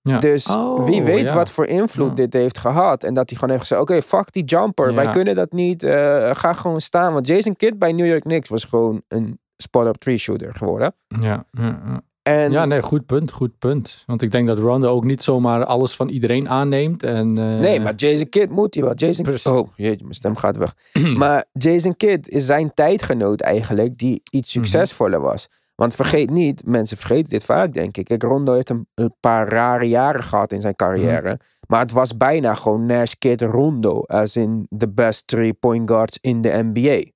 Ja. 0.09 0.19
Dus 0.19 0.47
Oh, 0.47 0.85
wie 0.87 1.03
weet 1.03 1.29
ja. 1.29 1.35
wat 1.35 1.51
voor 1.51 1.67
invloed 1.67 2.09
Ja. 2.09 2.15
dit 2.15 2.33
heeft 2.33 2.59
gehad. 2.59 3.05
En 3.05 3.15
dat 3.15 3.29
hij 3.31 3.39
gewoon 3.39 3.55
heeft 3.55 3.67
gezegd, 3.69 3.81
oké, 3.83 4.03
fuck 4.03 4.33
die 4.33 4.45
jumper. 4.45 4.95
Wij 4.95 5.11
kunnen 5.11 5.35
dat 5.35 5.53
niet. 5.53 5.83
eh, 5.83 6.31
ga 6.35 6.53
gewoon 6.53 6.81
staan. 6.81 7.13
Want 7.13 7.27
Jason 7.27 7.57
Kidd 7.57 7.79
bij 7.79 7.93
New 7.93 8.07
York 8.07 8.23
Knicks 8.23 8.49
was 8.49 8.65
gewoon 8.65 9.03
een 9.09 9.39
spot-up 9.57 9.97
three 9.97 10.19
shooter 10.19 10.55
geworden. 10.55 10.95
Ja, 11.09 11.45
ja, 11.51 11.81
ja. 11.87 12.01
En 12.23 12.51
ja, 12.53 12.65
nee, 12.65 12.83
goed 12.83 13.07
punt, 13.07 13.33
goed 13.33 13.59
punt. 13.59 14.03
Want 14.07 14.23
ik 14.23 14.31
denk 14.31 14.47
dat 14.47 14.59
Rondo 14.59 14.89
ook 14.89 15.05
niet 15.05 15.23
zomaar 15.23 15.65
alles 15.65 15.97
van 15.97 16.09
iedereen 16.09 16.49
aanneemt. 16.49 17.03
En, 17.03 17.39
eh, 17.39 17.59
Nee, 17.59 17.81
maar 17.81 17.95
Jason 17.95 18.29
Kidd 18.29 18.51
moet 18.51 18.75
hij 18.75 18.83
wel. 18.85 18.95
Jason. 18.95 19.27
Oh, 19.57 19.69
jeetje, 19.77 20.03
mijn 20.03 20.15
stem 20.15 20.37
gaat 20.37 20.57
weg. 20.57 20.75
maar 21.17 21.45
Jason 21.53 21.97
Kidd 21.97 22.29
is 22.29 22.47
zijn 22.47 22.75
tijdgenoot 22.75 23.41
eigenlijk 23.41 23.99
die 23.99 24.23
iets 24.31 24.55
Mhm. 24.55 24.65
succesvoller 24.65 25.21
was. 25.21 25.49
Want 25.77 25.95
vergeet 25.95 26.31
niet, 26.31 26.67
mensen 26.67 26.97
vergeten 26.97 27.31
dit 27.31 27.45
vaak 27.45 27.73
denk 27.73 27.97
ik. 27.97 28.05
Kijk, 28.05 28.23
Rondo 28.23 28.53
heeft 28.53 28.71
een, 28.71 28.87
een 28.95 29.15
paar 29.21 29.49
rare 29.49 29.89
jaren 29.89 30.23
gehad 30.23 30.53
in 30.53 30.61
zijn 30.61 30.77
carrière. 30.77 31.29
Mhm. 31.33 31.37
Maar 31.67 31.81
het 31.81 31.93
was 31.93 32.17
bijna 32.17 32.55
gewoon 32.55 32.87
Nash 32.87 33.13
Kidd 33.19 33.41
Rondo. 33.41 34.01
As 34.01 34.37
in 34.37 34.67
the 34.77 34.89
best 34.89 35.27
three 35.27 35.53
point 35.53 35.91
guards 35.91 36.19
in 36.21 36.41
de 36.41 36.63
NBA. 36.73 37.11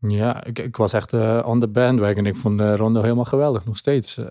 Ja, 0.00 0.44
ik, 0.44 0.58
ik 0.58 0.76
was 0.76 0.92
echt 0.92 1.12
eh, 1.12 1.42
on 1.46 1.60
the 1.60 1.68
bandwagon. 1.68 2.26
Ik 2.26 2.36
vond 2.36 2.60
eh, 2.60 2.74
Rondo 2.74 3.02
helemaal 3.02 3.24
geweldig, 3.24 3.64
nog 3.64 3.76
steeds. 3.76 4.16
eh. 4.16 4.24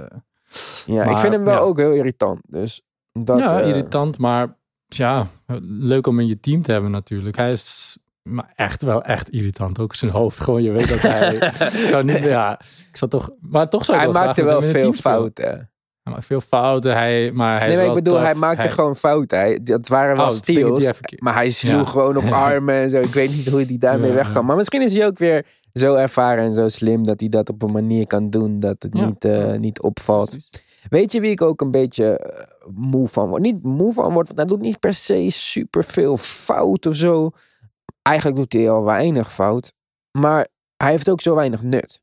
Ja, 0.85 1.03
ik 1.03 1.17
vind 1.17 1.33
hem 1.33 1.43
wel 1.43 1.53
ja. 1.53 1.59
ook 1.59 1.77
heel 1.77 1.91
irritant. 1.91 2.39
Dus 2.49 2.81
dat, 3.11 3.39
ja, 3.39 3.59
irritant, 3.61 4.17
maar 4.17 4.55
ja, 4.87 5.27
leuk 5.79 6.07
om 6.07 6.19
in 6.19 6.27
je 6.27 6.39
team 6.39 6.61
te 6.61 6.71
hebben 6.71 6.91
natuurlijk. 6.91 7.35
Hij 7.35 7.51
is 7.51 7.97
maar 8.33 8.51
echt 8.55 8.81
wel 8.83 9.03
echt 9.03 9.29
irritant. 9.29 9.79
Ook 9.79 9.95
zijn 9.95 10.11
hoofd, 10.11 10.39
gewoon 10.39 10.63
je 10.63 10.71
weet 10.71 10.89
dat 10.89 10.99
hij... 11.01 11.35
ik 11.81 11.87
zou 11.89 12.03
niet, 12.03 12.17
ja, 12.19 12.59
ik 12.89 12.97
zou 12.97 13.11
toch... 13.11 13.29
Maar 13.41 13.69
toch 13.69 13.85
zou 13.85 13.97
hij 13.97 14.11
wel 14.11 14.23
maakte 14.23 14.43
wel 14.43 14.61
veel 14.61 14.93
fouten. 14.93 15.69
Hij 16.03 16.21
veel 16.21 16.41
fouten, 16.41 16.93
hij, 16.93 17.31
maar 17.31 17.57
hij 17.57 17.67
Nee, 17.67 17.71
is 17.75 17.77
maar 17.81 17.87
ik 17.87 18.03
bedoel, 18.03 18.19
hij 18.19 18.33
maakte 18.35 18.69
gewoon 18.69 18.95
fouten. 18.95 19.37
Hij, 19.37 19.59
dat 19.63 19.87
waren 19.87 20.15
wel 20.15 20.25
Oh, 20.25 20.31
steals. 20.31 20.91
Maar 21.17 21.33
hij 21.33 21.49
sloeg 21.49 21.85
Ja. 21.85 21.91
gewoon 21.91 22.17
op 22.17 22.23
Ja. 22.33 22.43
armen 22.45 22.75
en 22.75 22.89
zo. 22.89 23.01
Ik 23.01 23.13
weet 23.13 23.29
niet 23.29 23.47
hoe 23.49 23.63
hij 23.63 23.77
daarmee 23.77 24.09
Ja, 24.09 24.15
wegkwam. 24.15 24.35
ja. 24.35 24.41
Maar 24.47 24.55
misschien 24.55 24.81
is 24.81 24.95
hij 24.95 25.05
ook 25.05 25.17
weer 25.17 25.45
zo 25.73 25.95
ervaren 25.95 26.43
en 26.43 26.51
zo 26.51 26.67
slim 26.67 27.03
dat 27.05 27.19
hij 27.19 27.29
dat 27.29 27.49
op 27.49 27.61
een 27.63 27.71
manier 27.71 28.07
kan 28.07 28.29
doen 28.29 28.59
dat 28.59 28.75
het 28.83 28.93
niet, 28.93 29.25
eh, 29.25 29.53
niet 29.53 29.81
opvalt. 29.81 30.29
Precies. 30.29 30.49
Weet 30.89 31.11
je 31.11 31.21
wie 31.21 31.31
ik 31.31 31.41
ook 31.41 31.61
een 31.61 31.71
beetje 31.71 32.17
eh, 32.17 32.45
moe 32.75 33.07
van 33.07 33.27
word? 33.29 33.41
Niet 33.41 33.63
moe 33.63 33.93
van 33.93 34.13
word, 34.13 34.25
want 34.27 34.37
hij 34.37 34.47
doet 34.47 34.61
niet 34.61 34.79
per 34.79 34.93
se 34.93 35.25
super 35.29 35.83
veel 35.83 36.17
fout 36.17 36.85
of 36.85 36.95
zo. 36.95 37.29
Eigenlijk 38.07 38.35
doet 38.35 38.53
hij 38.53 38.69
al 38.69 38.83
weinig 38.83 39.33
fout. 39.33 39.73
Maar 40.17 40.47
hij 40.77 40.89
heeft 40.91 41.09
ook 41.09 41.21
zo 41.21 41.35
weinig 41.35 41.61
nut. 41.63 42.01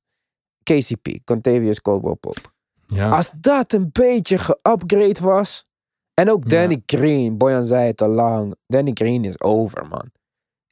KCP, 0.62 1.08
Contavious 1.24 1.80
Caldwell 1.82 2.14
Pope. 2.14 2.40
Ja. 2.86 3.08
Als 3.08 3.32
dat 3.36 3.72
een 3.72 3.88
beetje 3.92 4.38
geupgrade 4.38 5.20
was. 5.20 5.66
En 6.14 6.30
ook 6.30 6.42
Ja. 6.42 6.48
Danny 6.48 6.82
Green. 6.86 7.38
Boyan 7.38 7.64
zei 7.64 7.86
het 7.86 8.00
al 8.02 8.08
lang. 8.08 8.54
Danny 8.66 8.90
Green 8.94 9.24
is 9.24 9.40
over, 9.40 9.86
man. 9.86 10.10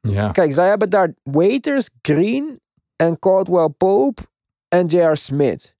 ja. 0.00 0.30
Kijk, 0.30 0.52
zij 0.52 0.68
hebben 0.68 0.90
daar 0.90 1.14
Waiters, 1.22 1.90
Green 2.02 2.60
en 2.96 3.18
Caldwell 3.18 3.68
Pope 3.68 4.22
en 4.68 4.86
J.R. 4.86 5.16
Smith. 5.16 5.74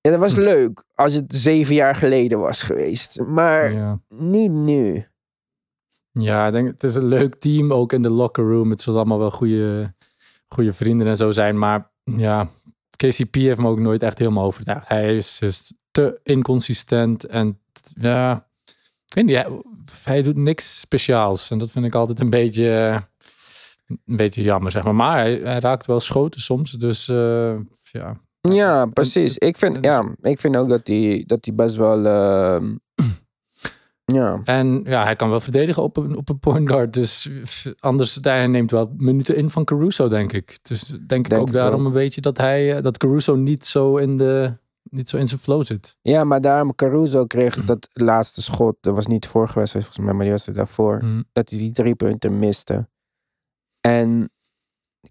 Ja, 0.00 0.10
dat 0.10 0.20
was 0.20 0.32
Hm. 0.34 0.40
leuk 0.40 0.84
als 0.94 1.14
het 1.14 1.34
zeven 1.34 1.74
jaar 1.74 1.94
geleden 1.94 2.38
was 2.40 2.62
geweest. 2.62 3.20
Maar 3.20 3.72
ja. 3.72 4.00
niet 4.08 4.50
nu. 4.50 5.06
Ja, 6.20 6.46
ik 6.46 6.52
denk, 6.52 6.66
het 6.68 6.84
is 6.84 6.94
een 6.94 7.06
leuk 7.06 7.34
team, 7.34 7.72
ook 7.72 7.92
in 7.92 8.02
de 8.02 8.10
locker 8.10 8.44
room. 8.44 8.70
Het 8.70 8.80
zullen 8.80 8.98
allemaal 8.98 9.18
wel 9.18 9.30
goede, 9.30 9.94
goede 10.48 10.72
vrienden 10.72 11.06
en 11.06 11.16
zo 11.16 11.30
zijn. 11.30 11.58
Maar 11.58 11.90
ja, 12.04 12.48
KCP 12.96 13.34
heeft 13.34 13.60
me 13.60 13.68
ook 13.68 13.80
nooit 13.80 14.02
echt 14.02 14.18
helemaal 14.18 14.44
overtuigd. 14.44 14.88
Hij 14.88 15.16
is 15.16 15.38
dus 15.38 15.72
te 15.90 16.20
inconsistent 16.22 17.26
en 17.26 17.60
ja, 18.00 18.48
ik 19.06 19.14
weet 19.14 19.24
niet, 19.24 19.34
hij, 19.34 19.62
hij 20.02 20.22
doet 20.22 20.36
niks 20.36 20.80
speciaals. 20.80 21.50
En 21.50 21.58
dat 21.58 21.70
vind 21.70 21.84
ik 21.84 21.94
altijd 21.94 22.20
een 22.20 22.30
beetje, 22.30 23.02
een 23.86 24.16
beetje 24.16 24.42
jammer, 24.42 24.70
zeg 24.70 24.82
maar. 24.84 24.94
Maar 24.94 25.18
hij, 25.18 25.40
hij 25.42 25.58
raakt 25.58 25.86
wel 25.86 26.00
schoten 26.00 26.40
soms, 26.40 26.72
dus 26.72 27.08
eh, 27.08 27.54
ja. 27.92 28.20
Ja, 28.40 28.86
precies. 28.86 29.38
Ik 29.38 29.56
vind, 29.56 29.84
ja, 29.84 30.14
ik 30.20 30.38
vind 30.40 30.56
ook 30.56 30.68
dat 30.68 30.86
hij 30.86 31.24
dat 31.26 31.42
die 31.42 31.52
best 31.52 31.76
wel... 31.76 32.06
ehm, 32.06 32.74
ja. 34.04 34.40
En 34.44 34.82
ja, 34.84 35.04
hij 35.04 35.16
kan 35.16 35.30
wel 35.30 35.40
verdedigen 35.40 35.82
op 35.82 35.96
een, 35.96 36.16
op 36.16 36.28
een 36.28 36.38
point 36.38 36.68
guard. 36.68 36.92
Dus 36.92 37.28
anders, 37.78 38.18
hij 38.20 38.46
neemt 38.46 38.70
wel 38.70 38.94
minuten 38.96 39.36
in 39.36 39.50
van 39.50 39.64
Caruso, 39.64 40.08
denk 40.08 40.32
ik. 40.32 40.58
Dus 40.62 40.96
denk 41.06 41.26
ik 41.26 41.38
ook 41.38 41.46
ik 41.46 41.52
daarom 41.52 41.80
ook. 41.80 41.86
een 41.86 41.92
beetje 41.92 42.20
dat 42.20 42.38
hij, 42.38 42.76
eh, 42.76 42.82
dat 42.82 42.96
Caruso 42.96 43.34
niet 43.34 43.66
zo 43.66 43.96
in 43.96 44.16
de, 44.16 44.56
niet 44.82 45.08
zo 45.08 45.16
in 45.16 45.28
zijn 45.28 45.40
flow 45.40 45.64
zit. 45.64 45.96
ja, 46.02 46.24
maar 46.24 46.40
daarom 46.40 46.74
Caruso 46.74 47.26
kreeg 47.26 47.64
dat 47.64 47.88
laatste 47.92 48.42
schot. 48.42 48.76
Dat 48.80 48.94
was 48.94 49.06
niet 49.06 49.22
de 49.22 49.28
vorige 49.28 49.58
wedstrijd 49.58 49.84
volgens 49.84 50.04
mij, 50.04 50.14
maar 50.14 50.24
die 50.24 50.32
wedstrijd 50.32 50.58
daarvoor. 50.58 50.98
Hm. 50.98 51.22
dat 51.32 51.50
hij 51.50 51.58
die 51.58 51.72
drie 51.72 51.94
punten 51.94 52.38
miste. 52.38 52.88
En 53.80 54.30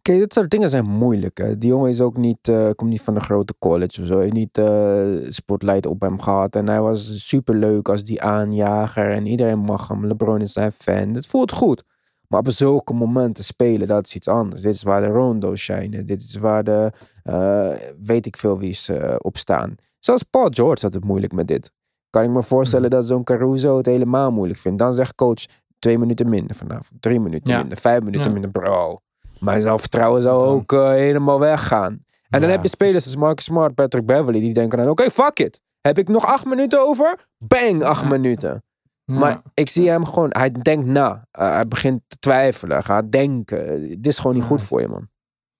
kijk, 0.01 0.19
dit 0.19 0.33
soort 0.33 0.49
dingen 0.49 0.69
zijn 0.69 0.85
moeilijk. 0.85 1.37
Hè. 1.37 1.57
Die 1.57 1.69
jongen 1.69 1.89
is 1.89 2.01
ook 2.01 2.17
niet, 2.17 2.47
eh, 2.47 2.69
komt 2.75 2.89
niet 2.89 3.01
van 3.01 3.15
een 3.15 3.21
grote 3.21 3.53
college 3.59 4.01
of 4.01 4.07
zo. 4.07 4.13
Hij 4.13 4.21
heeft 4.21 4.33
niet 4.33 4.57
eh, 4.57 5.31
spotlight 5.31 5.85
op 5.85 6.01
hem 6.01 6.19
gehad. 6.21 6.55
En 6.55 6.67
hij 6.67 6.81
was 6.81 7.27
super 7.27 7.55
leuk 7.55 7.89
als 7.89 8.03
die 8.03 8.21
aanjager. 8.21 9.11
En 9.11 9.25
iedereen 9.25 9.59
mag 9.59 9.87
hem. 9.87 10.05
LeBron 10.07 10.41
is 10.41 10.53
zijn 10.53 10.71
fan. 10.71 11.13
Het 11.13 11.27
voelt 11.27 11.51
goed. 11.51 11.83
Maar 12.27 12.39
op 12.39 12.49
zulke 12.49 12.93
momenten 12.93 13.43
spelen, 13.43 13.87
dat 13.87 14.05
is 14.05 14.15
iets 14.15 14.27
anders. 14.27 14.61
Dit 14.61 14.73
is 14.73 14.83
waar 14.83 15.01
de 15.01 15.07
Rondo's 15.07 15.59
shinen. 15.59 16.05
Dit 16.05 16.21
is 16.21 16.35
waar 16.37 16.63
de, 16.63 16.91
eh, 17.23 17.69
weet 18.01 18.25
ik 18.25 18.37
veel 18.37 18.57
wie's 18.57 18.91
op 19.17 19.37
staan. 19.37 19.75
Zelfs 19.99 20.23
Paul 20.23 20.47
George 20.49 20.85
had 20.85 20.93
het 20.93 21.03
moeilijk 21.03 21.33
met 21.33 21.47
dit. 21.47 21.71
Kan 22.09 22.23
ik 22.23 22.29
me 22.29 22.43
voorstellen 22.43 22.89
dat 22.89 23.05
zo'n 23.05 23.23
Caruso 23.23 23.77
het 23.77 23.85
helemaal 23.85 24.31
moeilijk 24.31 24.59
vindt. 24.59 24.79
Dan 24.79 24.93
zegt 24.93 25.15
coach, 25.15 25.45
twee 25.79 25.97
minuten 25.97 26.29
minder 26.29 26.55
vanavond. 26.55 27.01
Drie 27.01 27.19
minuten 27.19 27.51
Ja. 27.51 27.57
minder. 27.59 27.77
Vijf 27.77 27.99
minuten 28.03 28.27
Ja. 28.27 28.31
minder. 28.31 28.51
Bro, 28.51 28.99
mijn 29.43 29.61
zelfvertrouwen 29.61 30.21
zou 30.21 30.43
ook 30.43 30.73
eh, 30.73 30.89
helemaal 30.89 31.39
weggaan. 31.39 32.05
En 32.29 32.41
dan 32.41 32.49
heb 32.49 32.61
je 32.63 32.69
spelers 32.69 33.05
als 33.05 33.15
Marcus 33.15 33.45
Smart, 33.45 33.75
Patrick 33.75 34.05
Beverly. 34.05 34.39
Die 34.39 34.53
denken 34.53 34.77
dan, 34.77 34.89
oké, 34.89 35.09
fuck 35.11 35.39
it. 35.39 35.59
Heb 35.81 35.97
ik 35.97 36.07
nog 36.07 36.25
acht 36.25 36.45
minuten 36.45 36.81
over? 36.87 37.25
Bang, 37.37 37.83
acht 37.83 38.01
Ja. 38.01 38.07
minuten. 38.07 38.63
Ja. 39.05 39.19
Maar 39.19 39.41
ik 39.53 39.69
zie 39.69 39.89
hem 39.89 40.05
gewoon, 40.05 40.29
hij 40.31 40.51
denkt 40.51 40.85
na. 40.87 41.27
Uh, 41.39 41.49
hij 41.53 41.67
begint 41.67 42.01
te 42.07 42.17
twijfelen, 42.19 42.83
gaat 42.83 43.11
denken. 43.11 43.81
Dit 43.87 44.07
is 44.07 44.17
gewoon 44.17 44.35
niet 44.35 44.45
goed 44.45 44.61
voor 44.61 44.81
je, 44.81 44.87
man. 44.87 45.07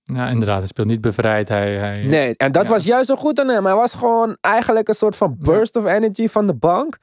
ja, 0.04 0.28
inderdaad, 0.30 0.58
hij 0.58 0.68
speelt 0.68 0.88
niet 0.88 1.02
bevrijd. 1.02 1.50
Hij, 1.50 1.76
hij, 1.78 2.04
Nee, 2.06 2.38
en 2.38 2.52
dat 2.52 2.68
was 2.68 2.84
juist 2.86 3.08
zo 3.08 3.16
goed 3.16 3.40
aan 3.40 3.48
hem. 3.50 3.66
Hij 3.66 3.76
was 3.76 3.96
gewoon 3.96 4.38
eigenlijk 4.42 4.88
een 4.88 4.94
soort 4.94 5.16
van 5.16 5.36
burst 5.40 5.76
of 5.76 5.86
energy 5.86 6.28
van 6.28 6.48
de 6.48 6.56
bank. 6.56 6.98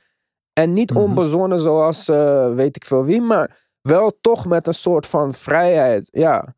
En 0.52 0.72
niet 0.72 0.90
Mhm. 0.90 1.00
onbezonnen 1.00 1.58
zoals 1.58 2.08
eh, 2.08 2.54
weet 2.54 2.76
ik 2.76 2.84
veel 2.84 3.04
wie, 3.04 3.20
maar 3.20 3.56
wel 3.80 4.18
toch 4.20 4.46
met 4.46 4.66
een 4.66 4.72
soort 4.74 5.06
van 5.06 5.32
vrijheid. 5.34 6.08
Ja. 6.12 6.54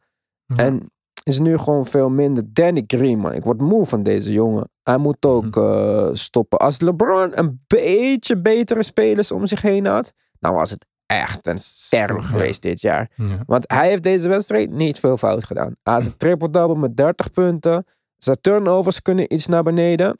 Ja. 0.56 0.64
En 0.64 0.90
is 1.22 1.38
nu 1.38 1.58
gewoon 1.58 1.84
veel 1.84 2.10
minder. 2.10 2.44
Danny 2.46 2.84
Green, 2.86 3.18
man. 3.18 3.32
Ik 3.32 3.44
word 3.44 3.60
moe 3.60 3.86
van 3.86 4.02
deze 4.02 4.32
jongen. 4.32 4.70
Hij 4.82 4.96
moet 4.96 5.16
ook 5.26 5.54
Mhm. 5.56 5.58
eh, 5.60 6.08
stoppen. 6.12 6.58
Als 6.58 6.80
LeBron 6.80 7.38
een 7.38 7.62
beetje 7.66 8.38
betere 8.40 8.82
spelers 8.82 9.32
om 9.32 9.46
zich 9.46 9.62
heen 9.62 9.86
had, 9.86 10.12
dan 10.38 10.54
was 10.54 10.70
het 10.70 10.86
echt 11.06 11.46
een 11.46 11.58
ster 11.58 12.22
geweest 12.22 12.62
dit 12.62 12.80
jaar. 12.80 13.10
Ja. 13.14 13.38
Want 13.46 13.64
hij 13.72 13.88
heeft 13.88 14.02
deze 14.02 14.28
wedstrijd 14.28 14.70
niet 14.70 14.98
veel 14.98 15.16
fout 15.16 15.44
gedaan. 15.44 15.76
Hij 15.82 15.92
had 15.94 16.02
een 16.04 16.16
triple-double 16.16 16.76
met 16.76 16.96
30 16.96 17.30
punten. 17.30 17.84
Zijn 18.16 18.38
turnovers 18.40 19.02
kunnen 19.02 19.32
iets 19.34 19.46
naar 19.46 19.62
beneden. 19.62 20.18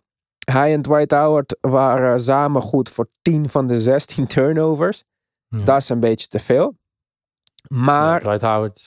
Hij 0.50 0.72
en 0.72 0.82
Dwight 0.82 1.10
Howard 1.12 1.56
waren 1.60 2.20
samen 2.20 2.62
goed 2.62 2.88
voor 2.88 3.08
10 3.22 3.48
van 3.48 3.66
de 3.66 3.80
16 3.80 4.26
turnovers. 4.36 5.02
Ja. 5.48 5.64
Dat 5.64 5.76
is 5.76 5.88
een 5.88 6.00
beetje 6.00 6.26
te 6.26 6.38
veel. 6.38 6.74
Ja, 7.62 7.76
Maar 7.76 8.20
Dwight 8.20 8.42
Howard. 8.42 8.82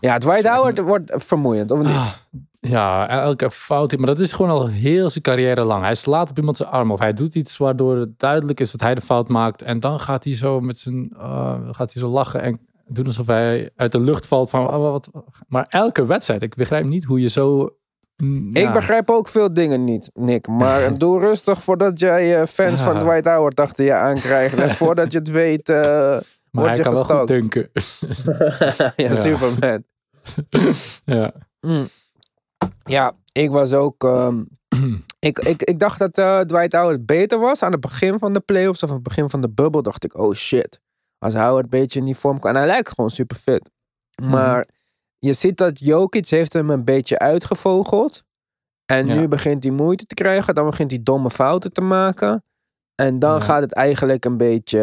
ja, 0.00 0.18
Dwight. 0.18 0.46
Howard 0.48 0.78
wordt 0.78 1.12
vermoeiend, 1.14 1.70
of 1.70 1.78
niet? 1.82 1.88
Ah, 1.96 2.12
ja, 2.60 3.08
elke 3.08 3.50
fout. 3.50 3.96
Maar 3.96 4.06
dat 4.06 4.18
is 4.20 4.32
gewoon 4.32 4.50
al 4.50 4.66
heel 4.66 5.10
zijn 5.10 5.24
carrière 5.24 5.64
lang. 5.64 5.82
Hij 5.82 5.94
slaat 5.94 6.30
op 6.30 6.36
iemand 6.38 6.56
zijn 6.56 6.68
arm 6.68 6.90
of 6.90 6.98
hij 6.98 7.12
doet 7.12 7.34
iets 7.34 7.56
waardoor 7.56 7.96
het 7.96 8.18
duidelijk 8.18 8.60
is 8.60 8.70
dat 8.70 8.80
hij 8.80 8.94
de 8.94 9.00
fout 9.00 9.28
maakt. 9.28 9.62
En 9.62 9.78
dan 9.78 10.00
gaat 10.00 10.24
hij 10.24 10.34
zo 10.34 10.60
met 10.60 10.78
zijn. 10.78 11.12
ah, 11.16 11.54
gaat 11.70 11.92
hij 11.92 12.02
zo 12.02 12.08
lachen 12.08 12.42
en 12.42 12.60
doen 12.86 13.04
alsof 13.06 13.26
hij 13.26 13.70
uit 13.76 13.92
de 13.92 14.00
lucht 14.00 14.26
valt 14.26 14.50
van. 14.50 14.68
ah, 14.70 14.80
wat. 14.80 15.10
Maar 15.48 15.66
elke 15.68 16.04
wedstrijd, 16.06 16.42
ik 16.42 16.54
begrijp 16.54 16.84
niet 16.84 17.04
hoe 17.04 17.20
je 17.20 17.28
zo 17.28 17.76
Mm, 18.16 18.56
Ik 18.56 18.72
begrijp 18.72 19.10
ook 19.10 19.28
veel 19.28 19.52
dingen 19.54 19.84
niet, 19.84 20.10
Nick. 20.14 20.46
Maar 20.48 20.94
doe 20.98 21.20
rustig 21.20 21.62
voordat 21.62 21.98
jij 21.98 22.40
eh, 22.40 22.46
fans 22.46 22.78
Ja. 22.78 22.84
van 22.84 22.98
Dwight 23.04 23.24
Howard 23.24 23.60
achter 23.60 23.84
je 23.84 23.94
aankrijgt. 23.94 24.58
En 24.58 24.70
voordat 24.74 25.12
je 25.12 25.18
het 25.18 25.30
weet, 25.30 25.68
eh 25.68 26.16
Maar 26.52 26.64
word 26.64 26.74
hij 26.76 26.84
kan 26.84 26.92
wel 26.92 27.04
goed 27.18 27.28
dunken. 27.28 27.70
ja. 28.96 29.14
Superman. 29.14 29.84
ja. 31.04 31.32
Mm. 31.60 31.88
Ja, 32.84 33.14
ik 33.32 33.50
was 33.50 33.72
ook... 33.72 34.04
ehm, 34.04 34.44
ik, 35.18 35.38
ik, 35.38 35.62
ik 35.62 35.78
dacht 35.78 35.98
dat 35.98 36.18
eh, 36.18 36.40
Dwight 36.40 36.72
Howard 36.72 37.06
beter 37.06 37.38
was 37.38 37.62
aan 37.62 37.72
het 37.72 37.80
begin 37.80 38.18
van 38.18 38.32
de 38.32 38.40
playoffs 38.40 38.82
of 38.82 38.88
aan 38.88 38.94
het 38.94 39.04
begin 39.04 39.30
van 39.30 39.40
de 39.40 39.50
bubbel. 39.50 39.82
Dacht 39.82 40.04
ik, 40.04 40.18
oh 40.18 40.34
shit. 40.34 40.80
Als 41.18 41.34
Howard 41.34 41.64
een 41.64 41.70
beetje 41.70 41.98
in 41.98 42.04
die 42.04 42.16
vorm 42.16 42.38
kan. 42.38 42.50
En 42.50 42.56
hij 42.56 42.66
lijkt 42.66 42.88
gewoon 42.88 43.10
super 43.10 43.36
fit. 43.36 43.70
Maar 44.22 44.68
je 45.18 45.32
ziet 45.32 45.56
dat 45.56 45.78
Jokic 45.78 46.28
heeft 46.28 46.52
hem 46.52 46.70
een 46.70 46.84
beetje 46.84 47.18
uitgevogeld. 47.18 48.24
En 48.86 49.06
Ja. 49.06 49.14
nu 49.14 49.28
begint 49.28 49.62
hij 49.62 49.72
moeite 49.72 50.06
te 50.06 50.14
krijgen. 50.14 50.54
Dan 50.54 50.66
begint 50.66 50.90
hij 50.90 51.00
domme 51.02 51.30
fouten 51.30 51.72
te 51.72 51.80
maken. 51.80 52.44
En 52.94 53.18
dan 53.18 53.32
Ja. 53.34 53.40
gaat 53.40 53.60
het 53.60 53.72
eigenlijk 53.72 54.24
een 54.24 54.36
beetje, 54.36 54.78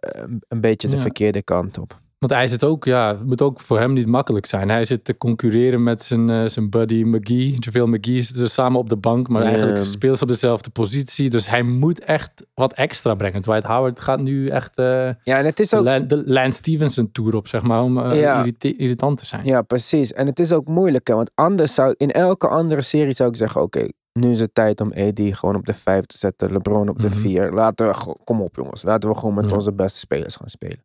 eh, 0.00 0.22
een 0.48 0.60
beetje 0.60 0.88
de 0.88 0.96
Ja. 0.96 1.02
verkeerde 1.02 1.42
kant 1.42 1.78
op. 1.78 2.00
Want 2.18 2.34
hij 2.34 2.46
zit 2.46 2.64
ook, 2.64 2.84
ja, 2.84 3.08
het 3.08 3.26
moet 3.26 3.42
ook 3.42 3.60
voor 3.60 3.78
hem 3.78 3.92
niet 3.92 4.06
makkelijk 4.06 4.46
zijn. 4.46 4.68
Hij 4.68 4.84
zit 4.84 5.04
te 5.04 5.16
concurreren 5.18 5.82
met 5.82 6.02
zijn, 6.02 6.30
eh, 6.30 6.44
zijn 6.46 6.70
buddy 6.70 7.02
McGee. 7.02 7.54
JaVale 7.58 7.86
McGee 7.96 8.22
zitten 8.22 8.46
ze 8.46 8.52
samen 8.52 8.78
op 8.80 8.88
de 8.88 8.96
bank, 8.96 9.28
maar 9.28 9.42
eigenlijk 9.42 9.84
spelen 9.84 10.16
ze 10.16 10.22
op 10.22 10.28
dezelfde 10.28 10.70
positie. 10.70 11.30
Dus 11.30 11.48
hij 11.48 11.62
moet 11.62 11.98
echt 12.04 12.30
wat 12.54 12.72
extra 12.72 13.14
brengen. 13.14 13.42
Dwight 13.42 13.64
Howard 13.64 14.00
gaat 14.00 14.20
nu 14.20 14.48
echt 14.48 14.78
eh, 14.78 14.84
Ja, 15.22 15.38
en 15.38 15.44
het 15.44 15.60
is 15.60 15.68
de, 15.68 15.76
ook 15.76 15.84
Lan- 15.84 16.06
de 16.06 16.22
Lance 16.26 16.58
Stevenson 16.58 17.12
tour 17.12 17.34
op, 17.36 17.48
zeg 17.48 17.62
maar, 17.62 17.82
om 17.82 18.10
Ja. 18.12 18.44
irritant 18.58 19.18
te 19.18 19.26
zijn. 19.26 19.44
Ja, 19.44 19.62
precies. 19.62 20.12
En 20.12 20.26
het 20.26 20.38
is 20.38 20.52
ook 20.52 20.66
moeilijk, 20.66 21.08
hè? 21.08 21.14
want 21.14 21.30
anders 21.34 21.74
zou 21.74 21.94
in 21.96 22.10
elke 22.10 22.48
andere 22.48 22.82
serie 22.82 23.12
zou 23.14 23.28
ik 23.28 23.36
zeggen: 23.36 23.62
oké, 23.62 23.88
nu 24.12 24.30
is 24.30 24.40
het 24.40 24.54
tijd 24.54 24.80
om 24.80 24.92
AD 24.92 25.20
gewoon 25.20 25.56
op 25.56 25.66
de 25.66 25.74
vijf 25.74 26.04
te 26.06 26.18
zetten, 26.18 26.52
LeBron 26.52 26.88
op 26.88 26.98
de 27.00 27.06
Mhm. 27.08 27.16
vier. 27.16 27.52
Laten 27.52 27.88
we, 27.88 28.16
kom 28.24 28.40
op 28.40 28.56
jongens, 28.56 28.82
laten 28.82 29.08
we 29.08 29.14
gewoon 29.16 29.34
met 29.34 29.48
Ja. 29.48 29.54
onze 29.54 29.72
beste 29.72 29.98
spelers 29.98 30.36
gaan 30.36 30.48
spelen. 30.48 30.84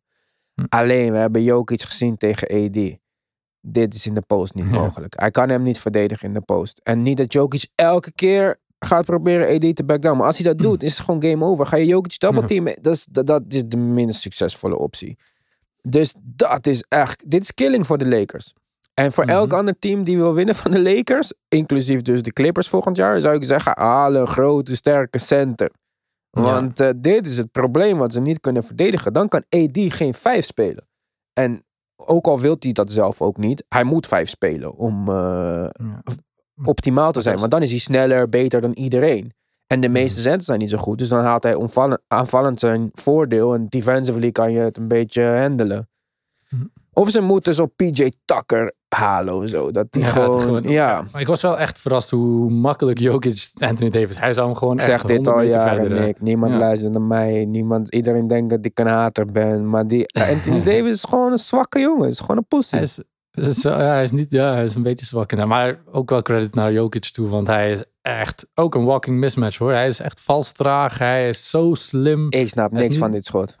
Hm. 0.54 0.64
Alleen, 0.68 1.12
we 1.12 1.18
hebben 1.18 1.42
Jokic 1.42 1.82
gezien 1.82 2.16
tegen 2.16 2.48
AD. 2.48 2.98
Dit 3.60 3.94
is 3.94 4.06
in 4.06 4.14
de 4.14 4.20
post 4.26 4.54
niet 4.54 4.64
Ja. 4.70 4.78
mogelijk. 4.78 5.20
Hij 5.20 5.30
kan 5.30 5.48
hem 5.48 5.62
niet 5.62 5.78
verdedigen 5.78 6.28
in 6.28 6.34
de 6.34 6.40
post. 6.40 6.80
En 6.82 7.02
niet 7.02 7.16
dat 7.16 7.32
Jokic 7.32 7.66
elke 7.74 8.12
keer 8.12 8.56
gaat 8.78 9.04
proberen 9.04 9.54
AD 9.56 9.76
te 9.76 9.84
back 9.84 10.02
down. 10.02 10.16
Maar 10.16 10.26
als 10.26 10.38
hij 10.38 10.46
dat 10.46 10.58
doet, 10.58 10.82
is 10.82 10.96
het 10.96 11.04
gewoon 11.04 11.22
game 11.22 11.44
over. 11.44 11.66
Ga 11.66 11.76
je 11.76 11.86
Jokic 11.86 12.18
double 12.18 12.40
Ja. 12.40 12.46
teamen, 12.46 12.78
dat 12.82 12.94
is, 12.94 13.06
dat, 13.10 13.26
dat 13.26 13.42
is 13.48 13.64
de 13.64 13.76
minst 13.76 14.20
succesvolle 14.20 14.78
optie. 14.78 15.18
Dus 15.82 16.14
dat 16.20 16.66
is 16.66 16.84
echt, 16.88 17.30
dit 17.30 17.42
is 17.42 17.54
killing 17.54 17.86
voor 17.86 17.98
de 17.98 18.08
Lakers. 18.08 18.52
En 18.98 19.12
voor 19.12 19.24
Mhm. 19.24 19.32
elk 19.32 19.52
ander 19.52 19.78
team 19.78 20.04
die 20.04 20.16
wil 20.16 20.34
winnen 20.34 20.54
van 20.54 20.70
de 20.70 20.82
Lakers, 20.82 21.32
inclusief 21.48 22.02
dus 22.02 22.22
de 22.22 22.32
Clippers 22.32 22.68
volgend 22.68 22.96
jaar, 22.96 23.20
zou 23.20 23.34
ik 23.34 23.44
zeggen, 23.44 23.72
haal 23.76 24.14
een 24.14 24.26
grote, 24.26 24.76
sterke 24.76 25.18
center. 25.18 25.70
Ja. 26.30 26.42
Want 26.42 26.80
eh, 26.80 26.90
dit 26.96 27.26
is 27.26 27.36
het 27.36 27.52
probleem 27.52 27.98
wat 27.98 28.12
ze 28.12 28.20
niet 28.20 28.40
kunnen 28.40 28.64
verdedigen. 28.64 29.12
Dan 29.12 29.28
kan 29.28 29.44
AD 29.48 29.78
geen 29.88 30.14
vijf 30.14 30.44
spelen. 30.44 30.86
En 31.32 31.64
ook 31.96 32.26
al 32.26 32.40
wil 32.40 32.56
hij 32.58 32.72
dat 32.72 32.90
zelf 32.92 33.22
ook 33.22 33.36
niet, 33.36 33.64
hij 33.68 33.84
moet 33.84 34.06
vijf 34.06 34.28
spelen 34.28 34.74
om 34.74 35.08
eh, 35.08 35.14
Ja. 35.72 36.02
optimaal 36.64 37.12
te 37.12 37.20
zijn. 37.20 37.38
Want 37.38 37.50
dan 37.50 37.62
is 37.62 37.70
hij 37.70 37.78
sneller, 37.78 38.28
beter 38.28 38.60
dan 38.60 38.72
iedereen. 38.72 39.32
En 39.66 39.80
de 39.80 39.88
meeste 39.88 40.18
Mhm. 40.18 40.22
centers 40.28 40.44
zijn 40.46 40.58
niet 40.58 40.70
zo 40.70 40.78
goed. 40.78 40.98
Dus 40.98 41.08
dan 41.08 41.24
haalt 41.24 41.42
hij 41.42 41.56
aanvallend 42.08 42.60
zijn 42.60 42.88
voordeel. 42.92 43.54
En 43.54 43.66
defensively 43.68 44.30
kan 44.32 44.52
je 44.52 44.58
het 44.58 44.76
een 44.76 44.88
beetje 44.88 45.22
handelen. 45.22 45.88
Mhm. 46.48 46.64
Of 46.92 47.10
ze 47.10 47.20
moeten 47.20 47.54
zo 47.54 47.66
PJ 47.66 48.08
Tucker 48.24 48.74
halen 48.88 49.48
zo. 49.48 49.70
Dat 49.70 49.86
die 49.92 50.02
Ja, 50.02 50.08
gewoon, 50.08 50.62
ja, 50.62 51.04
Maar 51.12 51.20
ik 51.20 51.26
was 51.26 51.40
wel 51.42 51.58
echt 51.58 51.78
verrast 51.78 52.10
hoe 52.10 52.50
makkelijk 52.50 52.98
Jokic 52.98 53.48
Anthony 53.58 53.90
Davis. 53.90 54.18
Hij 54.18 54.32
zou 54.32 54.46
hem 54.46 54.56
gewoon 54.56 54.74
ik 54.74 54.80
echt 54.80 54.88
zeg 54.88 55.02
dit 55.02 55.16
100 55.16 55.36
al 55.36 55.42
jaren, 55.42 55.96
eh, 55.96 56.04
Nick. 56.04 56.20
Niemand 56.20 56.52
Ja. 56.52 56.58
luistert 56.58 56.92
naar 56.92 57.02
mij. 57.02 57.44
Niemand, 57.44 57.94
iedereen 57.94 58.26
denkt 58.26 58.50
dat 58.50 58.64
ik 58.64 58.78
een 58.78 58.86
hater 58.86 59.26
ben. 59.26 59.70
Maar 59.70 59.86
die 59.86 60.06
Anthony 60.32 60.62
Davis 60.62 60.92
is 60.94 61.04
gewoon 61.04 61.32
een 61.32 61.38
zwakke 61.38 61.78
jongen. 61.80 62.08
Is 62.08 62.20
gewoon 62.20 62.36
een 62.36 62.46
pussy. 62.48 62.74
Hij 62.74 62.84
is, 62.84 63.02
is 63.32 63.56
zo- 63.60 63.68
ja, 63.68 63.76
hij 63.76 64.02
is 64.02 64.10
niet, 64.10 64.30
ja, 64.30 64.52
hij 64.52 64.64
is 64.64 64.74
een 64.74 64.82
beetje 64.82 65.06
zwak. 65.06 65.32
in. 65.32 65.48
Maar 65.48 65.78
ook 65.92 66.10
wel 66.10 66.22
credit 66.22 66.54
naar 66.54 66.72
Jokic 66.72 67.04
toe, 67.04 67.28
want 67.28 67.46
hij 67.46 67.70
is 67.70 67.84
echt 68.02 68.46
ook 68.54 68.74
een 68.74 68.84
walking 68.84 69.18
mismatch 69.18 69.58
hoor. 69.58 69.72
Hij 69.72 69.86
is 69.86 70.00
echt 70.00 70.20
vals 70.20 70.52
traag. 70.52 70.98
Hij 70.98 71.28
is 71.28 71.50
zo 71.50 71.74
slim. 71.74 72.26
Ik 72.30 72.48
snap 72.48 72.70
Hij 72.70 72.80
niks 72.80 72.90
niet- 72.92 73.02
van 73.02 73.10
dit 73.10 73.24
schot. 73.24 73.56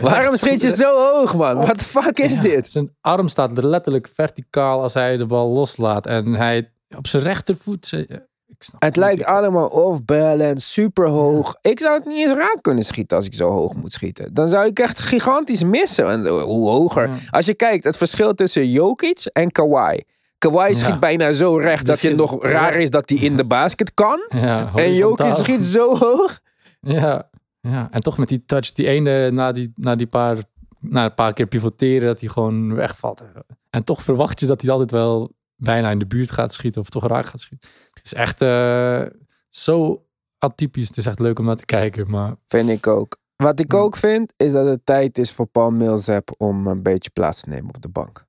Waarom 0.00 0.36
schiet 0.36 0.60
je 0.60 0.76
zo 0.76 0.96
hoog, 1.12 1.36
man? 1.36 1.56
What 1.56 1.78
the 1.78 1.84
fuck 1.84 2.18
is 2.18 2.34
Ja, 2.34 2.40
dit? 2.40 2.70
Zijn 2.72 2.96
arm 3.00 3.28
staat 3.28 3.56
er 3.58 3.66
letterlijk 3.66 4.08
verticaal 4.14 4.82
als 4.82 4.94
hij 4.94 5.16
de 5.16 5.26
bal 5.26 5.48
loslaat. 5.48 6.06
En 6.06 6.34
hij 6.34 6.70
op 6.96 7.06
zijn 7.06 7.22
rechtervoet. 7.22 7.86
ze- 7.86 8.28
Ik 8.48 8.62
snap 8.66 8.82
Het 8.82 8.96
lijkt 8.96 9.24
allemaal 9.24 9.66
off-balance, 9.68 10.68
super 10.68 11.08
hoog. 11.08 11.56
Ik 11.60 11.78
zou 11.78 11.94
het 11.98 12.06
niet 12.06 12.16
eens 12.28 12.36
raak 12.36 12.58
kunnen 12.60 12.84
schieten 12.84 13.16
als 13.16 13.26
ik 13.26 13.34
zo 13.34 13.50
hoog 13.50 13.74
moet 13.74 13.92
schieten. 13.92 14.34
Dan 14.34 14.48
zou 14.48 14.66
ik 14.66 14.78
echt 14.78 15.00
gigantisch 15.00 15.64
missen. 15.64 16.08
En 16.10 16.26
eh, 16.26 16.42
hoe 16.42 16.68
hoger. 16.68 17.08
Ja. 17.08 17.14
Als 17.30 17.44
je 17.46 17.54
kijkt, 17.54 17.84
het 17.84 17.96
verschil 17.96 18.34
tussen 18.34 18.68
Jokic 18.70 19.24
en 19.32 19.50
Kawhi. 19.52 19.98
Kawhi 20.38 20.74
schiet 20.74 20.86
Ja. 20.88 20.98
bijna 20.98 21.32
zo 21.32 21.56
recht 21.56 21.86
dat 21.86 22.00
Die 22.00 22.10
je 22.10 22.16
schiet 22.16 22.30
nog 22.30 22.44
raar 22.44 22.74
is 22.74 22.90
dat 22.90 23.08
hij 23.08 23.18
in 23.18 23.36
de 23.36 23.44
basket 23.46 23.94
kan. 23.94 24.20
Ja, 24.28 24.70
En 24.74 24.94
Jokic 24.94 25.34
schiet 25.34 25.66
zo 25.66 25.96
hoog. 25.96 26.40
Ja, 26.80 27.28
ja, 27.60 27.88
en 27.90 28.00
toch 28.00 28.18
met 28.18 28.28
die 28.28 28.44
touch, 28.44 28.72
die 28.72 28.86
ene 28.86 29.30
na 29.30 29.52
die, 29.52 29.72
na 29.76 29.96
die 29.96 30.06
paar, 30.06 30.38
na 30.80 31.04
een 31.04 31.14
paar 31.14 31.32
keer 31.32 31.46
pivoteren, 31.46 32.06
dat 32.06 32.20
hij 32.20 32.28
gewoon 32.28 32.74
wegvalt. 32.74 33.24
En 33.70 33.84
toch 33.84 34.02
verwacht 34.02 34.40
je 34.40 34.46
dat 34.46 34.60
hij 34.60 34.70
altijd 34.70 34.90
wel 34.90 35.32
bijna 35.56 35.90
in 35.90 35.98
de 35.98 36.06
buurt 36.06 36.30
gaat 36.30 36.52
schieten 36.52 36.80
of 36.80 36.88
toch 36.88 37.06
raak 37.06 37.26
gaat 37.26 37.40
schieten. 37.40 37.68
Het 37.92 38.04
is 38.04 38.14
echt 38.14 38.40
eh, 38.40 39.02
zo 39.48 40.04
atypisch. 40.38 40.88
Het 40.88 40.96
is 40.96 41.06
echt 41.06 41.18
leuk 41.18 41.38
om 41.38 41.44
naar 41.44 41.56
te 41.56 41.64
kijken, 41.64 42.10
maar 42.10 42.36
Vind 42.46 42.68
ik 42.68 42.86
ook. 42.86 43.18
Wat 43.36 43.60
ik 43.60 43.74
ook 43.74 43.96
vind, 43.96 44.32
is 44.36 44.52
dat 44.52 44.66
het 44.66 44.86
tijd 44.86 45.18
is 45.18 45.32
voor 45.32 45.46
Paul 45.46 45.70
Millsap 45.70 46.34
om 46.36 46.66
een 46.66 46.82
beetje 46.82 47.10
plaats 47.10 47.40
te 47.40 47.48
nemen 47.48 47.74
op 47.74 47.82
de 47.82 47.88
bank. 47.88 48.26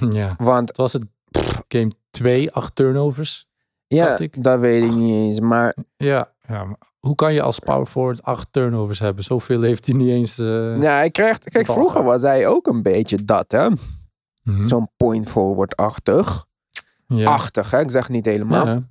ja. 0.10 0.34
Want 0.38 0.68
Het 0.68 0.76
was 0.76 0.92
het 0.92 1.04
game 1.68 1.90
2, 2.10 2.52
acht 2.52 2.74
turnovers. 2.74 3.46
ja, 3.86 4.18
ik. 4.18 4.42
dat 4.42 4.60
weet 4.60 4.84
ik 4.84 4.94
niet 4.94 5.14
eens. 5.14 5.40
Maar 5.40 5.76
Ja, 5.96 6.32
ja 6.48 6.76
hoe 7.00 7.14
kan 7.14 7.34
je 7.34 7.42
als 7.42 7.58
power 7.58 7.86
forward 7.86 8.22
acht 8.22 8.48
turnovers 8.50 8.98
hebben? 8.98 9.24
Zoveel 9.24 9.62
heeft 9.62 9.86
hij 9.86 9.94
niet 9.94 10.08
eens. 10.08 10.38
eh, 10.38 10.80
ja, 10.82 10.94
hij 10.94 11.10
krijgt... 11.10 11.50
Kijk, 11.50 11.66
vroeger 11.66 12.04
was 12.04 12.22
hij 12.22 12.46
ook 12.46 12.66
een 12.66 12.82
beetje 12.82 13.24
dat, 13.24 13.52
hè. 13.52 13.68
mhm. 14.42 14.68
Zo'n 14.68 14.90
point 14.96 15.28
forward-achtig. 15.28 16.46
ja. 17.06 17.30
Achtig, 17.30 17.70
hè? 17.70 17.80
Ik 17.80 17.90
zeg 17.90 18.08
niet 18.08 18.24
helemaal. 18.24 18.66
Ja. 18.66 18.86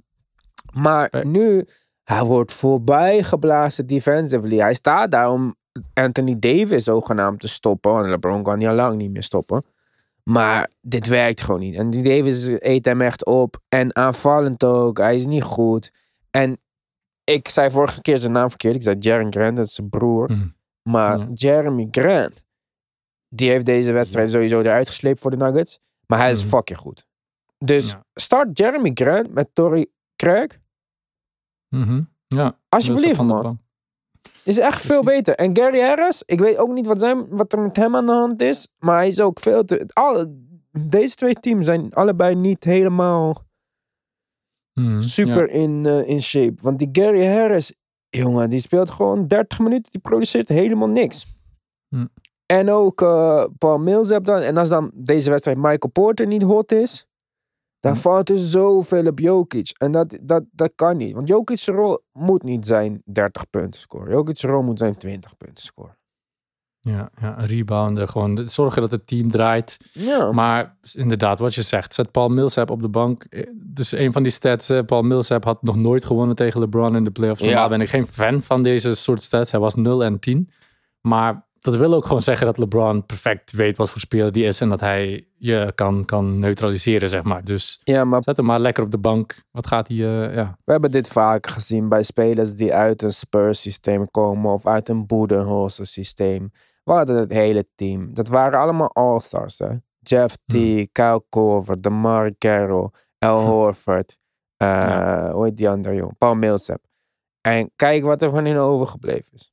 Maar 0.73 1.05
Oké. 1.05 1.25
nu, 1.27 1.65
hij 2.03 2.23
wordt 2.23 2.53
voorbij 2.53 3.23
geblazen 3.23 3.87
defensively. 3.87 4.57
Hij 4.57 4.73
staat 4.73 5.11
daar 5.11 5.31
om 5.31 5.55
Anthony 5.93 6.35
Davis 6.39 6.83
zogenaamd 6.83 7.39
te 7.39 7.47
stoppen. 7.47 7.91
Want 7.91 8.05
LeBron 8.09 8.43
kan 8.43 8.59
hij 8.59 8.69
al 8.69 8.75
lang 8.75 8.97
niet 8.97 9.11
meer 9.11 9.23
stoppen. 9.23 9.65
Maar 10.23 10.69
dit 10.81 11.07
werkt 11.07 11.41
gewoon 11.41 11.59
niet. 11.59 11.75
En 11.75 11.89
die 11.89 12.03
Davis 12.03 12.47
eet 12.57 12.85
hem 12.85 13.01
echt 13.01 13.25
op. 13.25 13.57
En 13.69 13.95
aanvallend 13.95 14.63
ook. 14.63 14.97
Hij 14.97 15.15
is 15.15 15.25
niet 15.25 15.43
goed. 15.43 15.91
En 16.31 16.57
ik 17.25 17.47
zei 17.47 17.71
vorige 17.71 18.01
keer 18.01 18.17
zijn 18.17 18.31
naam 18.31 18.49
verkeerd. 18.49 18.75
Ik 18.75 18.81
zei 18.81 18.95
Jaren 18.99 19.33
Grant, 19.33 19.55
dat 19.55 19.65
is 19.65 19.73
zijn 19.75 19.89
broer. 19.89 20.31
Mhm. 20.31 20.47
Maar 20.89 21.19
Ja. 21.19 21.27
Jeremy 21.33 21.87
Grant, 21.91 22.43
die 23.29 23.49
heeft 23.49 23.65
deze 23.65 23.91
wedstrijd 23.91 24.29
sowieso 24.29 24.59
eruit 24.59 24.87
gesleept 24.87 25.19
voor 25.19 25.31
de 25.31 25.37
Nuggets. 25.37 25.79
Maar 26.07 26.19
hij 26.19 26.31
is 26.31 26.39
Mhm. 26.39 26.47
fucking 26.49 26.79
goed. 26.79 27.05
Dus 27.57 27.91
Ja. 27.91 28.05
start 28.13 28.57
Jeremy 28.57 28.91
Grant 28.93 29.33
met 29.33 29.49
Torrey 29.53 29.87
Craig. 30.15 30.59
Mhm. 31.69 32.01
Ja. 32.27 32.57
Alsjeblieft, 32.69 33.21
man. 33.21 33.59
Is 34.43 34.57
echt 34.57 34.81
veel 34.81 35.03
beter. 35.03 35.35
En 35.35 35.57
Gary 35.57 35.79
Harris, 35.81 36.23
ik 36.25 36.39
weet 36.39 36.57
ook 36.57 36.71
niet 36.73 36.85
wat, 36.85 36.99
zijn, 36.99 37.27
wat 37.29 37.53
er 37.53 37.59
met 37.61 37.75
hem 37.75 37.95
aan 37.95 38.05
de 38.05 38.11
hand 38.11 38.41
is. 38.41 38.67
Maar 38.79 38.95
hij 38.95 39.07
is 39.07 39.21
ook 39.21 39.39
veel 39.39 39.63
te... 39.65 39.85
Deze 40.71 41.15
twee 41.15 41.33
teams 41.33 41.65
zijn 41.65 41.93
allebei 41.93 42.35
niet 42.35 42.63
helemaal 42.63 43.44
Mhm. 44.79 44.99
super 44.99 45.49
in, 45.49 45.85
eh, 45.85 46.07
in 46.07 46.21
shape. 46.21 46.61
Want 46.61 46.79
die 46.79 46.89
Gary 46.91 47.25
Harris, 47.25 47.73
jongen, 48.09 48.49
die 48.49 48.59
speelt 48.59 48.89
gewoon 48.91 49.27
30 49.27 49.59
minuten. 49.59 49.91
Die 49.91 50.01
produceert 50.01 50.49
helemaal 50.49 50.87
niks. 50.87 51.25
Hm. 51.95 52.05
En 52.45 52.69
ook 52.69 53.01
eh, 53.01 53.45
Paul 53.57 53.77
Millsap 53.77 54.25
dan. 54.25 54.39
En 54.41 54.57
als 54.57 54.69
dan 54.69 54.91
deze 54.93 55.29
wedstrijd 55.29 55.57
Michael 55.57 55.91
Porter 55.91 56.27
niet 56.27 56.41
hot 56.43 56.71
is... 56.71 57.05
Dan 57.79 57.93
Hm. 57.93 57.99
valt 57.99 58.29
er 58.29 58.37
zoveel 58.37 59.05
op 59.07 59.19
Jokic. 59.19 59.69
En 59.77 59.91
dat, 59.91 60.17
dat, 60.21 60.43
dat 60.51 60.75
kan 60.75 60.97
niet. 60.97 61.13
Want 61.13 61.27
Jokic's 61.27 61.67
rol 61.67 61.99
moet 62.11 62.43
niet 62.43 62.65
zijn 62.65 63.01
30 63.05 63.49
punten 63.49 63.79
scoren. 63.79 64.11
Jokic's 64.11 64.43
rol 64.43 64.61
moet 64.63 64.79
zijn 64.79 64.97
20 64.97 65.37
punten 65.37 65.63
scoren. 65.63 65.97
Ja, 66.85 67.09
ja, 67.21 67.35
rebounden. 67.37 68.09
Gewoon 68.09 68.41
zorgen 68.49 68.81
dat 68.81 68.91
het 68.91 69.07
team 69.07 69.31
draait. 69.31 69.77
Ja. 69.91 70.31
Maar 70.31 70.75
inderdaad, 70.93 71.39
wat 71.39 71.55
je 71.55 71.61
zegt, 71.61 71.93
zet 71.93 72.11
Paul 72.11 72.29
Millsap 72.29 72.69
op 72.69 72.81
de 72.81 72.89
bank. 72.89 73.23
Eh, 73.29 73.47
Dus 73.53 73.91
een 73.91 74.11
van 74.11 74.23
die 74.23 74.31
stats, 74.31 74.69
eh, 74.69 74.79
Paul 74.85 75.01
Millsap 75.01 75.43
had 75.43 75.63
nog 75.63 75.75
nooit 75.75 76.05
gewonnen 76.05 76.35
tegen 76.35 76.59
LeBron 76.59 76.95
in 76.95 77.03
de 77.03 77.11
playoffs. 77.11 77.41
Ja. 77.41 77.67
Ben 77.67 77.81
ik 77.81 77.89
geen 77.89 78.07
fan 78.07 78.41
van 78.41 78.63
deze 78.63 78.95
soort 78.95 79.21
stats. 79.21 79.51
Hij 79.51 79.59
was 79.59 79.75
0 79.75 80.03
en 80.03 80.19
10. 80.19 80.49
Maar 81.01 81.45
dat 81.61 81.75
wil 81.75 81.93
ook 81.93 82.05
gewoon 82.05 82.21
zeggen 82.21 82.45
dat 82.45 82.57
LeBron 82.57 83.05
perfect 83.05 83.51
weet 83.51 83.77
wat 83.77 83.89
voor 83.89 83.99
speler 83.99 84.31
die 84.31 84.45
is 84.45 84.61
en 84.61 84.69
dat 84.69 84.79
hij 84.79 85.27
je 85.37 85.71
kan, 85.75 86.05
kan 86.05 86.39
neutraliseren, 86.39 87.09
zeg 87.09 87.23
maar. 87.23 87.43
Dus 87.43 87.81
Ja, 87.83 88.05
maar 88.05 88.23
zet 88.23 88.37
hem 88.37 88.45
maar 88.45 88.59
lekker 88.59 88.83
op 88.83 88.91
de 88.91 88.97
bank. 88.97 89.43
Wat 89.51 89.67
gaat 89.67 89.87
hij, 89.87 89.97
eh, 89.97 90.35
ja. 90.35 90.57
we 90.63 90.71
hebben 90.71 90.91
dit 90.91 91.07
vaak 91.07 91.47
gezien 91.47 91.89
bij 91.89 92.03
spelers 92.03 92.53
die 92.53 92.73
uit 92.73 93.01
een 93.01 93.11
Spurs 93.13 93.61
systeem 93.61 94.11
komen 94.11 94.53
of 94.53 94.67
uit 94.67 94.89
een 94.89 95.05
Budenholzer 95.05 95.85
systeem. 95.85 96.51
We 96.85 96.91
hadden 96.91 97.15
het 97.17 97.31
hele 97.31 97.67
team. 97.75 98.13
Dat 98.13 98.27
waren 98.27 98.59
allemaal 98.59 98.93
all-stars. 98.93 99.59
Hè? 99.59 99.69
Jeff 99.99 100.35
T, 100.45 100.53
Kyle 100.91 101.23
Korver, 101.29 101.81
DeMar 101.81 102.37
Carroll, 102.37 102.89
Al 103.19 103.39
Horford. 103.49 104.17
Ja. 104.57 105.31
Hoe 105.31 105.45
heet 105.45 105.57
die 105.57 105.69
andere 105.69 105.95
jongen? 105.95 106.15
Paul 106.17 106.35
Millsap. 106.35 106.79
En 107.41 107.71
kijk 107.75 108.03
wat 108.03 108.21
er 108.21 108.29
van 108.29 108.45
hen 108.45 108.57
overgebleven 108.57 109.33
is. 109.33 109.51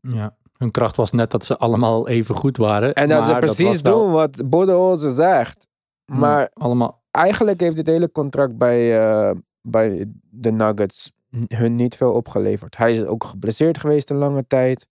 ja. 0.00 0.36
Hun 0.54 0.70
kracht 0.70 0.96
was 0.96 1.10
net 1.10 1.30
dat 1.30 1.44
ze 1.44 1.56
allemaal 1.56 2.08
even 2.08 2.34
goed 2.34 2.56
waren. 2.56 2.94
En 2.94 3.08
dat 3.08 3.26
ze 3.26 3.36
precies 3.36 3.66
was 3.66 3.80
wel- 3.80 3.98
doen 4.02 4.12
wat 4.12 4.48
Budenholzer 4.50 5.10
zegt. 5.10 5.66
Maar 6.12 6.50
allemaal, 6.52 7.02
eigenlijk 7.10 7.60
heeft 7.60 7.76
dit 7.76 7.86
hele 7.86 8.10
contract 8.10 8.56
bij, 8.58 9.02
eh, 9.08 9.36
bij 9.60 10.06
de 10.30 10.50
Nuggets 10.52 11.12
hun 11.48 11.74
niet 11.74 11.96
veel 11.96 12.12
opgeleverd. 12.12 12.76
Hij 12.76 12.92
is 12.92 13.04
ook 13.04 13.24
geblesseerd 13.24 13.78
geweest 13.78 14.10
een 14.10 14.16
lange 14.16 14.46
tijd. 14.46 14.86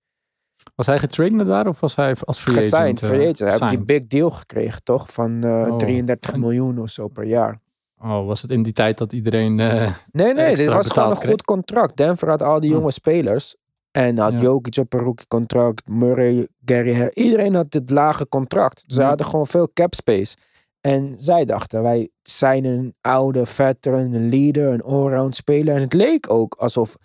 Was 0.76 0.86
hij 0.86 1.00
getraind 1.00 1.46
daar 1.46 1.68
of 1.68 1.80
was 1.80 1.96
hij 1.96 2.16
als 2.24 2.40
free 2.40 2.56
Gesigned, 2.56 2.78
agent? 2.82 3.02
eh, 3.02 3.08
free 3.08 3.22
agent. 3.22 3.40
Hij 3.40 3.50
heeft 3.50 3.70
die 3.70 3.84
big 3.84 4.08
deal 4.08 4.30
gekregen, 4.32 4.84
toch? 4.84 5.12
Van 5.12 5.44
eh, 5.44 5.68
Oh. 5.72 5.78
33 5.78 6.32
En- 6.34 6.40
miljoen 6.40 6.80
of 6.80 6.90
zo 6.90 7.08
per 7.08 7.24
jaar. 7.24 7.62
Oh, 8.02 8.26
was 8.26 8.42
het 8.42 8.52
in 8.52 8.64
die 8.64 8.74
tijd 8.74 8.98
dat 8.98 9.14
iedereen... 9.14 9.60
eh, 9.60 9.92
Nee, 10.12 10.34
nee, 10.34 10.56
dit 10.56 10.74
was 10.74 10.88
gewoon 10.90 11.10
een 11.10 11.16
goed 11.16 11.44
contract. 11.44 11.98
Denver 11.98 12.30
had 12.30 12.42
al 12.42 12.60
die 12.60 12.70
Hm. 12.72 12.76
jonge 12.78 12.92
spelers. 12.92 13.56
En 13.92 14.18
had 14.18 14.32
Ja. 14.34 14.40
Jokic 14.40 14.78
op 14.78 14.94
een 14.94 15.00
rookie 15.00 15.28
contract, 15.28 15.88
Murray, 15.88 16.48
Gary. 16.66 17.10
Iedereen 17.14 17.54
had 17.56 17.72
dit 17.72 17.90
lage 17.90 18.28
contract. 18.28 18.84
Ze 18.86 19.02
Ja. 19.02 19.08
hadden 19.08 19.26
gewoon 19.26 19.48
veel 19.48 19.70
cap 19.74 19.94
space. 19.94 20.36
En 20.82 21.16
zij 21.18 21.46
dachten, 21.46 21.82
wij 21.84 22.10
zijn 22.22 22.66
een 22.66 22.96
oude 23.02 23.46
veteran, 23.46 24.14
een 24.14 24.30
leader, 24.30 24.74
een 24.74 24.82
allround 24.82 25.36
speler. 25.36 25.76
En 25.76 25.82
het 25.82 25.94
leek 25.94 26.32
ook 26.32 26.56
alsof, 26.56 26.96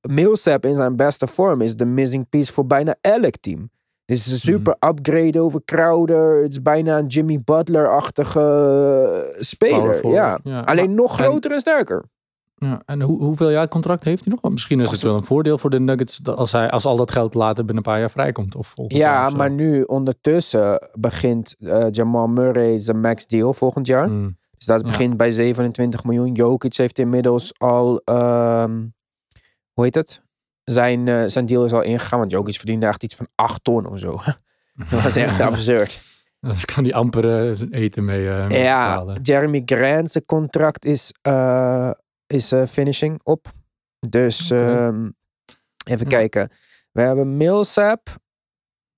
Millsap 0.00 0.64
in 0.66 0.74
zijn 0.74 0.96
beste 0.96 1.26
vorm 1.26 1.60
is 1.60 1.76
de 1.76 1.84
missing 1.86 2.28
piece 2.28 2.52
voor 2.52 2.66
bijna 2.66 2.94
elk 3.00 3.36
team. 3.40 3.70
Dit 4.04 4.18
is 4.18 4.32
een 4.32 4.38
super 4.38 4.76
upgrade 4.88 5.40
over 5.40 5.60
Crowder. 5.64 6.42
Het 6.42 6.52
is 6.52 6.62
bijna 6.62 6.98
een 6.98 7.06
Jimmy 7.06 7.40
Butler-achtige 7.44 8.40
eh, 9.34 9.40
speler. 9.42 10.06
Ja. 10.08 10.38
Ja, 10.42 10.60
Alleen 10.60 10.94
nog 10.94 11.14
groter 11.14 11.52
en 11.52 11.60
sterker. 11.60 12.04
Ja, 12.54 12.82
en 12.84 13.00
hoe, 13.02 13.22
hoeveel 13.22 13.50
jaar 13.50 13.68
contract 13.68 14.04
heeft 14.04 14.24
hij 14.24 14.32
nog? 14.32 14.42
Want 14.42 14.54
misschien 14.54 14.80
is 14.80 14.90
het 14.90 15.02
wel 15.02 15.14
een 15.16 15.24
voordeel 15.24 15.58
voor 15.58 15.70
de 15.70 15.80
Nuggets 15.80 16.20
als, 16.24 16.52
hij, 16.52 16.70
als 16.70 16.84
al 16.84 16.96
dat 16.96 17.10
geld 17.10 17.34
later 17.34 17.64
binnen 17.64 17.76
een 17.76 17.82
paar 17.92 17.98
jaar 18.00 18.10
vrijkomt. 18.10 18.54
Of 18.56 18.74
Ja, 18.86 19.26
of 19.26 19.36
maar 19.36 19.50
nu 19.50 19.82
ondertussen 19.82 20.88
begint 21.00 21.54
eh, 21.58 21.86
Jamal 21.90 22.26
Murray 22.26 22.78
zijn 22.78 23.00
max 23.00 23.26
deal 23.26 23.52
volgend 23.52 23.86
jaar. 23.86 24.06
Hmm, 24.06 24.36
Dus 24.56 24.66
dat 24.66 24.80
Ja. 24.80 24.86
begint 24.86 25.16
bij 25.16 25.30
27 25.30 26.04
miljoen. 26.04 26.32
Jokic 26.32 26.76
heeft 26.76 26.98
inmiddels 26.98 27.52
al, 27.58 28.00
ehm, 28.04 28.80
hoe 29.78 29.86
heet 29.86 29.94
het? 29.94 30.22
Zijn, 30.64 31.08
eh, 31.08 31.24
zijn 31.26 31.46
deal 31.46 31.64
is 31.64 31.72
al 31.72 31.82
ingegaan, 31.82 32.18
want 32.18 32.30
Jokic 32.30 32.56
verdiende 32.56 32.86
echt 32.86 33.02
iets 33.02 33.14
van 33.14 33.28
8 33.34 33.64
ton 33.64 33.86
of 33.86 33.98
zo. 33.98 34.20
dat 34.90 35.02
was 35.02 35.16
echt 35.16 35.40
absurd. 35.50 36.00
Dus 36.40 36.64
kan 36.64 36.84
hij 36.84 36.92
amper 36.92 37.48
eh, 37.48 37.54
zijn 37.54 37.72
eten 37.72 38.04
mee, 38.04 38.28
eh, 38.30 38.46
mee 38.46 38.62
Ja, 38.62 38.88
betalen. 38.90 39.22
Jeremy 39.22 39.62
Grant 39.64 40.10
zijn 40.10 40.24
contract 40.24 40.84
is, 40.84 41.12
is 42.26 42.52
finishing 42.70 43.20
op. 43.22 43.46
Dus 44.08 44.50
ehm, 44.50 45.10
even 45.84 46.04
Ja. 46.04 46.08
kijken. 46.08 46.50
We 46.92 47.00
hebben 47.00 47.36
Millsap 47.36 48.08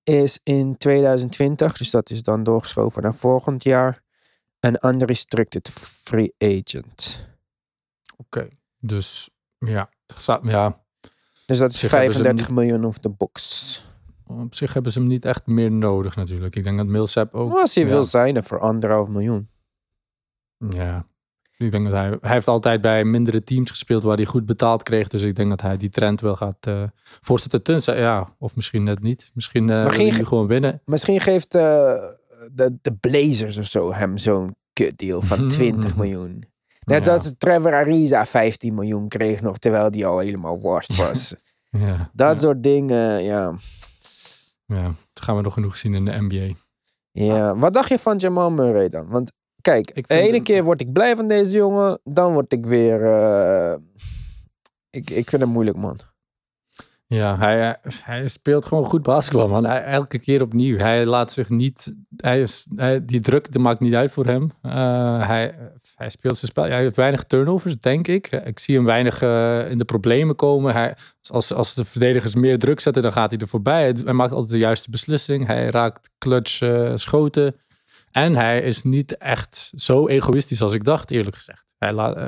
is 0.03 0.39
in 0.43 0.77
2020, 0.77 1.77
dus 1.77 1.89
dat 1.89 2.09
is 2.09 2.23
dan 2.23 2.43
doorgeschoven 2.43 3.03
naar 3.03 3.15
volgend 3.15 3.63
jaar. 3.63 4.01
Een 4.59 4.77
unrestricted 4.85 5.69
free 6.03 6.33
agent. 6.37 7.27
Oké, 8.17 8.47
dus 8.77 9.29
ja. 9.65 9.89
Ja, 10.43 10.81
Dus 11.45 11.57
dat 11.57 11.71
is 11.71 11.79
Zich 11.79 11.91
hebben 11.91 12.11
ze 12.11 12.17
35 12.17 12.47
niet- 12.47 12.55
miljoen 12.57 12.85
of 12.85 12.99
de 12.99 13.09
box. 13.09 13.89
op 14.25 14.55
zich 14.55 14.73
hebben 14.73 14.91
ze 14.91 14.99
hem 14.99 15.07
niet 15.07 15.25
echt 15.25 15.45
meer 15.47 15.71
nodig 15.71 16.15
natuurlijk. 16.15 16.55
Ik 16.55 16.63
denk 16.63 16.77
dat 16.77 16.87
Millsap 16.87 17.33
ook... 17.33 17.57
Als 17.57 17.75
hij 17.75 17.83
ja. 17.83 17.89
wil 17.89 18.03
zijn 18.03 18.43
voor 18.43 18.59
anderhalf 18.59 19.07
miljoen. 19.07 19.49
Ja. 20.57 21.05
Ik 21.57 21.71
denk 21.71 21.83
dat 21.85 21.93
hij, 21.93 22.17
hij 22.21 22.31
heeft 22.31 22.47
altijd 22.47 22.81
bij 22.81 23.03
mindere 23.03 23.43
teams 23.43 23.69
gespeeld 23.69 24.03
waar 24.03 24.15
hij 24.15 24.25
goed 24.25 24.45
betaald 24.45 24.83
kreeg. 24.83 25.07
Dus 25.07 25.21
ik 25.21 25.35
denk 25.35 25.49
dat 25.49 25.61
hij 25.61 25.77
die 25.77 25.89
trend 25.89 26.21
wel 26.21 26.35
gaat 26.35 26.57
eh 26.67 26.83
voortzetten. 26.99 27.63
Tenzij, 27.63 27.99
ja, 27.99 28.35
of 28.39 28.55
misschien 28.55 28.83
net 28.83 29.01
niet. 29.01 29.31
Misschien 29.33 29.89
ging- 29.89 30.11
hij 30.15 30.23
gewoon 30.23 30.47
winnen. 30.47 30.81
Misschien 30.85 31.19
geeft 31.19 31.55
eh, 31.55 31.61
de, 32.51 32.77
de 32.81 32.93
Blazers 32.99 33.57
of 33.57 33.65
zo 33.65 33.93
hem 33.93 34.17
zo'n 34.17 34.55
kutdeal 34.73 35.21
van 35.21 35.47
20 35.47 35.95
miljoen. 35.97 36.43
Net 36.85 37.05
Ja. 37.05 37.11
als 37.13 37.33
Trevor 37.37 37.73
Ariza 37.73 38.25
15 38.25 38.73
miljoen 38.73 39.07
kreeg 39.07 39.41
nog, 39.41 39.57
terwijl 39.57 39.91
die 39.91 40.05
al 40.05 40.19
helemaal 40.19 40.61
washed 40.61 40.95
was. 40.97 41.33
Ja, 41.77 42.09
Dat 42.13 42.33
ja, 42.35 42.39
soort 42.41 42.63
dingen, 42.63 43.23
ja. 43.23 43.53
ja. 44.65 44.83
Dat 45.13 45.23
gaan 45.23 45.35
we 45.35 45.41
nog 45.41 45.53
genoeg 45.53 45.77
zien 45.77 45.93
in 45.93 46.05
de 46.05 46.11
NBA. 46.21 46.53
ja. 47.11 47.55
Wat 47.55 47.73
dacht 47.73 47.89
je 47.89 47.99
van 47.99 48.17
Jamal 48.17 48.51
Murray 48.51 48.89
dan? 48.89 49.07
Want 49.07 49.31
kijk, 49.61 49.95
de 50.07 50.15
ene 50.15 50.31
hem- 50.33 50.43
keer 50.43 50.63
word 50.63 50.81
ik 50.81 50.91
blij 50.91 51.15
van 51.15 51.27
deze 51.27 51.55
jongen, 51.55 51.99
dan 52.03 52.33
word 52.33 52.51
ik 52.53 52.65
weer... 52.65 53.05
eh, 53.05 53.77
ik, 54.89 55.09
ik 55.09 55.29
vind 55.29 55.41
hem 55.41 55.51
moeilijk, 55.51 55.77
man. 55.77 55.99
Ja, 57.15 57.37
hij, 57.37 57.77
hij 58.03 58.27
speelt 58.27 58.65
gewoon 58.65 58.85
goed 58.85 59.01
basketbal, 59.01 59.47
man. 59.47 59.65
Hij, 59.65 59.83
elke 59.83 60.19
keer 60.19 60.41
opnieuw. 60.41 60.77
Hij 60.77 61.05
laat 61.05 61.31
zich 61.31 61.49
niet... 61.49 61.95
Hij 62.15 62.41
is, 62.41 62.65
hij, 62.75 63.05
die 63.05 63.19
druk 63.19 63.51
dat 63.51 63.61
maakt 63.61 63.79
niet 63.79 63.93
uit 63.93 64.11
voor 64.11 64.25
hem. 64.25 64.49
Eh, 64.61 65.27
hij, 65.27 65.55
hij 65.95 66.09
speelt 66.09 66.37
zijn 66.37 66.51
spel. 66.51 66.63
Hij 66.63 66.81
heeft 66.81 66.95
weinig 66.95 67.23
turnovers, 67.23 67.79
denk 67.79 68.07
ik. 68.07 68.31
Ik 68.31 68.59
zie 68.59 68.75
hem 68.75 68.85
weinig 68.85 69.21
eh, 69.21 69.69
in 69.71 69.77
de 69.77 69.85
problemen 69.85 70.35
komen. 70.35 70.73
Hij, 70.73 70.95
als, 71.29 71.53
als 71.53 71.73
de 71.73 71.85
verdedigers 71.85 72.35
meer 72.35 72.59
druk 72.59 72.79
zetten, 72.79 73.01
dan 73.01 73.11
gaat 73.11 73.29
hij 73.29 73.39
er 73.39 73.47
voorbij. 73.47 73.95
Hij, 74.03 74.13
maakt 74.13 74.31
altijd 74.31 74.51
de 74.51 74.57
juiste 74.57 74.89
beslissing. 74.89 75.47
Hij 75.47 75.69
raakt 75.69 76.09
clutch 76.17 76.61
eh, 76.61 76.91
schoten. 76.95 77.55
En 78.11 78.35
hij 78.35 78.61
is 78.61 78.83
niet 78.83 79.17
echt 79.17 79.71
zo 79.75 80.07
egoïstisch 80.07 80.61
als 80.61 80.73
ik 80.73 80.83
dacht, 80.83 81.11
eerlijk 81.11 81.35
gezegd. 81.35 81.63
Hij, 81.77 81.93
laat, 81.93 82.15
eh, 82.15 82.23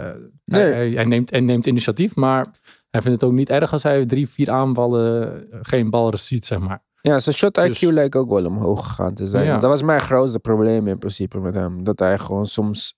Nee. 0.45 0.61
hij, 0.61 0.71
hij, 0.71 0.89
hij 0.89 1.05
neemt, 1.05 1.29
hij 1.29 1.39
neemt 1.39 1.65
initiatief, 1.65 2.15
maar 2.15 2.45
hij 2.93 3.01
vindt 3.01 3.21
het 3.21 3.29
ook 3.29 3.35
niet 3.35 3.49
erg 3.49 3.71
als 3.71 3.83
hij 3.83 4.05
drie, 4.05 4.29
vier 4.29 4.51
aanvallen 4.51 5.33
eh, 5.51 5.59
geen 5.61 5.89
bal 5.89 6.17
ziet, 6.17 6.45
zeg 6.45 6.59
maar. 6.59 6.83
Ja, 7.01 7.19
zijn 7.19 7.35
shot 7.35 7.59
IQ 7.59 7.65
Dus- 7.67 7.81
lijkt 7.81 8.15
ook 8.15 8.29
wel 8.29 8.45
omhoog 8.45 8.87
gegaan 8.87 9.13
te 9.13 9.27
zijn. 9.27 9.45
Ja. 9.45 9.57
Dat 9.57 9.69
was 9.69 9.81
mijn 9.83 9.99
grootste 9.99 10.39
probleem 10.39 10.87
in 10.87 10.97
principe 10.97 11.39
met 11.39 11.53
hem. 11.55 11.83
Dat 11.83 11.99
hij 11.99 12.17
gewoon 12.17 12.45
soms 12.45 12.95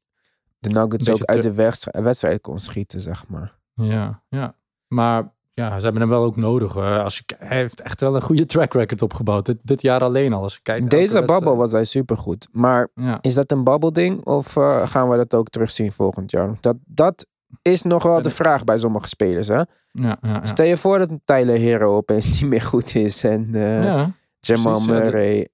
de 0.59 0.69
Nuggets 0.69 1.09
ook 1.09 1.23
uit 1.23 1.41
te- 1.41 1.47
de 1.91 2.01
wedstrijd, 2.01 2.41
kon 2.41 2.59
schieten, 2.59 3.01
zeg 3.01 3.27
maar. 3.27 3.57
Ja, 3.73 4.21
ja. 4.29 4.55
Maar 4.87 5.33
ja, 5.53 5.77
ze 5.77 5.83
hebben 5.83 6.01
hem 6.01 6.09
wel 6.11 6.23
ook 6.23 6.35
nodig. 6.35 6.77
als 6.77 7.17
je, 7.17 7.23
hij 7.37 7.57
heeft 7.57 7.81
echt 7.81 8.01
wel 8.01 8.15
een 8.15 8.21
goede 8.21 8.45
track 8.45 8.73
record 8.73 9.01
opgebouwd. 9.01 9.45
Dit, 9.45 9.57
dit 9.63 9.81
jaar 9.81 10.01
alleen 10.01 10.33
al. 10.33 10.41
Als 10.41 10.53
je 10.55 10.61
kijkt, 10.61 10.89
deze 10.89 11.21
babbel 11.21 11.55
was 11.57 11.71
hij 11.71 11.83
supergoed. 11.83 12.47
Maar 12.51 12.87
Ja, 12.93 13.17
is 13.21 13.33
dat 13.33 13.51
een 13.51 13.63
babbelding 13.63 14.25
of 14.25 14.57
eh, 14.57 14.87
gaan 14.87 15.09
we 15.09 15.17
dat 15.17 15.33
ook 15.33 15.49
terugzien 15.49 15.91
volgend 15.91 16.31
jaar? 16.31 16.57
Dat, 16.59 16.75
dat 16.85 17.25
is 17.67 17.81
nog 17.81 18.03
wel 18.03 18.21
de 18.21 18.29
vraag 18.29 18.63
bij 18.63 18.77
sommige 18.77 19.07
spelers. 19.07 19.47
Hè? 19.47 19.55
ja, 19.55 19.67
ja. 19.91 20.17
ja. 20.21 20.45
Stel 20.45 20.65
je 20.65 20.77
voor 20.77 20.97
dat 20.97 21.09
een 21.09 21.21
Tyler 21.25 21.57
Hero 21.57 21.95
opeens 21.95 22.25
niet 22.41 22.49
meer 22.49 22.61
goed 22.61 22.95
is 22.95 23.23
en 23.23 23.47
ja. 23.51 24.11
Jamal 24.39 24.79
Murray. 24.85 25.47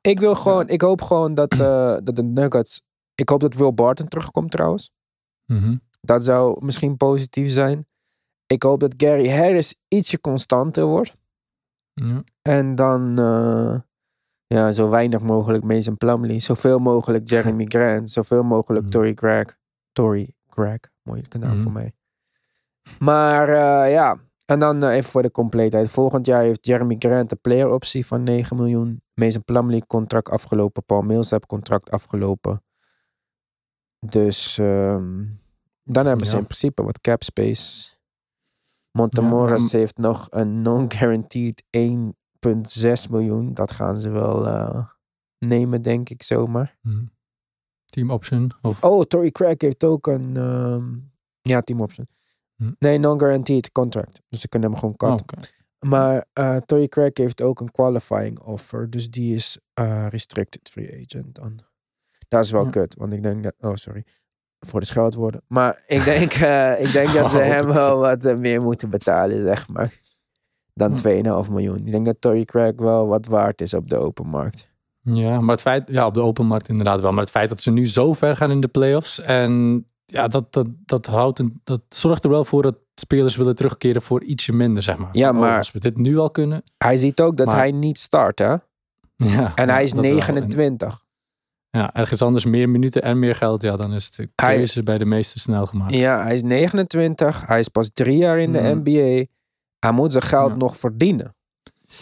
Ik 0.00 0.18
wil 0.18 0.34
gewoon, 0.34 0.68
ik 0.68 0.80
hoop 0.80 1.02
gewoon 1.02 1.34
dat, 1.34 1.52
eh, 1.52 1.96
dat 2.04 2.16
de 2.16 2.22
Nuggets. 2.22 2.82
Ik 3.14 3.28
hoop 3.28 3.40
dat 3.40 3.54
Will 3.54 3.74
Barton 3.74 4.08
terugkomt 4.08 4.50
trouwens. 4.50 4.90
Mhm. 5.46 5.76
Dat 6.00 6.24
zou 6.24 6.64
misschien 6.64 6.96
positief 6.96 7.50
zijn. 7.50 7.86
Ik 8.46 8.62
hoop 8.62 8.80
dat 8.80 8.94
Gary 8.96 9.28
Harris 9.30 9.74
ietsje 9.88 10.20
constanter 10.20 10.84
wordt. 10.84 11.16
ja. 11.94 12.22
En 12.42 12.74
dan 12.74 13.18
eh, 13.18 13.80
ja, 14.46 14.70
zo 14.72 14.88
weinig 14.88 15.20
mogelijk 15.20 15.64
Mason 15.64 15.96
Plumlee. 15.96 16.38
Zoveel 16.38 16.78
mogelijk 16.78 17.28
Jeremy 17.30 17.64
Grant. 17.68 18.10
Zoveel 18.10 18.42
mogelijk 18.42 18.82
Mhm. 18.84 18.92
Tory 18.92 19.14
Craig. 19.14 19.58
Tory 19.92 20.34
Craig. 20.48 20.90
Mooie 21.02 21.28
kanaal 21.28 21.52
Mhm. 21.52 21.60
voor 21.62 21.72
mij. 21.72 21.92
Maar 22.98 23.48
eh, 23.48 23.92
ja. 23.92 24.18
En 24.46 24.58
dan 24.58 24.82
eh, 24.82 24.96
even 24.96 25.10
voor 25.10 25.22
de 25.22 25.30
compleetheid. 25.30 25.90
Volgend 25.90 26.26
jaar 26.26 26.42
heeft 26.42 26.66
Jeremy 26.66 26.96
Grant 26.98 27.32
een 27.32 27.40
player 27.40 27.70
optie 27.70 28.06
van 28.06 28.22
9 28.22 28.56
miljoen. 28.56 29.02
Mason 29.14 29.44
Plumlee 29.44 29.86
contract 29.86 30.28
afgelopen. 30.30 30.84
Paul 30.84 31.02
Millsap 31.02 31.46
contract 31.46 31.90
afgelopen. 31.90 32.62
Dus 34.06 34.58
ehm, 34.58 35.24
dan 35.84 36.06
hebben 36.06 36.26
ze 36.26 36.32
Ja. 36.32 36.38
in 36.38 36.44
principe 36.46 36.82
wat 36.82 37.00
cap 37.00 37.22
space. 37.22 37.90
Monte 38.92 39.20
Ja, 39.20 39.28
Morris 39.28 39.62
maar- 39.72 39.80
heeft 39.80 39.96
nog 39.98 40.26
een 40.30 40.62
non-guaranteed 40.62 41.62
1,6 41.70 43.08
miljoen. 43.08 43.54
Dat 43.54 43.72
gaan 43.72 43.98
ze 43.98 44.10
wel 44.10 44.46
eh, 44.46 44.86
nemen, 45.38 45.82
denk 45.82 46.08
ik 46.08 46.22
zomaar. 46.22 46.76
Mhm. 46.82 47.04
Team 47.92 48.10
option. 48.10 48.50
Of, 48.62 48.84
Oh, 48.84 49.02
Tory 49.02 49.30
Craig 49.30 49.54
heeft 49.60 49.84
ook 49.84 50.06
een... 50.06 50.36
ehm, 50.36 50.84
ja, 51.40 51.60
team 51.60 51.80
option. 51.80 52.06
Hm. 52.56 52.70
Nee, 52.78 52.98
non-guaranteed 52.98 53.72
contract. 53.72 54.20
Dus 54.28 54.40
ze 54.40 54.48
kunnen 54.48 54.70
hem 54.70 54.78
gewoon 54.78 54.94
Oh, 54.98 55.08
cut. 55.08 55.20
oké. 55.22 55.36
Maar 55.86 56.26
uh, 56.40 56.56
Tory 56.56 56.88
Craig 56.88 57.10
heeft 57.16 57.42
ook 57.42 57.60
een 57.60 57.70
qualifying 57.70 58.40
offer. 58.40 58.90
Dus 58.90 59.10
die 59.10 59.34
is 59.34 59.58
uh, 59.80 60.06
restricted 60.08 60.68
free 60.68 61.04
agent 61.04 61.34
dan. 61.34 61.60
Dat 62.28 62.44
is 62.44 62.50
wel 62.50 62.64
Ja. 62.64 62.70
kut. 62.70 62.94
Want 62.98 63.12
ik 63.12 63.22
denk 63.22 63.42
dat... 63.42 63.54
Oh, 63.60 63.74
sorry. 63.74 64.04
Voor 64.66 64.80
de 64.80 64.86
scheldwoorden. 64.86 65.42
Maar 65.46 65.82
ik 65.86 66.04
denk, 66.14 66.32
eh, 66.32 66.80
ik 66.80 66.92
denk 66.92 67.12
dat 67.12 67.30
ze 67.30 67.38
Oh. 67.38 67.44
hem 67.44 67.66
wel 67.66 67.98
wat 67.98 68.24
eh, 68.24 68.36
meer 68.36 68.62
moeten 68.62 68.90
betalen, 68.90 69.42
zeg 69.42 69.68
maar. 69.68 69.98
Dan 70.74 70.90
Hm. 70.90 70.96
2,5 71.44 71.50
miljoen. 71.50 71.76
Ik 71.78 71.90
denk 71.90 72.04
dat 72.04 72.20
Tory 72.20 72.44
Craig 72.44 72.72
wel 72.76 73.06
wat 73.06 73.26
waard 73.26 73.60
is 73.60 73.74
op 73.74 73.88
de 73.88 73.96
open 73.96 74.26
markt. 74.26 74.68
Ja, 75.02 75.40
maar 75.40 75.50
het 75.54 75.60
feit, 75.60 75.88
ja, 75.88 76.06
op 76.06 76.14
de 76.14 76.20
open 76.20 76.46
markt 76.46 76.68
inderdaad 76.68 77.00
wel. 77.00 77.12
Maar 77.12 77.22
het 77.22 77.30
feit 77.30 77.48
dat 77.48 77.60
ze 77.60 77.70
nu 77.70 77.86
zo 77.88 78.12
ver 78.12 78.36
gaan 78.36 78.50
in 78.50 78.60
de 78.60 78.68
playoffs. 78.68 79.20
En 79.20 79.84
ja, 80.04 80.28
dat, 80.28 80.52
dat, 80.52 80.66
dat, 80.84 81.06
houdt 81.06 81.38
een, 81.38 81.60
dat 81.64 81.80
zorgt 81.88 82.24
er 82.24 82.30
wel 82.30 82.44
voor 82.44 82.62
dat 82.62 82.76
spelers 82.94 83.36
willen 83.36 83.54
terugkeren 83.54 84.02
voor 84.02 84.22
ietsje 84.22 84.52
minder, 84.52 84.82
zeg 84.82 84.96
maar. 84.96 85.08
Ja, 85.12 85.30
oh, 85.30 85.38
maar- 85.38 85.56
als 85.56 85.72
we 85.72 85.78
dit 85.80 85.96
nu 85.96 86.18
al 86.18 86.30
kunnen. 86.30 86.62
Hij 86.78 86.96
ziet 86.96 87.20
ook 87.20 87.36
dat 87.36 87.46
Maar- 87.46 87.56
hij 87.56 87.70
niet 87.72 87.98
start, 87.98 88.38
hè? 88.38 88.54
Ja, 89.16 89.52
En 89.54 89.68
hij 89.68 89.82
is 89.82 89.90
dat 89.90 90.00
wel. 90.00 90.10
En- 90.10 90.16
29. 90.16 91.04
ja, 91.70 91.94
ergens 91.94 92.22
anders 92.22 92.44
meer 92.44 92.68
minuten 92.68 93.02
en 93.02 93.18
meer 93.18 93.34
geld. 93.34 93.62
Ja, 93.62 93.76
dan 93.76 93.92
is 93.92 94.10
de 94.10 94.28
Hij- 94.36 94.56
keuze 94.56 94.82
bij 94.82 94.98
de 94.98 95.04
meesten 95.04 95.40
snel 95.40 95.66
gemaakt. 95.66 95.94
Ja, 95.94 96.22
hij 96.22 96.34
is 96.34 96.42
29. 96.42 97.46
Hij 97.46 97.58
is 97.60 97.68
pas 97.68 97.90
drie 97.92 98.16
jaar 98.16 98.38
in 98.38 98.52
de 98.52 98.58
Mhm. 98.60 98.78
NBA. 98.82 99.24
Hij 99.78 99.92
moet 99.92 100.12
zijn 100.12 100.24
geld 100.24 100.50
Ja. 100.50 100.56
nog 100.56 100.76
verdienen. 100.76 101.34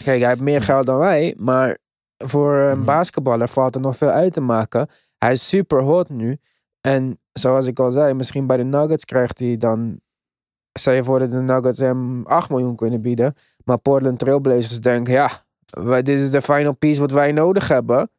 Kijk, 0.03 0.19
hij 0.19 0.29
heeft 0.29 0.41
meer 0.41 0.61
geld 0.61 0.85
dan 0.85 0.97
wij. 0.97 1.35
Maar 1.37 1.77
voor 2.23 2.55
een 2.55 2.77
Mhm. 2.77 2.85
basketballer 2.85 3.47
valt 3.47 3.75
er 3.75 3.81
nog 3.81 3.97
veel 3.97 4.09
uit 4.09 4.33
te 4.33 4.41
maken. 4.41 4.87
Hij 5.17 5.31
is 5.31 5.49
super 5.49 5.81
hot 5.81 6.09
nu. 6.09 6.37
En 6.81 7.19
zoals 7.33 7.65
ik 7.67 7.79
al 7.79 7.91
zei, 7.91 8.13
misschien 8.13 8.47
bij 8.47 8.57
de 8.57 8.63
Nuggets 8.63 9.05
krijgt 9.05 9.39
hij 9.39 9.57
dan... 9.57 9.99
Stel 10.79 10.93
je 10.93 11.03
voor 11.03 11.19
dat 11.19 11.31
de 11.31 11.37
Nuggets 11.41 11.79
hem 11.79 12.25
8 12.25 12.49
miljoen 12.49 12.75
kunnen 12.75 13.01
bieden. 13.01 13.33
Maar 13.63 13.77
Portland 13.77 14.19
Trailblazers 14.19 14.79
denken, 14.79 15.13
ja, 15.13 15.29
wij, 15.65 16.01
dit 16.01 16.19
is 16.19 16.31
de 16.31 16.41
final 16.41 16.73
piece 16.75 16.99
wat 16.99 17.11
wij 17.11 17.31
nodig 17.31 17.67
hebben. 17.67 18.09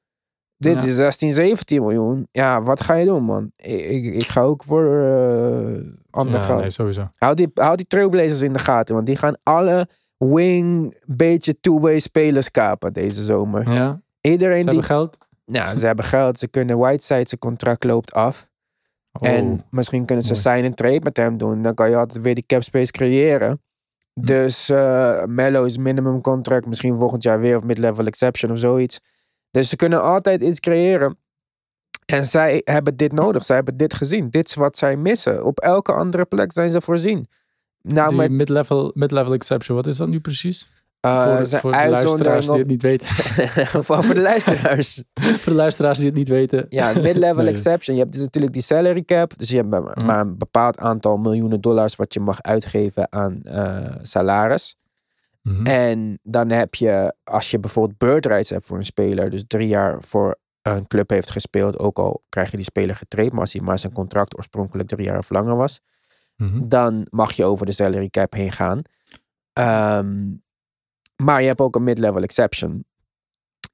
Dit 0.57 0.81
Ja. 0.83 0.87
is 0.89 0.97
16, 0.97 1.33
17 1.33 1.81
miljoen. 1.83 2.29
Ja, 2.31 2.63
wat 2.63 2.81
ga 2.81 2.95
je 2.95 3.05
doen, 3.07 3.23
man? 3.25 3.53
Ik, 3.57 3.81
ik, 3.91 4.15
ik 4.15 4.27
ga 4.29 4.41
ook 4.41 4.65
voor 4.65 4.85
eh 5.03 5.93
ander 6.11 6.41
Ja, 6.41 6.45
geld. 6.47 6.61
nee, 6.61 6.71
sowieso. 6.71 7.09
Houd 7.19 7.37
die, 7.37 7.51
houd 7.55 7.77
die 7.77 7.87
Trailblazers 7.87 8.41
in 8.41 8.53
de 8.53 8.59
gaten, 8.59 8.95
want 8.95 9.07
die 9.07 9.17
gaan 9.17 9.37
alle 9.43 9.89
wing, 10.29 10.95
beetje 11.07 11.61
two-way 11.61 11.99
spelers 11.99 12.51
kapen 12.51 12.93
deze 12.93 13.23
zomer. 13.23 13.73
Ja, 13.73 14.01
ze 14.21 14.31
Iedereen 14.31 14.57
die... 14.57 14.65
hebben 14.65 14.85
geld. 14.85 15.19
Ja, 15.45 15.75
ze 15.75 15.87
hebben 15.87 16.05
geld. 16.05 16.39
Ze 16.39 16.49
kunnen 16.49 16.79
Whiteside, 16.79 17.29
zijn 17.29 17.41
contract 17.41 17.85
loopt 17.85 18.13
af. 18.13 18.51
Oh, 19.13 19.29
En 19.29 19.65
misschien 19.71 20.05
kunnen 20.05 20.25
ze 20.25 20.33
mooi. 20.33 20.43
sign 20.43 20.65
en 20.65 20.75
trade 20.75 21.01
met 21.03 21.17
hem 21.17 21.39
doen. 21.39 21.63
Dan 21.63 21.75
kan 21.75 21.91
je 21.91 21.97
altijd 21.97 22.25
weer 22.25 22.35
die 22.35 22.47
cap 22.47 22.63
space 22.63 22.91
creëren. 22.93 23.63
Hm. 24.13 24.25
Dus 24.25 24.69
eh 24.69 25.25
Mello 25.25 25.65
is 25.65 25.77
minimum 25.77 26.21
contract. 26.21 26.67
Misschien 26.67 26.97
volgend 26.97 27.23
jaar 27.23 27.41
weer 27.41 27.57
of 27.57 27.63
mid-level 27.65 28.07
exception 28.07 28.51
of 28.53 28.59
zoiets. 28.59 29.01
Dus 29.51 29.69
ze 29.69 29.77
kunnen 29.77 30.03
altijd 30.03 30.41
iets 30.43 30.61
creëren. 30.61 31.17
En 32.07 32.25
zij 32.25 32.61
hebben 32.65 32.97
dit 32.97 33.13
nodig. 33.13 33.45
Zij 33.45 33.57
hebben 33.57 33.77
dit 33.77 33.95
gezien. 33.95 34.31
Dit 34.31 34.49
is 34.49 34.55
wat 34.55 34.77
zij 34.77 34.97
missen. 34.97 35.45
Op 35.45 35.61
elke 35.61 35.93
andere 35.93 36.25
plek 36.25 36.53
zijn 36.53 36.71
ze 36.71 36.81
voorzien. 36.81 37.27
Nou, 37.83 38.29
mid-level 38.29 38.91
mid-level 38.95 39.33
exception, 39.33 39.77
wat 39.77 39.87
is 39.87 39.97
dat 39.97 40.09
nu 40.09 40.21
precies? 40.21 40.67
eh, 41.01 41.25
voor 41.25 41.37
de, 41.37 41.45
zijn 41.45 41.61
voor 41.61 41.71
de 41.73 41.89
luisteraars 41.89 42.47
die 42.47 42.59
het 42.59 42.67
niet 42.69 42.83
weten. 42.83 43.07
voor, 43.85 44.05
voor 44.05 44.15
de 44.15 44.21
luisteraars. 44.21 45.03
voor 45.41 45.53
de 45.53 45.59
luisteraars 45.59 45.99
die 45.99 46.07
het 46.07 46.17
niet 46.17 46.29
weten. 46.29 46.67
Ja, 46.69 46.93
mid-level 47.01 47.43
Nee. 47.45 47.53
exception. 47.53 47.97
Je 47.97 48.03
hebt 48.03 48.13
dus 48.15 48.23
natuurlijk 48.23 48.53
die 48.53 48.63
salary 48.63 49.03
cap. 49.03 49.39
Dus 49.39 49.49
je 49.49 49.57
hebt 49.57 49.69
maar, 49.69 49.81
Mm. 49.83 50.05
maar 50.05 50.21
een 50.21 50.39
bepaald 50.39 50.79
aantal 50.79 51.17
miljoenen 51.17 51.61
dollars 51.61 51.97
wat 51.97 52.15
je 52.15 52.21
mag 52.21 52.43
uitgeven 52.43 53.13
aan 53.13 53.43
eh, 53.43 53.97
salaris. 54.03 54.77
Mhm. 55.43 55.67
En 55.67 56.19
dan 56.23 56.51
heb 56.51 56.75
je, 56.75 57.15
als 57.25 57.51
je 57.51 57.59
bijvoorbeeld 57.59 57.99
bird 57.99 58.27
rights 58.27 58.51
hebt 58.51 58.67
voor 58.67 58.77
een 58.77 58.83
speler, 58.85 59.31
dus 59.31 59.45
drie 59.47 59.69
jaar 59.69 60.03
voor 60.03 60.37
een 60.63 60.87
club 60.87 61.11
heeft 61.11 61.31
gespeeld, 61.31 61.79
ook 61.79 61.99
al 61.99 62.23
krijg 62.29 62.51
je 62.51 62.57
die 62.57 62.65
speler 62.65 62.95
getraind, 62.95 63.33
maar 63.33 63.41
als 63.41 63.53
hij 63.53 63.63
maar 63.63 63.79
zijn 63.79 63.93
contract 63.93 64.37
oorspronkelijk 64.37 64.89
drie 64.89 65.05
jaar 65.07 65.19
of 65.19 65.31
langer 65.31 65.57
was, 65.57 65.81
Mhm. 66.37 66.69
dan 66.69 67.07
mag 67.11 67.33
je 67.33 67.45
over 67.45 67.67
de 67.67 67.73
salary 67.73 68.09
cap 68.09 68.33
heen 68.33 68.53
gaan. 68.53 68.83
Ehm, 69.53 70.35
maar 71.23 71.41
je 71.41 71.47
hebt 71.47 71.61
ook 71.61 71.75
een 71.75 71.83
mid-level 71.83 72.23
exception. 72.23 72.85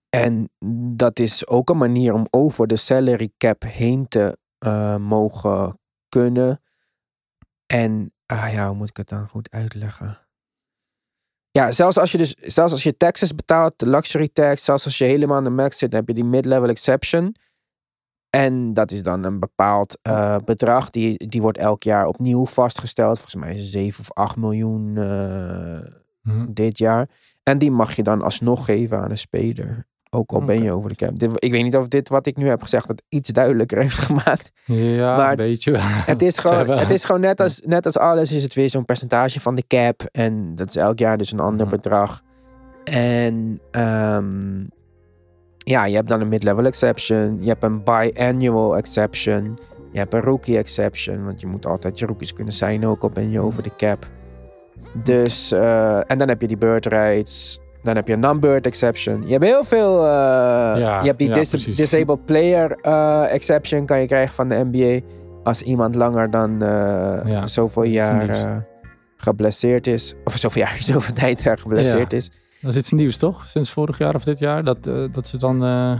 En 0.08 0.50
dat 0.96 1.18
is 1.18 1.46
ook 1.46 1.70
een 1.70 1.76
manier 1.76 2.14
om 2.14 2.26
over 2.30 2.66
de 2.66 2.76
salary 2.76 3.30
cap 3.38 3.62
heen 3.62 4.08
te 4.08 4.38
eh, 4.58 4.96
mogen 4.96 5.78
kunnen. 6.08 6.62
En, 7.66 8.12
ah 8.26 8.52
ja, 8.52 8.66
hoe 8.66 8.76
moet 8.76 8.88
ik 8.88 8.96
het 8.96 9.08
dan 9.08 9.28
goed 9.28 9.50
uitleggen? 9.50 10.28
Ja, 11.50 11.72
zelfs 11.72 11.98
als 11.98 12.12
je 12.12 12.18
dus, 12.18 12.34
zelfs 12.34 12.72
als 12.72 12.82
je 12.82 12.96
taxes 12.96 13.34
betaalt, 13.34 13.78
de 13.78 13.88
luxury 13.88 14.28
tax, 14.28 14.64
zelfs 14.64 14.84
als 14.84 14.98
je 14.98 15.04
helemaal 15.04 15.36
aan 15.36 15.44
de 15.44 15.50
max 15.50 15.78
zit, 15.78 15.92
heb 15.92 16.08
je 16.08 16.14
die 16.14 16.24
mid-level 16.24 16.68
exception. 16.68 17.34
En 18.30 18.72
dat 18.72 18.90
is 18.90 19.02
dan 19.02 19.24
een 19.24 19.38
bepaald 19.38 19.98
eh, 20.02 20.36
bedrag. 20.44 20.90
Die, 20.90 21.28
die 21.28 21.42
wordt 21.42 21.58
elk 21.58 21.82
jaar 21.82 22.06
opnieuw 22.06 22.46
vastgesteld. 22.46 23.14
Volgens 23.18 23.34
mij 23.34 23.54
is 23.54 23.60
het 23.60 23.70
7 23.70 24.00
of 24.00 24.12
8 24.12 24.36
miljoen 24.36 24.96
eh, 24.96 25.78
Mhm. 26.22 26.46
dit 26.52 26.78
jaar. 26.78 27.08
En 27.42 27.58
die 27.58 27.70
mag 27.70 27.96
je 27.96 28.02
dan 28.02 28.22
alsnog 28.22 28.64
geven 28.64 28.98
aan 28.98 29.10
een 29.10 29.18
speler. 29.18 29.86
Ook 30.10 30.32
al 30.32 30.44
ben 30.44 30.62
je 30.62 30.72
over 30.72 30.88
de 30.88 30.94
cap. 30.96 31.18
Dit, 31.18 31.30
ik 31.34 31.52
weet 31.52 31.62
niet 31.62 31.76
of 31.76 31.88
dit 31.88 32.08
wat 32.08 32.26
ik 32.26 32.36
nu 32.36 32.48
heb 32.48 32.62
gezegd 32.62 32.88
het 32.88 33.02
iets 33.08 33.28
duidelijker 33.28 33.78
heeft 33.80 33.98
gemaakt. 34.08 34.50
Ja, 34.64 35.16
Maar 35.16 35.30
een 35.30 35.36
beetje. 35.36 35.74
Het 35.80 36.22
is 36.22 36.38
gewoon, 36.44 36.68
het 36.78 36.90
is 36.90 37.04
gewoon 37.04 37.20
net, 37.20 37.40
als, 37.40 37.60
net 37.66 37.86
als 37.86 37.98
alles 37.98 38.32
is 38.32 38.42
het 38.42 38.54
weer 38.54 38.68
zo'n 38.70 38.84
percentage 38.84 39.40
van 39.40 39.54
de 39.54 39.64
cap. 39.66 40.02
En 40.12 40.54
dat 40.54 40.68
is 40.68 40.76
elk 40.76 40.98
jaar 40.98 41.18
dus 41.18 41.32
een 41.32 41.40
ander 41.40 41.66
Mhm. 41.66 41.74
bedrag. 41.74 42.22
En 42.84 43.60
ehm, 43.70 44.64
ja, 45.68 45.84
je 45.84 45.94
hebt 45.94 46.08
dan 46.08 46.20
een 46.20 46.28
mid-level 46.28 46.64
exception. 46.64 47.36
Je 47.40 47.48
hebt 47.48 47.62
een 47.62 47.82
biannual 47.84 48.76
exception. 48.76 49.58
Je 49.92 49.98
hebt 49.98 50.14
een 50.14 50.20
rookie 50.20 50.58
exception. 50.58 51.24
Want 51.24 51.40
je 51.40 51.46
moet 51.46 51.66
altijd 51.66 51.98
je 51.98 52.06
rookies 52.06 52.32
kunnen 52.32 52.52
zijn, 52.54 52.86
ook 52.86 53.02
al 53.02 53.10
ben 53.10 53.30
je 53.30 53.40
over 53.40 53.62
de 53.62 53.70
cap. 53.76 54.06
Dus, 55.02 55.52
eh, 55.52 56.10
en 56.10 56.18
dan 56.18 56.28
heb 56.28 56.40
je 56.40 56.46
die 56.46 56.56
bird 56.56 56.86
rights. 56.86 57.60
Dan 57.82 57.96
heb 57.96 58.06
je 58.08 58.12
een 58.12 58.20
non-bird 58.20 58.66
exception. 58.66 59.22
Je 59.26 59.32
hebt 59.32 59.44
heel 59.44 59.64
veel. 59.64 59.98
eh, 60.04 60.10
Ja, 60.80 60.98
je 61.00 61.06
hebt 61.06 61.18
die 61.18 61.28
ja, 61.28 61.34
dis- 61.34 61.48
precies. 61.48 61.76
disabled 61.76 62.24
player 62.24 62.78
eh, 62.82 63.32
exception 63.32 63.86
kan 63.86 64.00
je 64.00 64.06
krijgen 64.06 64.34
van 64.34 64.48
de 64.48 64.64
NBA. 64.70 65.06
Als 65.44 65.62
iemand 65.62 65.94
langer 65.94 66.30
dan 66.30 66.56
Ja, 67.26 67.46
zoveel 67.46 67.82
jaar 67.82 68.66
geblesseerd 69.16 69.86
is. 69.86 70.14
Of 70.24 70.36
zoveel 70.36 70.62
jaar, 70.62 70.76
zoveel 70.92 71.14
tijd 71.14 71.48
geblesseerd 71.60 72.12
is. 72.12 72.30
Dat 72.60 72.70
is 72.70 72.76
iets 72.76 72.90
nieuws, 72.92 73.16
toch? 73.16 73.46
Sinds 73.46 73.70
vorig 73.70 73.98
jaar 73.98 74.14
of 74.14 74.24
dit 74.24 74.38
jaar. 74.38 74.64
Dat, 74.64 74.86
eh, 74.86 75.04
dat 75.12 75.26
ze 75.26 75.36
dan 75.36 75.64
eh, 75.64 75.92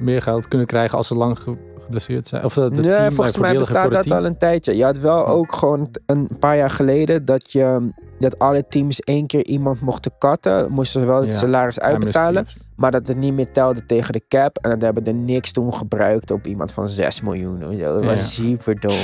meer 0.00 0.22
geld 0.22 0.48
kunnen 0.48 0.66
krijgen 0.66 0.96
als 0.96 1.06
ze 1.06 1.14
lang 1.14 1.38
ge- 1.38 1.72
geblesseerd 1.82 2.26
zijn. 2.26 2.44
Of 2.44 2.54
dat 2.54 2.74
de 2.74 2.80
nee, 2.82 2.94
team, 2.94 3.10
volgens 3.12 3.34
eh, 3.34 3.40
mij 3.40 3.48
voordeliger 3.50 3.72
bestaat 3.72 3.90
dat 3.90 3.98
het 3.98 4.08
team. 4.08 4.18
al 4.24 4.26
een 4.26 4.38
tijdje. 4.38 4.76
Je 4.76 4.84
had 4.84 4.98
wel 4.98 5.16
Ja. 5.18 5.24
ook 5.24 5.54
gewoon 5.54 5.88
een 6.06 6.28
paar 6.38 6.56
jaar 6.56 6.70
geleden 6.70 7.24
dat, 7.24 7.52
je, 7.52 7.90
dat 8.18 8.38
alle 8.38 8.64
teams 8.68 9.00
één 9.00 9.26
keer 9.26 9.44
iemand 9.44 9.80
mochten 9.80 10.12
cutten. 10.18 10.72
Moesten 10.72 11.00
ze 11.00 11.06
wel 11.06 11.20
het 11.20 11.30
Ja, 11.30 11.38
salaris 11.38 11.80
uitbetalen. 11.80 12.46
Maar 12.76 12.90
dat 12.90 13.06
het 13.06 13.16
niet 13.16 13.34
meer 13.34 13.52
telde 13.52 13.86
tegen 13.86 14.12
de 14.12 14.24
cap. 14.28 14.58
En 14.58 14.70
dat 14.70 14.80
hebben 14.80 15.04
de 15.04 15.12
niks 15.12 15.52
toen 15.52 15.74
gebruikt 15.74 16.30
op 16.30 16.46
iemand 16.46 16.72
van 16.72 16.88
6 16.88 17.20
miljoen. 17.20 17.64
of 17.66 17.72
zo. 17.74 17.78
Dat 17.78 18.04
was 18.04 18.34
super 18.34 18.80
dom. 18.80 18.96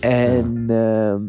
En 0.00 0.64
ehm, 0.68 1.20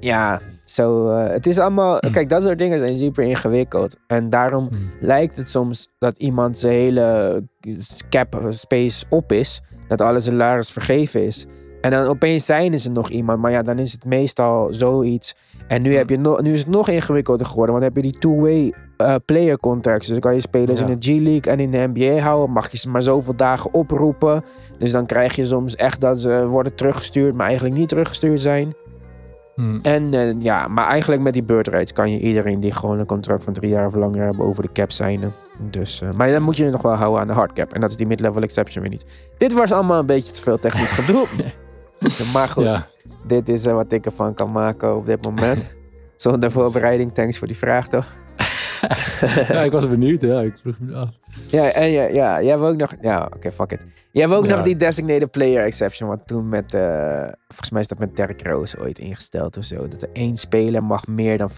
ja, 0.00 0.40
zo. 0.70 1.10
eh, 1.10 1.30
het 1.32 1.46
is 1.46 1.58
allemaal. 1.58 1.98
Kijk, 2.12 2.28
dat 2.28 2.42
soort 2.42 2.58
dingen 2.58 2.80
zijn 2.80 2.96
super 2.96 3.24
ingewikkeld. 3.24 3.96
En 4.06 4.30
daarom 4.30 4.66
Hmm. 4.70 4.90
lijkt 5.00 5.36
het 5.36 5.48
soms 5.48 5.88
dat 5.98 6.18
iemand 6.18 6.58
zijn 6.58 6.72
hele 6.74 7.42
cap 8.10 8.46
space 8.48 9.04
op 9.08 9.32
is. 9.32 9.60
Dat 9.88 10.00
alle 10.00 10.20
salaris 10.20 10.70
vergeven 10.70 11.24
is. 11.24 11.46
En 11.80 11.90
dan 11.90 12.06
opeens 12.06 12.44
zijn 12.44 12.78
ze 12.78 12.90
nog 12.90 13.08
iemand. 13.10 13.40
Maar 13.40 13.50
ja, 13.50 13.62
dan 13.62 13.78
is 13.78 13.92
het 13.92 14.04
meestal 14.04 14.72
zoiets. 14.74 15.34
En 15.68 15.82
nu, 15.82 15.94
heb 15.96 16.10
je 16.10 16.18
no- 16.18 16.38
nu 16.40 16.52
is 16.52 16.58
het 16.58 16.68
nog 16.68 16.88
ingewikkelder 16.88 17.46
geworden. 17.46 17.74
Want 17.74 17.86
dan 17.86 17.94
heb 17.94 18.04
je 18.04 18.10
die 18.12 18.20
two-way 18.20 18.72
eh, 18.96 19.14
player 19.24 19.58
contracts. 19.58 20.06
Dus 20.06 20.12
dan 20.12 20.20
kan 20.20 20.34
je 20.34 20.40
spelers 20.40 20.80
Ja. 20.80 20.86
in 20.86 20.98
de 20.98 21.06
G-League 21.06 21.52
en 21.52 21.60
in 21.60 21.70
de 21.70 21.90
NBA 21.94 22.22
houden. 22.22 22.50
Mag 22.54 22.70
je 22.70 22.76
ze 22.78 22.88
maar 22.88 23.02
zoveel 23.02 23.36
dagen 23.36 23.74
oproepen. 23.74 24.44
Dus 24.78 24.90
dan 24.90 25.06
krijg 25.06 25.36
je 25.36 25.44
soms 25.44 25.76
echt 25.76 26.00
dat 26.00 26.20
ze 26.20 26.46
worden 26.46 26.74
teruggestuurd. 26.74 27.34
Maar 27.34 27.46
eigenlijk 27.46 27.76
niet 27.76 27.88
teruggestuurd 27.88 28.40
zijn. 28.40 28.74
Hmm. 29.60 29.78
En 29.82 30.14
eh, 30.14 30.40
ja, 30.42 30.68
maar 30.68 30.86
eigenlijk 30.86 31.22
met 31.22 31.32
die 31.32 31.42
bird 31.42 31.92
kan 31.92 32.10
je 32.10 32.18
iedereen 32.18 32.60
die 32.60 32.72
gewoon 32.72 32.98
een 32.98 33.06
contract 33.06 33.44
van 33.44 33.52
drie 33.52 33.70
jaar 33.70 33.86
of 33.86 33.94
langer 33.94 34.24
hebben 34.24 34.46
over 34.46 34.62
de 34.62 34.72
cap 34.72 34.90
zijn. 34.90 35.32
Dus, 35.70 36.00
eh, 36.00 36.10
maar 36.10 36.30
dan 36.30 36.42
moet 36.42 36.56
je 36.56 36.70
nog 36.70 36.82
wel 36.82 36.94
houden 36.94 37.20
aan 37.20 37.26
de 37.26 37.32
hard 37.32 37.52
cap. 37.52 37.72
En 37.72 37.80
dat 37.80 37.90
is 37.90 37.96
die 37.96 38.06
mid-level 38.06 38.42
exception 38.42 38.82
weer 38.82 38.92
niet. 38.92 39.30
Dit 39.36 39.52
was 39.52 39.72
allemaal 39.72 39.98
een 39.98 40.06
beetje 40.06 40.32
te 40.32 40.42
veel 40.42 40.58
technisch 40.58 40.90
gedoe. 40.90 41.26
maar 42.34 42.48
goed, 42.48 42.64
Ja, 42.64 42.86
dit 43.26 43.48
is 43.48 43.66
eh, 43.66 43.74
wat 43.74 43.92
ik 43.92 44.04
ervan 44.04 44.34
kan 44.34 44.52
maken 44.52 44.96
op 44.96 45.06
dit 45.06 45.24
moment. 45.24 45.66
Zonder 46.16 46.50
voorbereiding, 46.50 47.14
thanks 47.14 47.38
voor 47.38 47.46
die 47.46 47.56
vraag 47.56 47.88
toch? 47.88 48.06
ja, 49.48 49.62
ik 49.62 49.72
was 49.72 49.88
benieuwd. 49.88 50.20
Ja, 50.22 50.40
ik 50.40 50.58
vroeg 50.62 50.78
me 50.80 50.94
af. 50.94 51.08
Ja, 51.46 51.70
en 51.72 51.90
ja, 51.90 52.02
ja, 52.02 52.40
jij 52.42 52.50
hebt 52.50 52.62
ook 52.62 52.76
nog... 52.76 52.94
Ja, 53.00 53.30
oké, 53.34 53.52
fuck 53.52 53.72
it. 53.72 53.84
Jij 54.12 54.22
hebt 54.22 54.34
ook 54.34 54.46
Ja. 54.46 54.54
nog 54.54 54.62
die 54.62 54.76
designated 54.76 55.30
player 55.30 55.64
exception. 55.64 56.08
Wat 56.08 56.26
toen 56.26 56.48
met... 56.48 56.74
eh, 56.74 57.28
volgens 57.48 57.70
mij 57.70 57.80
is 57.80 57.86
dat 57.86 57.98
met 57.98 58.16
Derrick 58.16 58.46
Rose 58.46 58.80
ooit 58.80 58.98
ingesteld 58.98 59.56
of 59.56 59.64
zo. 59.64 59.88
Dat 59.88 60.02
er 60.02 60.08
één 60.12 60.36
speler 60.36 60.84
mag 60.84 61.06
meer 61.06 61.38
dan 61.38 61.50
25% 61.50 61.54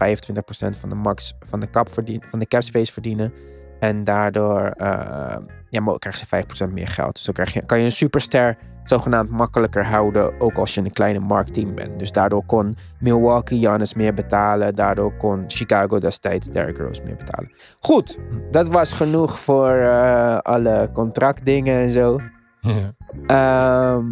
van 0.79 0.89
de 0.89 0.95
max 0.95 1.33
van 1.39 1.59
de 1.59 1.69
cap, 1.69 1.89
verdien, 1.89 2.23
van 2.25 2.39
de 2.39 2.47
cap 2.47 2.61
space 2.61 2.91
verdienen. 2.93 3.33
En 3.79 4.03
daardoor 4.03 4.61
eh, 4.61 5.37
ja, 5.69 5.95
krijgen 5.99 6.27
ze 6.27 6.67
5% 6.69 6.73
meer 6.73 6.87
geld. 6.87 7.13
Dus 7.15 7.23
dan 7.23 7.33
krijg 7.33 7.53
je, 7.53 7.65
kan 7.65 7.77
je 7.79 7.85
een 7.85 7.91
superster 7.91 8.57
zogenaamd 8.83 9.29
makkelijker 9.29 9.85
houden. 9.85 10.41
Ook 10.41 10.57
als 10.57 10.73
je 10.73 10.81
een 10.81 10.93
kleine 10.93 11.19
marktteam 11.19 11.75
bent. 11.75 11.99
Dus 11.99 12.11
daardoor 12.11 12.45
kon 12.45 12.75
Milwaukee 12.99 13.59
Giannis 13.59 13.93
meer 13.93 14.13
betalen. 14.13 14.75
Daardoor 14.75 15.13
kon 15.17 15.43
Chicago 15.47 15.99
destijds 15.99 16.47
Derrick 16.47 16.77
Rose 16.77 17.01
meer 17.03 17.15
betalen. 17.15 17.51
Goed, 17.79 18.19
dat 18.51 18.67
was 18.67 18.93
genoeg 18.93 19.39
voor 19.39 19.69
eh, 19.69 20.37
alle 20.37 20.89
contractdingen 20.93 21.81
en 21.81 21.91
zo. 21.91 22.19
Ja. 22.59 22.93
Ehm, 23.27 24.05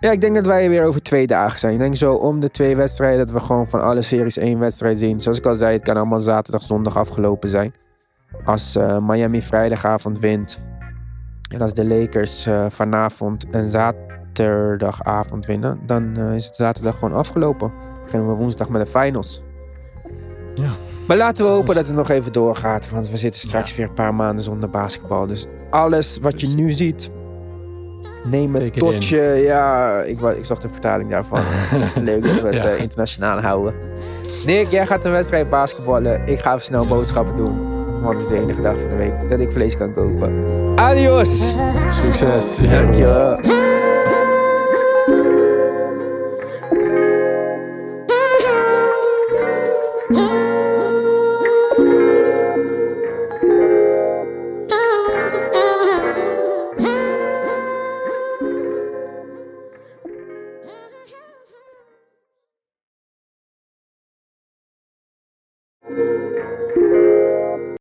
ja, 0.00 0.10
ik 0.10 0.20
denk 0.20 0.34
dat 0.34 0.46
wij 0.46 0.68
weer 0.68 0.84
over 0.84 1.02
twee 1.02 1.26
dagen 1.26 1.58
zijn. 1.58 1.72
Ik 1.72 1.78
denk 1.78 1.94
zo 1.94 2.14
om 2.14 2.40
de 2.40 2.48
twee 2.48 2.76
wedstrijden 2.76 3.18
dat 3.18 3.34
we 3.34 3.40
gewoon 3.40 3.66
van 3.66 3.80
alle 3.80 4.02
series 4.02 4.36
één 4.36 4.58
wedstrijd 4.58 4.98
zien. 4.98 5.20
Zoals 5.20 5.38
ik 5.38 5.46
al 5.46 5.54
zei, 5.54 5.72
het 5.72 5.82
kan 5.82 5.96
allemaal 5.96 6.18
zaterdag, 6.18 6.62
zondag 6.62 6.96
afgelopen 6.96 7.48
zijn. 7.48 7.74
Als 8.44 8.76
eh, 8.76 8.98
Miami 8.98 9.42
vrijdagavond 9.42 10.18
wint 10.18 10.60
en 11.52 11.60
als 11.60 11.72
de 11.72 11.86
Lakers 11.86 12.46
eh, 12.46 12.64
vanavond 12.68 13.46
en 13.50 13.70
zaterdagavond 13.70 15.46
winnen, 15.46 15.80
dan 15.86 16.16
eh, 16.16 16.34
is 16.34 16.46
het 16.46 16.56
zaterdag 16.56 16.98
gewoon 16.98 17.14
afgelopen. 17.14 17.68
Dan 17.68 18.04
beginnen 18.04 18.28
we 18.28 18.34
woensdag 18.34 18.68
met 18.68 18.84
de 18.84 18.90
finals. 19.00 19.42
Ja. 20.54 20.70
Maar 21.06 21.16
laten 21.16 21.44
we 21.44 21.50
hopen 21.50 21.74
dat 21.74 21.86
het 21.86 21.96
nog 21.96 22.08
even 22.10 22.32
doorgaat, 22.32 22.90
want 22.90 23.10
we 23.10 23.16
zitten 23.16 23.40
straks 23.40 23.70
Ja. 23.70 23.76
weer 23.76 23.86
een 23.88 23.94
paar 23.94 24.14
maanden 24.14 24.44
zonder 24.44 24.70
basketbal. 24.70 25.26
Dus 25.26 25.46
alles 25.70 26.18
wat 26.18 26.40
je 26.40 26.48
nu 26.48 26.72
ziet, 26.72 27.10
neem 28.24 28.54
het 28.54 28.72
tot 28.74 29.04
je... 29.08 29.40
Ja, 29.44 29.96
ik, 30.00 30.20
ik 30.20 30.44
zag 30.44 30.58
de 30.58 30.68
vertaling 30.68 31.10
daarvan. 31.10 31.40
Leuk 32.04 32.22
dat 32.24 32.40
we 32.40 32.46
het 32.46 32.54
Ja. 32.62 32.70
eh, 32.70 32.80
internationaal 32.80 33.40
houden. 33.40 33.74
Nick, 34.46 34.68
jij 34.70 34.86
gaat 34.86 35.04
een 35.04 35.12
wedstrijd 35.12 35.50
basketballen. 35.50 36.26
Ik 36.26 36.40
ga 36.40 36.50
even 36.50 36.62
snel 36.64 36.80
Yes. 36.82 36.90
boodschappen 36.90 37.36
doen. 37.36 37.71
Want 38.02 38.16
het 38.16 38.22
is 38.22 38.28
de 38.28 38.42
enige 38.42 38.60
dag 38.60 38.80
van 38.80 38.88
de 38.88 38.96
week 38.96 39.30
dat 39.30 39.40
ik 39.40 39.52
vlees 39.52 39.76
kan 39.76 39.92
kopen. 39.92 40.32
Adios! 40.76 41.54
Succes. 41.90 42.56
Dankjewel. 42.70 43.38